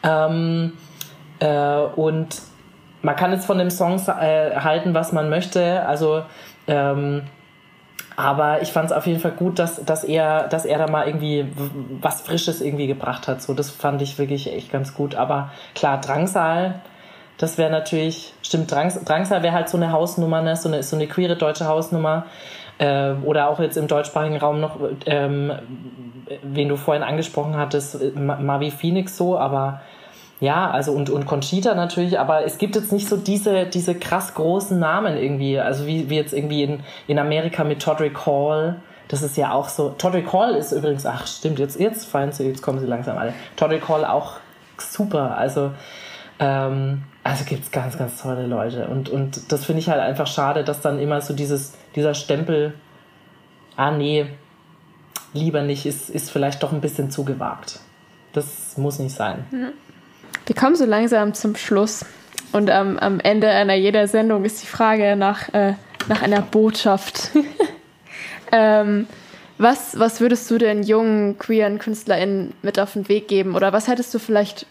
Ähm, 0.03 0.73
äh, 1.39 1.77
und 1.95 2.41
man 3.05 3.15
kann 3.15 3.31
jetzt 3.31 3.45
von 3.45 3.59
dem 3.59 3.69
Song 3.69 4.01
äh, 4.07 4.55
halten, 4.55 4.95
was 4.95 5.11
man 5.11 5.29
möchte. 5.29 5.85
Also, 5.85 6.23
ähm, 6.67 7.21
aber 8.15 8.63
ich 8.63 8.71
fand 8.71 8.89
es 8.89 8.97
auf 8.97 9.05
jeden 9.05 9.19
Fall 9.19 9.31
gut, 9.31 9.59
dass, 9.59 9.83
dass, 9.85 10.03
er, 10.03 10.47
dass 10.47 10.65
er 10.65 10.79
da 10.79 10.87
mal 10.87 11.05
irgendwie 11.05 11.45
was 12.01 12.21
Frisches 12.21 12.61
irgendwie 12.61 12.87
gebracht 12.87 13.27
hat. 13.27 13.43
So, 13.43 13.53
das 13.53 13.69
fand 13.69 14.01
ich 14.01 14.17
wirklich 14.17 14.51
echt 14.51 14.71
ganz 14.71 14.95
gut. 14.95 15.13
Aber 15.13 15.51
klar, 15.75 16.01
Drangsal, 16.01 16.81
das 17.37 17.59
wäre 17.59 17.69
natürlich, 17.69 18.33
stimmt, 18.41 18.71
Drangs, 18.71 19.03
Drangsal 19.03 19.43
wäre 19.43 19.53
halt 19.53 19.69
so 19.69 19.77
eine 19.77 19.91
Hausnummer, 19.91 20.41
ne? 20.41 20.55
so, 20.55 20.69
eine, 20.69 20.81
so 20.81 20.95
eine 20.95 21.05
queere 21.05 21.35
deutsche 21.35 21.67
Hausnummer. 21.67 22.25
Äh, 22.79 23.11
oder 23.23 23.49
auch 23.49 23.59
jetzt 23.59 23.77
im 23.77 23.87
deutschsprachigen 23.87 24.37
Raum 24.37 24.59
noch, 24.59 24.79
ähm, 25.05 25.51
wen 26.41 26.69
du 26.69 26.75
vorhin 26.75 27.03
angesprochen 27.03 27.55
hattest, 27.55 28.15
Mavi 28.15 28.71
Phoenix 28.71 29.15
so, 29.15 29.37
aber 29.37 29.81
ja, 30.41 30.69
also 30.69 30.91
und, 30.91 31.09
und 31.09 31.25
Conchita 31.25 31.75
natürlich, 31.75 32.19
aber 32.19 32.43
es 32.43 32.57
gibt 32.57 32.75
jetzt 32.75 32.91
nicht 32.91 33.07
so 33.07 33.15
diese, 33.15 33.65
diese 33.65 33.95
krass 33.95 34.33
großen 34.33 34.77
Namen 34.77 35.17
irgendwie, 35.17 35.59
also 35.59 35.87
wie, 35.87 36.09
wie 36.09 36.15
jetzt 36.15 36.33
irgendwie 36.33 36.63
in, 36.63 36.79
in 37.07 37.19
Amerika 37.19 37.63
mit 37.63 37.81
Todrick 37.81 38.25
Hall. 38.25 38.81
Das 39.07 39.21
ist 39.21 39.37
ja 39.37 39.53
auch 39.53 39.69
so. 39.69 39.89
Todrick 39.97 40.33
Hall 40.33 40.55
ist 40.55 40.71
übrigens, 40.71 41.05
ach 41.05 41.25
stimmt, 41.27 41.59
jetzt, 41.59 41.79
jetzt 41.79 42.05
fallen 42.05 42.31
sie, 42.31 42.47
jetzt 42.47 42.61
kommen 42.61 42.79
sie 42.79 42.85
langsam 42.85 43.17
alle. 43.17 43.33
Todrick 43.55 43.87
Hall 43.87 44.03
auch 44.03 44.33
super. 44.77 45.37
Also, 45.37 45.71
ähm, 46.39 47.03
also 47.23 47.45
gibt's 47.45 47.71
ganz, 47.71 47.97
ganz 47.97 48.21
tolle 48.21 48.45
Leute. 48.45 48.87
Und, 48.87 49.09
und 49.09 49.51
das 49.51 49.63
finde 49.63 49.79
ich 49.79 49.89
halt 49.89 50.01
einfach 50.01 50.27
schade, 50.27 50.63
dass 50.63 50.81
dann 50.81 50.99
immer 50.99 51.21
so 51.21 51.33
dieses, 51.33 51.73
dieser 51.95 52.13
Stempel, 52.13 52.73
ah 53.77 53.91
nee, 53.91 54.25
lieber 55.33 55.61
nicht, 55.61 55.85
ist, 55.85 56.09
ist 56.09 56.29
vielleicht 56.29 56.61
doch 56.61 56.73
ein 56.73 56.81
bisschen 56.81 57.09
zu 57.09 57.23
gewagt. 57.23 57.79
Das 58.33 58.77
muss 58.77 58.99
nicht 58.99 59.15
sein. 59.15 59.45
Mhm. 59.51 59.69
Wir 60.45 60.55
kommen 60.55 60.75
so 60.75 60.85
langsam 60.85 61.33
zum 61.33 61.55
Schluss. 61.55 62.05
Und 62.51 62.69
ähm, 62.69 62.97
am 62.99 63.19
Ende 63.19 63.49
einer 63.49 63.73
jeder 63.73 64.07
Sendung 64.07 64.45
ist 64.45 64.61
die 64.61 64.67
Frage 64.67 65.15
nach, 65.15 65.53
äh, 65.53 65.73
nach 66.07 66.21
einer 66.21 66.41
Botschaft. 66.41 67.31
ähm, 68.51 69.07
was, 69.57 69.97
was 69.99 70.21
würdest 70.21 70.49
du 70.51 70.57
den 70.57 70.83
jungen 70.83 71.37
queeren 71.37 71.79
KünstlerInnen 71.79 72.53
mit 72.61 72.79
auf 72.79 72.93
den 72.93 73.09
Weg 73.09 73.27
geben? 73.27 73.55
Oder 73.55 73.73
was 73.73 73.87
hättest 73.87 74.13
du 74.13 74.19
vielleicht 74.19 74.67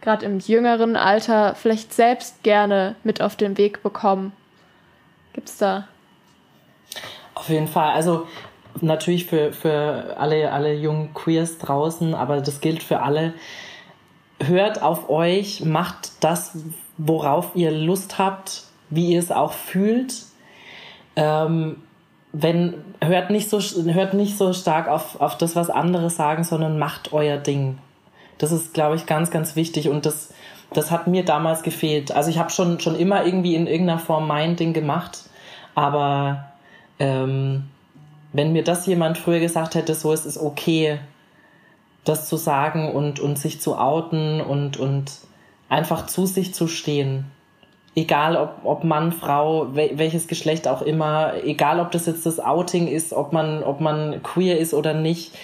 gerade 0.00 0.24
im 0.24 0.38
jüngeren 0.38 0.94
Alter 0.94 1.54
vielleicht 1.54 1.92
selbst 1.92 2.42
gerne 2.42 2.94
mit 3.02 3.20
auf 3.20 3.34
den 3.34 3.58
Weg 3.58 3.82
bekommen? 3.82 4.32
Gibt 5.32 5.48
es 5.48 5.58
da? 5.58 5.88
Auf 7.34 7.48
jeden 7.48 7.68
Fall. 7.68 7.92
Also 7.92 8.26
natürlich 8.80 9.26
für, 9.26 9.52
für 9.52 10.16
alle, 10.18 10.52
alle 10.52 10.74
jungen 10.74 11.12
Queers 11.12 11.58
draußen, 11.58 12.14
aber 12.14 12.40
das 12.40 12.60
gilt 12.60 12.82
für 12.82 13.02
alle 13.02 13.34
hört 14.40 14.82
auf 14.82 15.08
euch, 15.08 15.64
macht 15.64 16.12
das, 16.20 16.56
worauf 16.98 17.50
ihr 17.54 17.70
Lust 17.70 18.18
habt, 18.18 18.64
wie 18.90 19.12
ihr 19.12 19.18
es 19.18 19.30
auch 19.30 19.52
fühlt. 19.52 20.14
Ähm, 21.16 21.82
wenn, 22.32 22.74
hört 23.00 23.30
nicht 23.30 23.48
so, 23.48 23.60
hört 23.60 24.14
nicht 24.14 24.36
so 24.36 24.52
stark 24.52 24.88
auf, 24.88 25.20
auf 25.20 25.38
das, 25.38 25.56
was 25.56 25.70
andere 25.70 26.10
sagen, 26.10 26.44
sondern 26.44 26.78
macht 26.78 27.12
euer 27.12 27.38
Ding. 27.38 27.78
Das 28.38 28.52
ist, 28.52 28.74
glaube 28.74 28.96
ich, 28.96 29.06
ganz, 29.06 29.30
ganz 29.30 29.56
wichtig 29.56 29.88
und 29.88 30.04
das, 30.04 30.34
das 30.72 30.90
hat 30.90 31.06
mir 31.06 31.24
damals 31.24 31.62
gefehlt. 31.62 32.12
Also 32.12 32.28
ich 32.28 32.38
habe 32.38 32.50
schon, 32.50 32.80
schon 32.80 32.96
immer 32.96 33.24
irgendwie 33.24 33.54
in 33.54 33.66
irgendeiner 33.66 33.98
Form 33.98 34.26
mein 34.26 34.56
Ding 34.56 34.74
gemacht, 34.74 35.24
aber 35.74 36.52
ähm, 36.98 37.64
wenn 38.34 38.52
mir 38.52 38.64
das 38.64 38.86
jemand 38.86 39.16
früher 39.16 39.40
gesagt 39.40 39.74
hätte, 39.74 39.94
so 39.94 40.12
ist 40.12 40.26
es 40.26 40.38
okay, 40.38 40.98
das 42.08 42.28
zu 42.28 42.36
sagen 42.36 42.92
und, 42.92 43.20
und 43.20 43.38
sich 43.38 43.60
zu 43.60 43.76
outen 43.76 44.40
und, 44.40 44.78
und 44.78 45.12
einfach 45.68 46.06
zu 46.06 46.24
sich 46.26 46.54
zu 46.54 46.68
stehen. 46.68 47.26
egal 47.96 48.36
ob, 48.36 48.60
ob 48.62 48.84
Mann, 48.84 49.10
Frau, 49.10 49.68
welches 49.74 50.28
Geschlecht 50.28 50.68
auch 50.68 50.82
immer, 50.82 51.32
egal 51.42 51.80
ob 51.80 51.90
das 51.90 52.06
jetzt 52.06 52.26
das 52.26 52.38
Outing 52.38 52.86
ist, 52.86 53.12
ob 53.12 53.32
man, 53.32 53.64
ob 53.64 53.80
man 53.80 54.22
queer 54.22 54.58
ist 54.58 54.74
oder 54.74 54.92
nicht. 54.94 55.34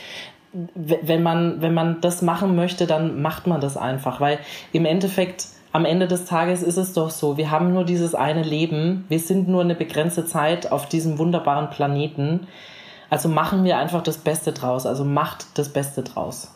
Wenn 0.75 1.23
man, 1.23 1.63
wenn 1.63 1.73
man 1.73 2.03
das 2.03 2.21
machen 2.21 2.55
möchte, 2.55 2.87
dann 2.87 3.23
macht 3.23 3.47
man 3.47 3.63
das 3.63 3.79
einfach, 3.79 4.21
weil 4.21 4.39
im 4.73 4.85
Endeffekt, 4.85 5.47
am 5.73 5.87
Ende 5.87 6.07
des 6.07 6.27
Tages 6.27 6.63
ist 6.63 6.77
es 6.77 6.93
doch 6.93 7.09
so, 7.09 7.39
wir 7.39 7.51
haben 7.51 7.73
nur 7.73 7.85
dieses 7.85 8.15
eine 8.15 8.43
Leben, 8.43 9.07
wir 9.09 9.19
sind 9.19 9.49
nur 9.49 9.63
eine 9.63 9.75
begrenzte 9.75 10.27
Zeit 10.27 10.71
auf 10.71 10.87
diesem 10.87 11.19
wunderbaren 11.19 11.71
Planeten. 11.71 12.47
Also 13.13 13.29
machen 13.29 13.63
wir 13.65 13.77
einfach 13.77 14.03
das 14.03 14.17
Beste 14.17 14.53
draus, 14.53 14.87
also 14.87 15.05
macht 15.05 15.45
das 15.59 15.69
Beste 15.69 16.03
draus. 16.03 16.49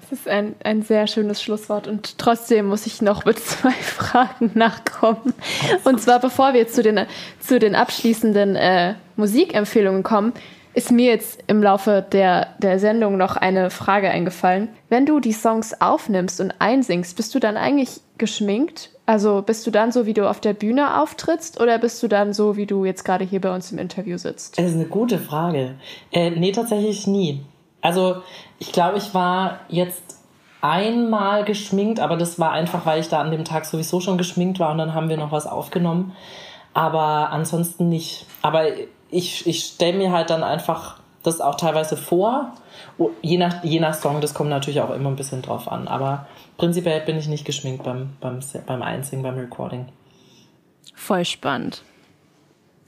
Das 0.00 0.10
ist 0.10 0.26
ein, 0.26 0.54
ein 0.64 0.80
sehr 0.80 1.06
schönes 1.06 1.42
Schlusswort 1.42 1.86
und 1.86 2.16
trotzdem 2.16 2.64
muss 2.68 2.86
ich 2.86 3.02
noch 3.02 3.26
mit 3.26 3.38
zwei 3.44 3.72
Fragen 3.72 4.52
nachkommen. 4.54 5.34
Und 5.84 6.00
zwar, 6.00 6.20
bevor 6.20 6.54
wir 6.54 6.60
jetzt 6.60 6.74
zu 6.74 6.82
den, 6.82 7.06
zu 7.38 7.58
den 7.58 7.74
abschließenden 7.74 8.56
äh, 8.56 8.94
Musikempfehlungen 9.16 10.02
kommen, 10.02 10.32
ist 10.72 10.90
mir 10.90 11.10
jetzt 11.10 11.44
im 11.48 11.62
Laufe 11.62 12.02
der, 12.10 12.54
der 12.56 12.78
Sendung 12.78 13.18
noch 13.18 13.36
eine 13.36 13.68
Frage 13.68 14.08
eingefallen. 14.08 14.70
Wenn 14.88 15.04
du 15.04 15.20
die 15.20 15.34
Songs 15.34 15.78
aufnimmst 15.82 16.40
und 16.40 16.54
einsingst, 16.60 17.14
bist 17.14 17.34
du 17.34 17.40
dann 17.40 17.58
eigentlich 17.58 18.00
geschminkt? 18.16 18.88
Also 19.04 19.42
bist 19.42 19.66
du 19.66 19.70
dann 19.70 19.90
so, 19.90 20.06
wie 20.06 20.14
du 20.14 20.28
auf 20.28 20.40
der 20.40 20.52
Bühne 20.52 21.00
auftrittst 21.00 21.60
oder 21.60 21.78
bist 21.78 22.02
du 22.02 22.08
dann 22.08 22.32
so, 22.32 22.56
wie 22.56 22.66
du 22.66 22.84
jetzt 22.84 23.04
gerade 23.04 23.24
hier 23.24 23.40
bei 23.40 23.52
uns 23.52 23.72
im 23.72 23.78
Interview 23.78 24.16
sitzt? 24.16 24.58
Das 24.58 24.66
ist 24.66 24.74
eine 24.74 24.86
gute 24.86 25.18
Frage. 25.18 25.74
Äh, 26.12 26.30
nee, 26.30 26.52
tatsächlich 26.52 27.06
nie. 27.06 27.44
Also 27.80 28.22
ich 28.58 28.70
glaube, 28.70 28.98
ich 28.98 29.12
war 29.12 29.60
jetzt 29.68 30.18
einmal 30.60 31.44
geschminkt, 31.44 31.98
aber 31.98 32.16
das 32.16 32.38
war 32.38 32.52
einfach, 32.52 32.86
weil 32.86 33.00
ich 33.00 33.08
da 33.08 33.20
an 33.20 33.32
dem 33.32 33.44
Tag 33.44 33.64
sowieso 33.64 34.00
schon 34.00 34.16
geschminkt 34.16 34.60
war 34.60 34.70
und 34.70 34.78
dann 34.78 34.94
haben 34.94 35.08
wir 35.08 35.16
noch 35.16 35.32
was 35.32 35.46
aufgenommen. 35.46 36.12
Aber 36.72 37.30
ansonsten 37.30 37.88
nicht. 37.88 38.26
Aber 38.40 38.66
ich, 39.10 39.46
ich 39.46 39.64
stelle 39.64 39.98
mir 39.98 40.12
halt 40.12 40.30
dann 40.30 40.44
einfach 40.44 41.00
das 41.24 41.40
auch 41.40 41.56
teilweise 41.56 41.96
vor. 41.96 42.52
Oh, 42.98 43.10
je 43.20 43.36
nach, 43.36 43.62
je 43.64 43.80
nach 43.80 43.94
Song, 43.94 44.20
das 44.20 44.32
kommt 44.32 44.50
natürlich 44.50 44.80
auch 44.80 44.94
immer 44.94 45.10
ein 45.10 45.16
bisschen 45.16 45.42
drauf 45.42 45.70
an. 45.70 45.88
Aber 45.88 46.26
prinzipiell 46.62 47.00
bin 47.00 47.18
ich 47.18 47.26
nicht 47.26 47.44
geschminkt 47.44 47.82
beim, 47.82 48.10
beim, 48.20 48.38
beim 48.66 48.82
Einsingen, 48.82 49.24
beim 49.24 49.36
Recording. 49.36 49.86
Voll 50.94 51.24
spannend. 51.24 51.82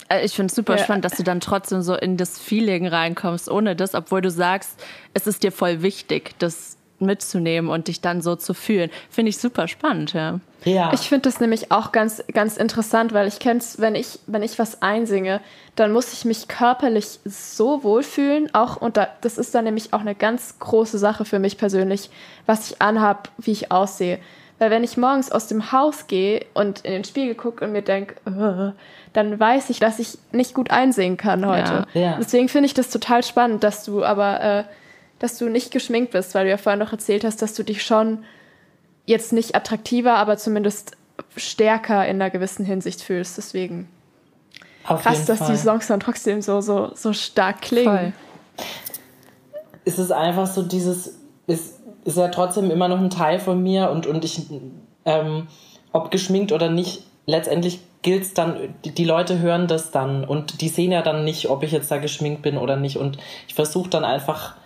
Äh, 0.08 0.24
ich 0.24 0.32
finde 0.32 0.50
es 0.50 0.54
super 0.54 0.76
ja. 0.76 0.84
spannend, 0.84 1.04
dass 1.04 1.16
du 1.16 1.24
dann 1.24 1.40
trotzdem 1.40 1.82
so 1.82 1.96
in 1.96 2.16
das 2.16 2.38
Feeling 2.38 2.86
reinkommst, 2.86 3.50
ohne 3.50 3.74
das, 3.74 3.96
obwohl 3.96 4.20
du 4.20 4.30
sagst, 4.30 4.80
es 5.12 5.26
ist 5.26 5.42
dir 5.42 5.50
voll 5.50 5.82
wichtig, 5.82 6.38
das 6.38 6.73
mitzunehmen 6.98 7.70
und 7.70 7.88
dich 7.88 8.00
dann 8.00 8.22
so 8.22 8.36
zu 8.36 8.54
fühlen. 8.54 8.90
Finde 9.10 9.30
ich 9.30 9.38
super 9.38 9.68
spannend, 9.68 10.12
ja. 10.12 10.40
Ja. 10.64 10.92
Ich 10.94 11.00
finde 11.00 11.22
das 11.22 11.40
nämlich 11.40 11.70
auch 11.70 11.92
ganz, 11.92 12.24
ganz 12.32 12.56
interessant, 12.56 13.12
weil 13.12 13.28
ich 13.28 13.38
kenne 13.38 13.60
es, 13.60 13.80
wenn 13.80 13.94
ich, 13.94 14.18
wenn 14.26 14.42
ich 14.42 14.58
was 14.58 14.80
einsinge, 14.80 15.40
dann 15.76 15.92
muss 15.92 16.12
ich 16.12 16.24
mich 16.24 16.48
körperlich 16.48 17.18
so 17.24 17.82
wohlfühlen. 17.82 18.54
Auch, 18.54 18.76
und 18.80 18.96
da, 18.96 19.08
das 19.20 19.36
ist 19.36 19.54
dann 19.54 19.64
nämlich 19.64 19.92
auch 19.92 20.00
eine 20.00 20.14
ganz 20.14 20.58
große 20.58 20.98
Sache 20.98 21.24
für 21.24 21.38
mich 21.38 21.58
persönlich, 21.58 22.10
was 22.46 22.70
ich 22.70 22.80
anhab, 22.80 23.30
wie 23.36 23.52
ich 23.52 23.70
aussehe. 23.70 24.18
Weil 24.58 24.70
wenn 24.70 24.84
ich 24.84 24.96
morgens 24.96 25.32
aus 25.32 25.48
dem 25.48 25.72
Haus 25.72 26.06
gehe 26.06 26.46
und 26.54 26.80
in 26.80 26.92
den 26.92 27.04
Spiegel 27.04 27.34
gucke 27.34 27.64
und 27.64 27.72
mir 27.72 27.82
denke, 27.82 28.14
uh, 28.26 28.72
dann 29.12 29.38
weiß 29.38 29.68
ich, 29.70 29.80
dass 29.80 29.98
ich 29.98 30.16
nicht 30.32 30.54
gut 30.54 30.70
einsehen 30.70 31.16
kann 31.16 31.44
heute. 31.44 31.86
Ja, 31.92 32.00
ja. 32.00 32.16
Deswegen 32.18 32.48
finde 32.48 32.66
ich 32.66 32.74
das 32.74 32.88
total 32.88 33.24
spannend, 33.24 33.64
dass 33.64 33.84
du 33.84 34.04
aber, 34.04 34.40
äh, 34.40 34.64
dass 35.24 35.38
du 35.38 35.48
nicht 35.48 35.70
geschminkt 35.70 36.12
bist, 36.12 36.34
weil 36.34 36.44
du 36.44 36.50
ja 36.50 36.58
vorhin 36.58 36.78
noch 36.78 36.92
erzählt 36.92 37.24
hast, 37.24 37.40
dass 37.40 37.54
du 37.54 37.62
dich 37.62 37.82
schon 37.82 38.24
jetzt 39.06 39.32
nicht 39.32 39.54
attraktiver, 39.56 40.16
aber 40.16 40.36
zumindest 40.36 40.98
stärker 41.34 42.06
in 42.06 42.20
einer 42.20 42.30
gewissen 42.30 42.64
Hinsicht 42.64 43.00
fühlst. 43.00 43.38
Deswegen 43.38 43.88
Auf 44.86 45.02
krass, 45.02 45.24
dass 45.24 45.38
Fall. 45.38 45.52
die 45.52 45.56
Songs 45.56 45.86
dann 45.86 46.00
trotzdem 46.00 46.42
so, 46.42 46.60
so, 46.60 46.90
so 46.94 47.14
stark 47.14 47.62
klingen. 47.62 48.12
Voll. 48.56 48.64
Es 49.86 49.98
ist 49.98 50.12
einfach 50.12 50.46
so 50.46 50.62
dieses, 50.62 51.18
es 51.46 51.78
ist 52.04 52.18
ja 52.18 52.28
trotzdem 52.28 52.70
immer 52.70 52.88
noch 52.88 53.00
ein 53.00 53.10
Teil 53.10 53.40
von 53.40 53.62
mir 53.62 53.90
und, 53.90 54.06
und 54.06 54.24
ich, 54.24 54.42
ähm, 55.06 55.46
ob 55.92 56.10
geschminkt 56.10 56.52
oder 56.52 56.68
nicht, 56.68 57.02
letztendlich 57.24 57.80
gilt 58.02 58.24
es 58.24 58.34
dann, 58.34 58.74
die 58.84 59.04
Leute 59.04 59.38
hören 59.38 59.68
das 59.68 59.90
dann 59.90 60.24
und 60.24 60.60
die 60.60 60.68
sehen 60.68 60.92
ja 60.92 61.00
dann 61.00 61.24
nicht, 61.24 61.48
ob 61.48 61.62
ich 61.62 61.72
jetzt 61.72 61.90
da 61.90 61.96
geschminkt 61.96 62.42
bin 62.42 62.58
oder 62.58 62.76
nicht. 62.76 62.98
Und 62.98 63.16
ich 63.48 63.54
versuche 63.54 63.88
dann 63.88 64.04
einfach 64.04 64.56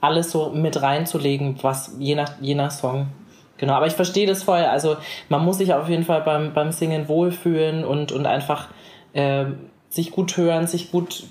alles 0.00 0.30
so 0.30 0.50
mit 0.50 0.80
reinzulegen, 0.80 1.56
was 1.62 1.96
je 1.98 2.14
nach, 2.14 2.32
je 2.40 2.54
nach 2.54 2.70
Song. 2.70 3.08
Genau, 3.56 3.74
aber 3.74 3.86
ich 3.86 3.94
verstehe 3.94 4.26
das 4.26 4.42
voll. 4.42 4.60
Also 4.60 4.96
man 5.28 5.44
muss 5.44 5.58
sich 5.58 5.74
auf 5.74 5.88
jeden 5.88 6.04
Fall 6.04 6.22
beim, 6.22 6.54
beim 6.54 6.70
Singen 6.72 7.08
wohlfühlen 7.08 7.84
und, 7.84 8.12
und 8.12 8.26
einfach 8.26 8.68
äh, 9.12 9.46
sich 9.88 10.12
gut 10.12 10.36
hören, 10.36 10.66
sich 10.66 10.92
gut, 10.92 11.24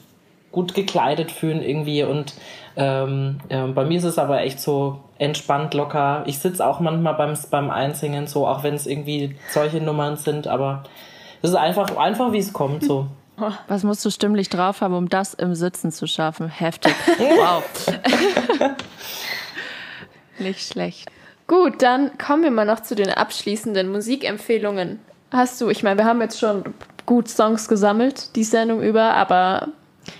gut 0.52 0.74
gekleidet 0.74 1.32
fühlen 1.32 1.62
irgendwie. 1.62 2.04
Und 2.04 2.34
ähm, 2.76 3.40
äh, 3.48 3.66
bei 3.68 3.86
mir 3.86 3.98
ist 3.98 4.04
es 4.04 4.20
aber 4.20 4.42
echt 4.42 4.60
so 4.60 5.00
entspannt, 5.18 5.74
locker. 5.74 6.24
Ich 6.26 6.40
sitze 6.40 6.66
auch 6.66 6.82
manchmal 6.82 7.14
beim, 7.14 7.34
beim 7.50 7.70
Einsingen 7.70 8.28
so, 8.28 8.46
auch 8.46 8.64
wenn 8.64 8.76
es 8.76 8.86
irgendwie 8.86 9.36
solche 9.50 9.80
Nummern 9.80 10.18
sind, 10.18 10.48
aber 10.48 10.84
das 11.42 11.52
ist 11.52 11.58
einfach, 11.58 11.96
einfach 11.98 12.32
wie 12.34 12.40
es 12.40 12.54
kommt, 12.54 12.84
so. 12.84 13.08
Was 13.68 13.84
musst 13.84 14.04
du 14.06 14.10
stimmlich 14.10 14.50
drauf 14.50 14.82
haben, 14.82 14.94
um 14.94 15.10
das 15.10 15.34
im 15.34 15.56
Sitzen 15.56 15.92
zu 15.92 16.08
schaffen? 16.08 16.50
Heftig. 16.50 16.94
Wow. 17.18 17.64
Nicht 20.40 20.72
schlecht. 20.72 21.10
Gut, 21.48 21.82
dann 21.82 22.18
kommen 22.18 22.44
wir 22.44 22.52
mal 22.52 22.66
noch 22.66 22.82
zu 22.82 22.96
den 22.96 23.10
abschließenden 23.10 23.92
Musikempfehlungen. 23.92 25.00
Hast 25.32 25.62
du, 25.62 25.70
ich 25.70 25.84
meine, 25.84 25.98
wir 25.98 26.06
haben 26.06 26.22
jetzt 26.22 26.40
schon 26.40 26.64
gut 27.06 27.30
Songs 27.30 27.68
gesammelt, 27.68 28.36
die 28.36 28.44
Sendung 28.44 28.82
über, 28.82 29.14
aber 29.14 29.70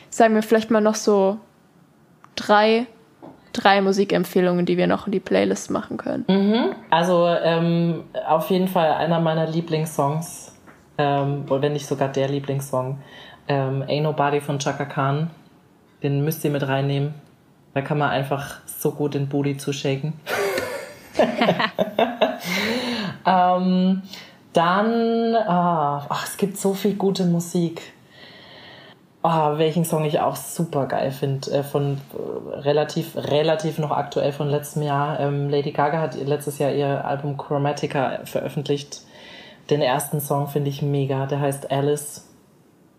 sagen 0.10 0.36
wir 0.36 0.44
vielleicht 0.44 0.72
mal 0.72 0.82
noch 0.82 0.96
so 0.96 1.38
drei, 2.36 2.88
drei 3.52 3.82
Musikempfehlungen, 3.82 4.66
die 4.66 4.78
wir 4.78 4.88
noch 4.88 5.06
in 5.08 5.12
die 5.12 5.20
Playlist 5.20 5.70
machen 5.70 5.98
können. 5.98 6.26
Mhm. 6.30 6.76
Also 6.90 7.28
ähm, 7.28 8.04
auf 8.28 8.50
jeden 8.50 8.70
Fall 8.70 8.92
einer 8.94 9.20
meiner 9.20 9.48
Lieblingssongs 9.48 10.57
ähm, 10.98 11.46
wenn 11.48 11.74
nicht 11.74 11.88
sogar 11.88 12.10
der 12.10 12.30
Lieblingssong, 12.30 13.00
ähm, 13.48 13.84
Ain't 13.84 14.02
Nobody 14.02 14.42
von 14.42 14.60
Chaka 14.60 14.86
Khan. 14.86 15.30
Den 16.04 16.24
müsst 16.24 16.44
ihr 16.44 16.52
mit 16.52 16.68
reinnehmen. 16.68 17.16
Da 17.74 17.82
kann 17.82 17.98
man 17.98 18.10
einfach 18.10 18.58
so 18.66 18.92
gut 18.92 19.14
den 19.14 19.30
Booty 19.30 19.58
zushaken. 19.58 20.14
ähm, 23.26 24.02
dann, 24.54 25.36
ah, 25.36 26.06
ach, 26.10 26.26
es 26.26 26.38
gibt 26.38 26.58
so 26.58 26.74
viel 26.74 26.96
gute 26.96 27.26
Musik. 27.26 27.94
Oh, 29.24 29.58
welchen 29.58 29.84
Song 29.84 30.06
ich 30.06 30.20
auch 30.20 30.36
super 30.36 30.86
geil 30.86 31.12
finde, 31.12 31.52
äh, 31.52 31.64
von 31.64 32.00
äh, 32.14 32.56
relativ, 32.60 33.16
relativ 33.16 33.78
noch 33.78 33.92
aktuell 33.92 34.32
von 34.32 34.48
letztem 34.48 34.84
Jahr. 34.84 35.20
Ähm, 35.20 35.50
Lady 35.50 35.72
Gaga 35.72 36.00
hat 36.00 36.16
letztes 36.16 36.60
Jahr 36.60 36.72
ihr 36.72 37.04
Album 37.04 37.36
Chromatica 37.36 38.20
veröffentlicht. 38.24 39.02
Den 39.70 39.82
ersten 39.82 40.22
Song 40.22 40.48
finde 40.48 40.70
ich 40.70 40.82
mega, 40.82 41.26
der 41.26 41.40
heißt 41.40 41.72
Alice. 41.72 42.26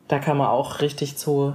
Da 0.07 0.19
kann 0.19 0.37
man 0.37 0.49
auch 0.49 0.81
richtig 0.81 1.16
zu 1.16 1.55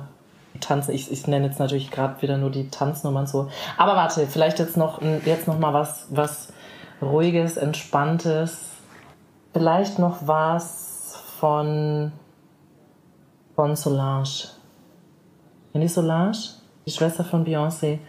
tanzen. 0.60 0.94
Ich, 0.94 1.12
ich 1.12 1.28
nenne 1.28 1.48
jetzt 1.48 1.60
natürlich 1.60 1.92
gerade 1.92 2.22
wieder 2.22 2.38
nur 2.38 2.50
die 2.50 2.70
Tanznummern 2.70 3.28
so. 3.28 3.50
Aber 3.78 3.96
warte, 3.96 4.28
vielleicht 4.28 4.60
jetzt 4.60 4.78
noch, 4.78 5.02
jetzt 5.26 5.48
noch 5.48 5.60
mal 5.60 5.74
was, 5.74 6.08
was 6.10 6.54
ruhiges, 7.02 7.58
entspanntes. 7.58 8.70
Vielleicht 9.54 10.00
noch 10.00 10.28
was 10.28 11.20
von, 11.40 12.12
von 13.56 13.76
Solange. 13.76 14.30
Kennt 15.72 15.84
ihr 15.84 15.90
Solange? 15.90 16.38
Die 16.86 16.92
Schwester 16.92 17.24
von 17.24 17.46
Beyoncé. 17.46 18.00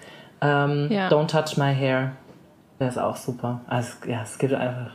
Ähm, 0.41 0.91
ja. 0.91 1.09
Don't 1.09 1.29
Touch 1.29 1.57
My 1.57 1.75
Hair. 1.75 2.13
Der 2.81 2.89
ist 2.89 2.99
auch 2.99 3.17
super. 3.17 3.61
Also, 3.67 3.93
ja, 4.09 4.23
es 4.23 4.37
gibt 4.39 4.53
einfach 4.53 4.93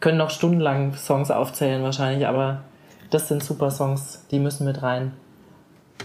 können 0.00 0.18
noch 0.18 0.30
stundenlang 0.30 0.94
Songs 0.94 1.30
aufzählen 1.30 1.82
wahrscheinlich, 1.82 2.26
aber 2.26 2.62
das 3.10 3.28
sind 3.28 3.42
super 3.42 3.70
Songs, 3.70 4.26
die 4.30 4.38
müssen 4.38 4.64
mit 4.64 4.82
rein. 4.82 5.12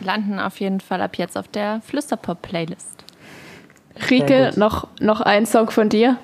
Landen 0.02 0.40
auf 0.40 0.60
jeden 0.60 0.80
Fall 0.80 1.02
ab 1.02 1.18
jetzt 1.18 1.38
auf 1.38 1.48
der 1.48 1.82
Flüsterpop-Playlist. 1.82 3.04
Rike, 4.10 4.52
noch, 4.56 4.88
noch 5.00 5.22
ein 5.22 5.46
Song 5.46 5.70
von 5.70 5.90
dir? 5.90 6.18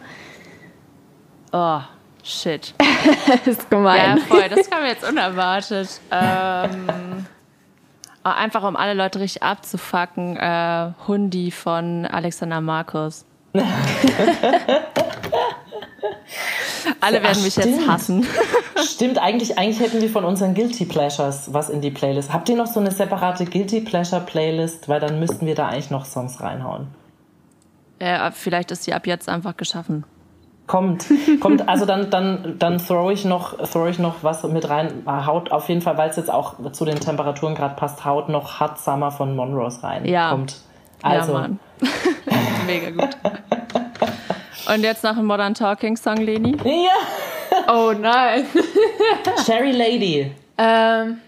Oh, 1.52 1.82
shit. 2.24 2.74
ist 3.46 3.70
gemein. 3.70 4.18
Ja, 4.18 4.24
voll, 4.26 4.50
das 4.50 4.70
kam 4.70 4.86
jetzt 4.86 5.08
unerwartet. 5.08 6.02
Ähm, 6.12 7.26
oh, 8.26 8.30
einfach 8.30 8.64
um 8.64 8.76
alle 8.76 8.96
Leute 8.96 9.20
richtig 9.20 9.44
abzufacken, 9.44 10.38
äh, 10.38 10.92
Hundi 11.08 11.52
von 11.52 12.08
Alexander 12.08 12.62
Markus. 12.62 13.26
Alle 17.02 17.22
werden 17.24 17.38
Ach, 17.40 17.44
mich 17.44 17.56
jetzt 17.56 17.88
hassen. 17.88 18.26
Stimmt, 18.84 19.18
eigentlich, 19.18 19.58
eigentlich 19.58 19.80
hätten 19.80 20.02
wir 20.02 20.10
von 20.10 20.26
unseren 20.26 20.54
Guilty 20.54 20.86
Pleasures 20.86 21.54
was 21.54 21.70
in 21.70 21.82
die 21.82 21.92
Playlist. 21.92 22.34
Habt 22.34 22.50
ihr 22.50 22.56
noch 22.56 22.68
so 22.68 22.80
eine 22.80 22.92
separate 22.92 23.46
Guilty 23.46 23.82
Pleasure 23.82 24.22
Playlist? 24.22 24.90
Weil 24.90 25.00
dann 25.00 25.20
müssten 25.20 25.46
wir 25.46 25.56
da 25.56 25.68
eigentlich 25.68 25.92
noch 25.92 26.06
Songs 26.06 26.42
reinhauen. 26.42 26.88
Ja, 28.02 28.32
vielleicht 28.32 28.72
ist 28.72 28.84
sie 28.84 28.94
ab 28.94 29.08
jetzt 29.08 29.28
einfach 29.28 29.58
geschaffen. 29.58 30.06
Kommt, 30.68 31.08
kommt, 31.40 31.68
also 31.68 31.88
dann, 31.88 32.12
dann, 32.12 32.60
dann 32.60 32.78
throw 32.78 33.12
ich 33.12 33.26
noch, 33.26 33.58
throw 33.72 33.90
ich 33.90 33.98
noch 33.98 34.24
was 34.24 34.44
mit 34.44 34.70
rein. 34.70 35.04
Haut 35.08 35.52
auf 35.52 35.68
jeden 35.68 35.82
Fall, 35.82 35.98
weil 35.98 36.12
es 36.12 36.16
jetzt 36.16 36.30
auch 36.30 36.72
zu 36.74 36.86
den 36.86 37.00
Temperaturen 37.00 37.56
gerade 37.56 37.76
passt, 37.76 38.06
haut 38.06 38.30
noch 38.30 38.60
Hot 38.60 38.78
Summer 38.78 39.10
von 39.10 39.36
Monrose 39.36 39.82
rein. 39.82 40.06
Ja. 40.06 40.30
Kommt. 40.30 40.58
Also. 41.02 41.34
Ja, 41.34 41.40
Mann. 41.40 41.60
Mega 42.68 42.92
gut. 42.92 43.18
Und 44.68 44.84
jetzt 44.84 45.04
noch 45.04 45.18
ein 45.18 45.26
Modern 45.26 45.54
Talking 45.54 45.98
Song, 45.98 46.18
Leni. 46.18 46.56
Ja. 46.64 47.66
Oh 47.68 47.94
nein. 47.94 48.46
Sherry 49.46 49.72
Lady. 49.72 50.32
ähm, 50.58 51.20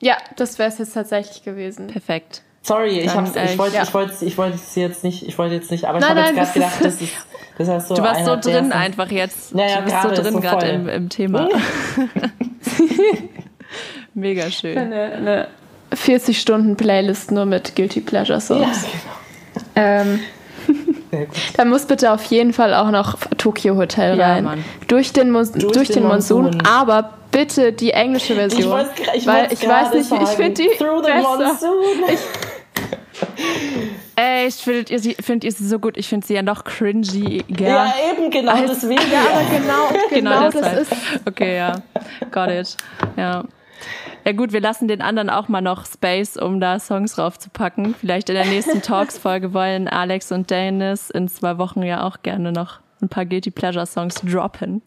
ja, 0.00 0.16
das 0.36 0.58
wäre 0.58 0.70
es 0.70 0.78
jetzt 0.78 0.94
tatsächlich 0.94 1.42
gewesen. 1.42 1.88
Perfekt. 1.88 2.42
Sorry, 2.62 3.00
ich, 3.00 3.14
hab's, 3.14 3.32
ich 3.36 3.58
wollte 3.58 3.76
ja. 3.76 3.82
ich 3.82 3.94
wollte 3.94 4.24
ich 4.24 4.36
wollte 4.36 4.58
sie 4.58 4.82
jetzt 4.82 5.02
nicht, 5.02 5.26
ich 5.26 5.38
wollte 5.38 5.54
jetzt 5.54 5.70
nicht, 5.70 5.86
aber 5.86 5.98
ich 5.98 6.04
Nein, 6.04 6.18
habe 6.18 6.36
jetzt 6.36 6.36
gerade 6.36 6.52
gedacht, 6.52 6.84
das 6.84 7.00
ist 7.00 7.12
das 7.56 7.68
ist 7.68 7.88
so 7.88 7.94
Du 7.94 8.02
warst 8.02 8.24
so 8.24 8.36
drin 8.36 8.72
einfach 8.72 9.10
jetzt. 9.10 9.52
Ja, 9.54 9.66
ja, 9.66 9.76
du 9.76 9.82
bist 9.84 9.96
gerade 9.96 10.16
so 10.16 10.22
drin 10.22 10.34
so 10.34 10.40
gerade 10.40 10.66
im, 10.68 10.88
im 10.88 11.08
Thema. 11.08 11.48
Mega 14.14 14.50
schön. 14.50 14.76
Eine, 14.76 15.02
eine 15.12 15.48
40 15.94 16.40
Stunden 16.40 16.76
Playlist 16.76 17.30
nur 17.30 17.46
mit 17.46 17.76
Guilty 17.76 18.00
Pleasure 18.00 18.38
Ja, 18.38 18.40
Songs. 18.40 18.82
genau. 18.82 19.14
Ähm. 19.76 20.20
Da 21.56 21.64
muss 21.64 21.86
bitte 21.86 22.12
auf 22.12 22.22
jeden 22.24 22.52
Fall 22.52 22.74
auch 22.74 22.90
noch 22.90 23.16
Tokyo 23.38 23.76
Hotel 23.76 24.18
Ja, 24.18 24.32
rein. 24.34 24.44
Mann. 24.44 24.64
Durch 24.88 25.12
den, 25.12 25.30
Mus 25.30 25.52
durch 25.52 25.72
Durch 25.72 25.88
den, 25.88 26.02
den 26.02 26.08
Monsun, 26.08 26.42
Monsun. 26.44 26.62
aber 26.66 27.14
bitte 27.30 27.72
die 27.72 27.90
englische 27.92 28.34
Version. 28.34 28.60
Ich 28.62 28.68
wollte 28.68 28.90
ich 29.14 29.26
weil 29.26 29.52
ich 29.52 29.66
weiß 29.66 29.92
nicht, 29.92 30.02
ich 30.02 30.08
sagen. 30.08 30.26
finde 30.26 30.62
die 30.62 30.68
Through 30.78 31.02
the 31.04 31.10
besser. 31.12 31.38
Monsoon. 31.38 32.16
Ey, 34.16 34.46
ich 34.48 34.54
finde 34.56 34.92
ihr, 34.92 34.98
sie- 34.98 35.16
find 35.20 35.44
ihr 35.44 35.52
sie 35.52 35.66
so 35.66 35.78
gut. 35.78 35.96
Ich 35.96 36.08
finde 36.08 36.26
sie 36.26 36.34
ja 36.34 36.42
noch 36.42 36.64
cringy. 36.64 37.42
Ja, 37.58 37.92
eben 38.12 38.30
genau 38.30 38.52
Als- 38.52 38.80
deswegen. 38.80 39.00
Ja, 39.12 39.20
aber 39.20 39.44
genau, 39.50 39.88
genau, 40.10 40.30
Genau 40.30 40.42
das 40.50 40.54
deshalb. 40.54 40.80
ist. 40.82 40.92
Okay, 41.26 41.56
ja. 41.56 41.72
Got 42.30 42.50
it. 42.50 42.76
Ja. 43.16 43.44
Ja 44.24 44.32
gut, 44.32 44.52
wir 44.52 44.60
lassen 44.60 44.88
den 44.88 45.02
anderen 45.02 45.30
auch 45.30 45.48
mal 45.48 45.60
noch 45.60 45.86
Space, 45.86 46.36
um 46.36 46.60
da 46.60 46.78
Songs 46.78 47.18
raufzupacken. 47.18 47.94
Vielleicht 47.98 48.28
in 48.28 48.34
der 48.34 48.46
nächsten 48.46 48.82
Talks-Folge 48.82 49.54
wollen 49.54 49.88
Alex 49.88 50.30
und 50.32 50.50
Dennis 50.50 51.10
in 51.10 51.28
zwei 51.28 51.58
Wochen 51.58 51.82
ja 51.82 52.06
auch 52.06 52.18
gerne 52.22 52.52
noch 52.52 52.80
ein 53.00 53.08
paar 53.08 53.24
Guilty 53.24 53.50
Pleasure 53.50 53.86
Songs 53.86 54.16
droppen. 54.16 54.82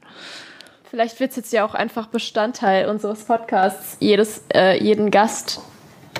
Vielleicht 0.89 1.19
wird 1.19 1.31
es 1.31 1.38
jetzt 1.38 1.53
ja 1.53 1.65
auch 1.65 1.73
einfach 1.73 2.07
Bestandteil 2.07 2.88
unseres 2.88 3.23
Podcasts, 3.23 3.97
jedes, 3.99 4.43
äh, 4.53 4.77
jeden 4.77 5.09
Gast 5.09 5.59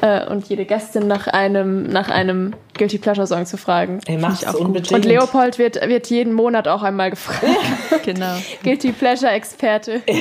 äh, 0.01 0.26
und 0.26 0.49
jede 0.49 0.66
Gästin 0.66 1.07
nach 1.07 1.28
einem, 1.28 1.84
nach 1.84 2.09
einem 2.09 2.55
Guilty 2.76 2.97
Pleasure 2.97 3.28
Song 3.28 3.45
zu 3.45 3.57
fragen. 3.57 3.99
Ey, 4.07 4.18
macht's 4.18 4.45
auch 4.45 4.53
gut. 4.53 4.61
unbedingt. 4.61 4.91
Und 4.91 5.05
Leopold 5.05 5.59
wird, 5.59 5.76
wird 5.88 6.07
jeden 6.07 6.34
Monat 6.34 6.68
auch 6.68 6.84
einmal 6.84 7.09
gefragt. 7.11 7.43
Genau. 8.03 8.36
Guilty 8.64 8.91
Pleasure 8.91 9.32
Experte. 9.32 10.01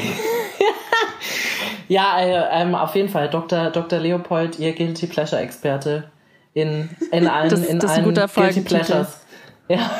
Ja, 1.92 2.18
äh, 2.20 2.62
ähm, 2.62 2.74
auf 2.74 2.94
jeden 2.94 3.08
Fall. 3.10 3.28
Dr. 3.28 3.70
Dr. 3.70 3.98
Leopold, 3.98 4.58
ihr 4.58 4.72
Guilty 4.72 5.06
Pleasure 5.06 5.40
Experte 5.42 6.04
in, 6.54 6.88
in 7.10 7.28
allen, 7.28 7.50
Das- 7.50 7.64
in 7.66 7.78
das 7.78 7.90
ist 7.90 7.98
ein 7.98 8.04
allen 8.04 8.14
guter 8.14 8.28
Guilty 8.28 8.40
Folgentitel. 8.62 8.74
Pleasures. 8.76 9.20
Ja. 9.68 9.90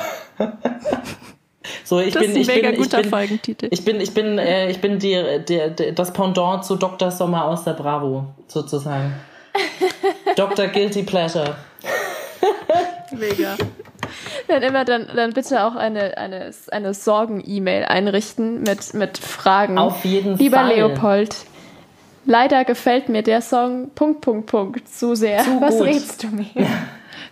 So, 1.84 2.01
ich 2.01 2.14
Das 2.14 2.22
bin, 2.22 2.30
ist 2.30 2.36
ein 2.36 2.40
ich 2.43 2.47
mega 2.49 2.70
bin, 2.70 2.80
ich 2.80 2.82
guter 2.84 3.03
bin, 3.03 3.11
Folgentitel. 3.11 3.68
ich 3.70 3.84
bin, 3.84 4.01
ich 4.01 4.14
bin, 4.14 4.38
äh, 4.38 4.70
ich 4.70 4.80
bin 4.80 4.99
die, 4.99 5.20
die, 5.47 5.61
die, 5.78 5.95
das 5.95 6.12
Pendant 6.12 6.64
zu 6.64 6.76
Dr. 6.76 7.11
Sommer 7.11 7.45
aus 7.45 7.64
der 7.64 7.74
Bravo, 7.74 8.26
sozusagen. 8.49 9.12
Dr. 10.36 10.68
Guilty 10.68 11.03
Pleasure. 11.03 11.57
Mega. 13.12 13.57
Dann 14.49 14.62
immer 14.62 14.84
dann, 14.84 15.07
dann 15.14 15.32
bitte 15.32 15.64
auch 15.64 15.74
eine, 15.76 16.16
eine, 16.16 16.51
eine 16.70 16.95
Sorgen-E-Mail 16.95 17.84
einrichten 17.84 18.62
mit, 18.62 18.95
mit 18.95 19.18
Fragen. 19.18 19.78
Auf 19.78 20.05
jeden 20.05 20.36
Lieber 20.38 20.59
Fall. 20.59 20.74
Leopold, 20.74 21.36
leider 22.25 22.64
gefällt 22.64 23.09
mir 23.09 23.23
der 23.23 23.41
Song 23.41 23.91
Punkt, 23.95 24.20
Punkt, 24.20 24.47
Punkt 24.47 24.89
zu 24.89 25.14
sehr. 25.14 25.43
Zu 25.45 25.61
Was 25.61 25.77
gut. 25.79 25.87
rätst 25.87 26.23
du 26.23 26.29
mir? 26.29 26.47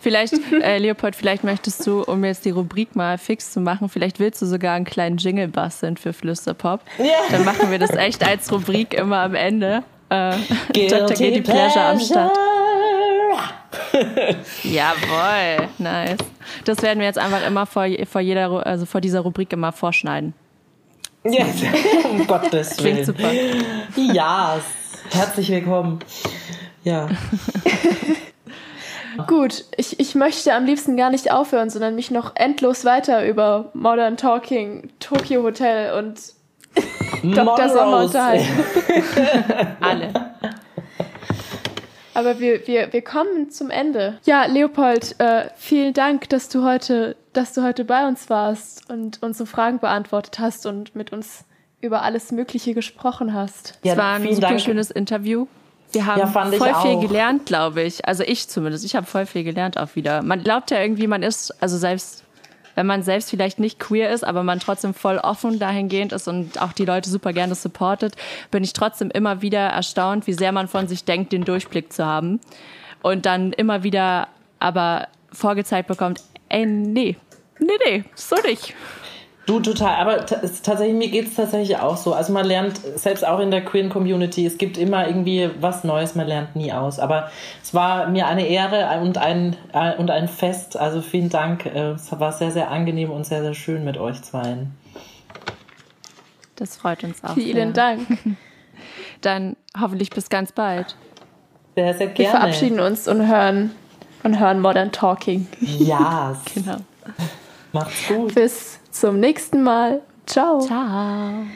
Vielleicht, 0.01 0.34
äh, 0.53 0.78
Leopold, 0.78 1.14
vielleicht 1.14 1.45
möchtest 1.45 1.86
du, 1.86 2.03
um 2.03 2.24
jetzt 2.24 2.45
die 2.47 2.51
Rubrik 2.51 2.97
mal 2.97 3.18
fix 3.18 3.53
zu 3.53 3.61
machen, 3.61 3.91
vielleicht 3.91 4.18
willst 4.18 4.41
du 4.41 4.47
sogar 4.47 4.74
einen 4.74 4.86
kleinen 4.86 5.18
Jingle 5.18 5.49
basteln 5.49 5.99
für 5.99 6.14
Flüsterpop. 6.14 6.80
Ja. 6.99 7.05
Dann 7.30 7.45
machen 7.45 7.70
wir 7.70 7.78
das 7.78 7.91
echt 7.91 8.26
als 8.26 8.51
Rubrik 8.51 8.95
immer 8.95 9.18
am 9.18 9.34
Ende. 9.34 9.82
Äh. 10.09 10.36
Guilty 10.72 11.43
Pleasure 11.43 11.84
am 11.84 12.01
Start. 12.01 12.36
Jawohl, 14.62 15.68
nice. 15.78 16.18
Das 16.64 16.82
werden 16.82 16.99
wir 17.01 17.07
jetzt 17.07 17.18
einfach 17.18 17.47
immer 17.47 17.66
vor, 17.66 17.86
vor 18.11 18.20
jeder, 18.20 18.66
also 18.66 18.86
vor 18.86 19.01
dieser 19.01 19.20
Rubrik 19.20 19.53
immer 19.53 19.72
vorschneiden. 19.72 20.34
Ja, 21.24 21.45
um 22.11 22.26
Gottes 22.26 22.76
Klingt 22.76 22.97
Willen. 22.97 23.05
super. 23.05 23.30
Ja, 23.97 24.59
herzlich 25.11 25.50
willkommen. 25.50 25.98
Ja. 26.84 27.08
Gut, 29.26 29.64
ich, 29.76 30.00
ich 30.00 30.14
möchte 30.14 30.54
am 30.54 30.64
liebsten 30.64 30.96
gar 30.96 31.11
nicht 31.11 31.30
aufhören, 31.30 31.68
sondern 31.68 31.94
mich 31.94 32.11
noch 32.11 32.36
endlos 32.36 32.84
weiter 32.84 33.26
über 33.26 33.70
Modern 33.74 34.16
Talking, 34.16 34.90
Tokyo 34.98 35.42
Hotel 35.42 35.98
und 35.98 36.32
Dr. 37.34 37.68
Sommer 37.68 38.04
unterhalten. 38.04 38.46
Alle. 39.80 40.12
Aber 42.14 42.38
wir, 42.38 42.66
wir, 42.66 42.92
wir 42.92 43.02
kommen 43.02 43.50
zum 43.50 43.70
Ende. 43.70 44.18
Ja, 44.24 44.46
Leopold, 44.46 45.16
äh, 45.18 45.48
vielen 45.56 45.92
Dank, 45.92 46.28
dass 46.28 46.48
du 46.48 46.64
heute, 46.64 47.16
dass 47.32 47.52
du 47.52 47.62
heute 47.62 47.84
bei 47.84 48.06
uns 48.06 48.30
warst 48.30 48.88
und 48.90 49.22
unsere 49.22 49.46
Fragen 49.46 49.80
beantwortet 49.80 50.38
hast 50.38 50.66
und 50.66 50.94
mit 50.94 51.12
uns 51.12 51.44
über 51.81 52.03
alles 52.03 52.33
Mögliche 52.33 52.74
gesprochen 52.74 53.33
hast. 53.35 53.78
Ja, 53.83 53.93
Es 53.93 53.99
war 53.99 54.14
ein 54.14 54.22
super 54.35 54.41
Dank. 54.49 54.61
schönes 54.61 54.91
Interview. 54.91 55.47
Wir 55.93 56.07
haben 56.07 56.20
Ja, 56.20 56.26
voll 56.28 56.51
viel 56.53 56.64
auch. 56.97 57.01
gelernt, 57.01 57.47
glaube 57.47 57.83
ich. 57.83 58.07
Also 58.07 58.22
ich 58.22 58.49
zumindest. 58.49 58.85
Ich 58.85 58.95
habe 58.95 59.07
voll 59.07 59.26
viel 59.26 59.43
gelernt 59.45 59.78
auch 59.78 59.97
wieder. 59.97 60.22
Man 60.22 60.43
glaubt 60.45 60.70
ja 60.70 60.78
irgendwie, 60.81 61.07
man 61.07 61.22
ist, 61.22 61.51
also 61.62 61.76
selbst 61.78 62.24
wenn 62.76 62.87
man 62.87 63.03
selbst 63.03 63.28
vielleicht 63.31 63.59
nicht 63.59 63.81
queer 63.81 64.11
ist, 64.11 64.22
aber 64.22 64.45
man 64.45 64.61
trotzdem 64.61 64.95
voll 64.95 65.18
offen 65.18 65.59
dahingehend 65.59 66.12
ist 66.12 66.28
und 66.28 66.62
auch 66.62 66.72
die 66.72 66.85
Leute 66.85 67.11
super 67.11 67.33
gerne 67.33 67.57
supportet, 67.57 68.14
bin 68.53 68.62
ich 68.62 68.72
trotzdem 68.72 69.11
immer 69.11 69.43
wieder 69.43 69.59
erstaunt, 69.59 70.28
wie 70.28 70.33
sehr 70.35 70.53
man 70.53 70.68
von 70.68 70.87
sich 70.87 71.05
denkt, 71.05 71.33
den 71.33 71.45
Durchblick 71.45 71.93
zu 71.93 72.07
haben. 72.07 72.41
Und 73.03 73.26
dann 73.26 73.53
immer 73.53 73.83
wieder 73.83 74.28
aber 74.61 75.09
vorgezeigt 75.33 75.89
bekommt, 75.89 76.20
ey, 76.49 76.64
nee, 76.64 77.16
nee, 77.59 77.72
nee, 77.87 78.05
so 78.14 78.37
nicht. 78.47 78.74
Du 79.47 79.59
total, 79.59 79.97
aber 79.97 80.26
tatsächlich, 80.26 80.95
mir 80.95 81.09
geht 81.09 81.28
es 81.28 81.34
tatsächlich 81.34 81.76
auch 81.78 81.97
so. 81.97 82.12
Also 82.14 82.32
man 82.32 82.45
lernt, 82.47 82.76
selbst 82.97 83.26
auch 83.26 83.41
in 83.41 83.51
der 83.51 83.64
queeren 83.64 83.88
Community, 83.91 84.47
es 84.47 84.59
gibt 84.59 84.78
immer 84.78 85.09
irgendwie 85.09 85.51
was 85.61 85.82
Neues, 85.82 86.14
man 86.14 86.28
lernt 86.28 86.55
nie 86.55 86.72
aus. 86.72 87.01
Aber 87.01 87.30
es 87.62 87.74
war 87.74 88.07
mir 88.09 88.26
eine 88.28 88.47
Ehre 88.47 89.01
und 89.01 89.18
ein, 89.18 89.57
äh, 89.72 89.97
und 89.97 90.11
ein 90.11 90.28
Fest. 90.28 90.76
Also 90.76 91.01
vielen 91.03 91.30
Dank. 91.30 91.66
äh, 91.66 91.93
Es 91.93 92.12
war 92.20 92.32
sehr, 92.32 92.53
sehr 92.53 92.70
angenehm 92.70 93.11
und 93.11 93.24
sehr, 93.26 93.43
sehr 93.43 93.55
schön 93.55 93.82
mit 93.84 93.97
euch 93.99 94.22
zweien. 94.22 94.72
Das 96.57 96.76
freut 96.76 97.03
uns 97.03 97.24
auch. 97.24 97.34
Vielen 97.34 97.74
sehr. 97.74 97.97
Dank. 97.97 98.07
Dann 99.22 99.57
hoffentlich 99.80 100.11
bis 100.11 100.28
ganz 100.28 100.53
bald. 100.53 100.95
Sehr, 101.74 101.95
sehr 101.95 102.09
Wir 102.09 102.14
gerne. 102.14 102.30
verabschieden 102.38 102.78
uns 102.78 103.09
und 103.09 103.26
hören, 103.26 103.70
und 104.22 104.38
hören 104.38 104.61
Modern 104.61 104.93
Talking. 104.93 105.49
Ja, 105.61 106.36
Genau. 106.55 106.76
Macht's 107.73 108.09
gut. 108.09 108.35
Bis 108.35 108.79
zum 108.91 109.21
nächsten 109.21 109.62
Mal. 109.62 110.03
Ciao. 110.27 110.61
Ciao. 110.61 111.47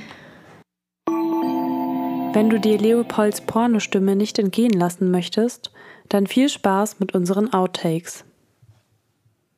Wenn 2.33 2.51
du 2.51 2.59
dir 2.59 2.79
Leopolds 2.79 3.43
Pornostimme 3.43 4.17
nicht 4.17 4.39
entgehen 4.39 4.73
lassen 4.73 5.11
möchtest, 5.11 5.71
dann 6.09 6.27
viel 6.27 6.49
Spaß 6.49 6.99
mit 6.99 7.15
unseren 7.15 7.53
Outtakes. 7.53 8.25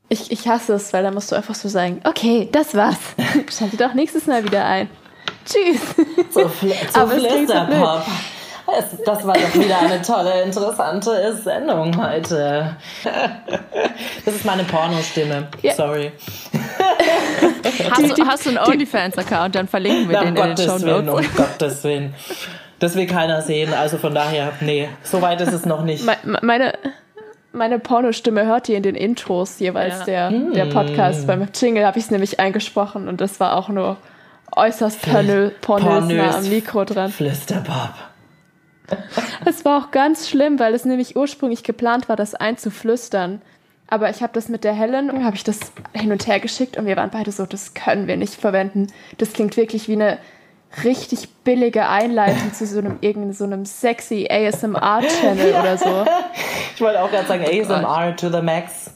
Ich, 0.09 0.31
ich 0.31 0.47
hasse 0.47 0.75
es, 0.75 0.93
weil 0.93 1.03
da 1.03 1.11
musst 1.11 1.33
du 1.33 1.37
einfach 1.37 1.55
so 1.55 1.69
sagen, 1.69 2.01
okay, 2.05 2.49
das 2.53 2.75
war's. 2.75 2.99
Schalte 3.51 3.77
doch 3.77 3.95
nächstes 3.95 4.27
Mal 4.27 4.45
wieder 4.45 4.65
ein. 4.65 4.89
Tschüss. 5.45 5.81
So, 6.31 6.49
fl 6.49 6.73
so 6.93 7.01
Aber 7.01 7.17
es 7.17 7.25
klingt 7.25 7.49
so 7.49 7.55
Flüsterpop. 7.55 8.07
Es, 8.79 9.01
das 9.05 9.25
war 9.27 9.35
doch 9.35 9.55
wieder 9.55 9.79
eine 9.81 10.03
tolle, 10.03 10.43
interessante 10.43 11.35
Sendung 11.37 11.97
heute. 12.03 12.77
Das 14.25 14.35
ist 14.35 14.45
meine 14.45 14.64
Pornostimme. 14.64 15.47
Ja. 15.62 15.75
Sorry. 15.75 16.11
Hast, 17.91 18.19
du, 18.19 18.27
hast 18.27 18.47
du 18.47 18.51
einen 18.51 18.59
OnlyFans-Account? 18.59 19.55
Dann 19.55 19.69
verlinken 19.69 20.09
wir 20.09 20.21
Na, 20.21 20.29
um 20.29 20.35
den 20.35 20.45
in 20.51 20.55
den 20.57 20.57
Show 20.57 20.73
Gottes 20.73 20.85
Willen, 20.87 21.07
Notes. 21.07 21.27
um 21.29 21.37
Gottes 21.37 21.85
Willen. 21.85 22.14
Das 22.79 22.95
will 22.97 23.07
keiner 23.07 23.41
sehen, 23.43 23.73
also 23.73 23.97
von 23.99 24.14
daher, 24.14 24.53
nee, 24.61 24.89
so 25.03 25.23
weit 25.23 25.41
ist 25.41 25.53
es 25.53 25.64
noch 25.64 25.83
nicht. 25.83 26.05
Me- 26.05 26.17
me- 26.25 26.39
Meine, 26.43 26.75
meine 27.53 27.79
Pornostimme 27.79 28.45
hört 28.47 28.69
ihr 28.69 28.77
in 28.77 28.83
den 28.83 28.95
Intros 28.97 29.59
jeweils 29.61 30.01
Ja. 30.07 30.29
der, 30.29 30.31
der 30.31 30.67
Podcast. 30.67 31.27
Beim 31.27 31.49
Jingle 31.59 31.87
habe 31.87 31.99
ich 31.99 32.05
es 32.07 32.11
nämlich 32.11 32.39
eingesprochen 32.39 33.09
und 33.09 33.21
das 33.23 33.41
war 33.41 33.57
auch 33.57 33.69
nur 33.71 33.97
äußerst 34.55 35.01
pornö 35.03 35.51
pornös 35.62 35.89
Pornös. 35.89 36.17
nah 36.17 36.37
am 36.39 36.49
Mikro 36.49 36.85
dran. 36.85 37.11
Flüsterpop. 37.11 37.91
Es 39.45 39.64
war 39.64 39.82
auch 39.82 39.91
ganz 39.91 40.28
schlimm, 40.28 40.59
weil 40.59 40.74
es 40.74 40.84
nämlich 40.84 41.16
ursprünglich 41.16 41.62
geplant 41.62 42.09
war, 42.09 42.16
das 42.16 42.34
einzuflüstern. 42.34 43.43
Aber 43.89 44.11
ich 44.11 44.22
habe 44.22 44.32
das 44.32 44.49
mit 44.49 44.64
der 44.64 44.72
Helen, 44.72 45.24
habe 45.24 45.37
ich 45.37 45.45
das 45.45 45.72
hin 45.93 46.11
und 46.11 46.26
her 46.26 46.41
geschickt 46.41 46.76
und 46.76 46.87
wir 46.87 46.97
waren 46.97 47.11
beide 47.11 47.30
so, 47.30 47.47
das 47.47 47.74
können 47.74 48.09
wir 48.09 48.16
nicht 48.16 48.34
verwenden. 48.34 48.89
Das 49.18 49.32
klingt 49.32 49.57
wirklich 49.57 49.89
wie 49.89 49.93
eine 49.93 50.18
richtig 50.84 51.32
billige 51.45 51.89
Einleitung 51.89 52.53
zu 52.53 52.66
so 52.66 52.78
einem 52.78 52.99
irgendeinem 53.01 53.32
so 53.32 53.45
einem 53.45 53.64
sexy 53.64 54.28
ASMR-Channel 54.28 55.51
ja. 55.51 55.61
oder 55.61 55.78
so. 55.78 56.05
Ich 56.74 56.82
wollte 56.82 57.03
auch 57.03 57.11
gerade 57.11 57.26
sagen, 57.26 57.43
ASMR 57.43 58.14
to 58.16 58.28
the 58.28 58.43
max. 58.43 58.91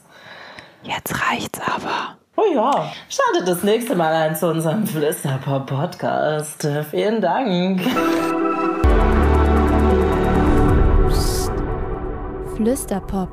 Jetzt 0.83 1.15
reicht's 1.31 1.59
aber. 1.63 2.19
Oh 2.37 2.45
ja, 2.55 2.93
schaltet 3.09 3.49
das 3.49 3.63
nächste 3.63 3.95
Mal 3.95 4.13
ein 4.13 4.37
zu 4.37 4.49
unserem 4.49 4.87
Flüsterpop-Podcast. 4.87 6.69
Vielen 6.91 7.23
Dank. 7.23 7.81
Flüsterpop 12.61 13.29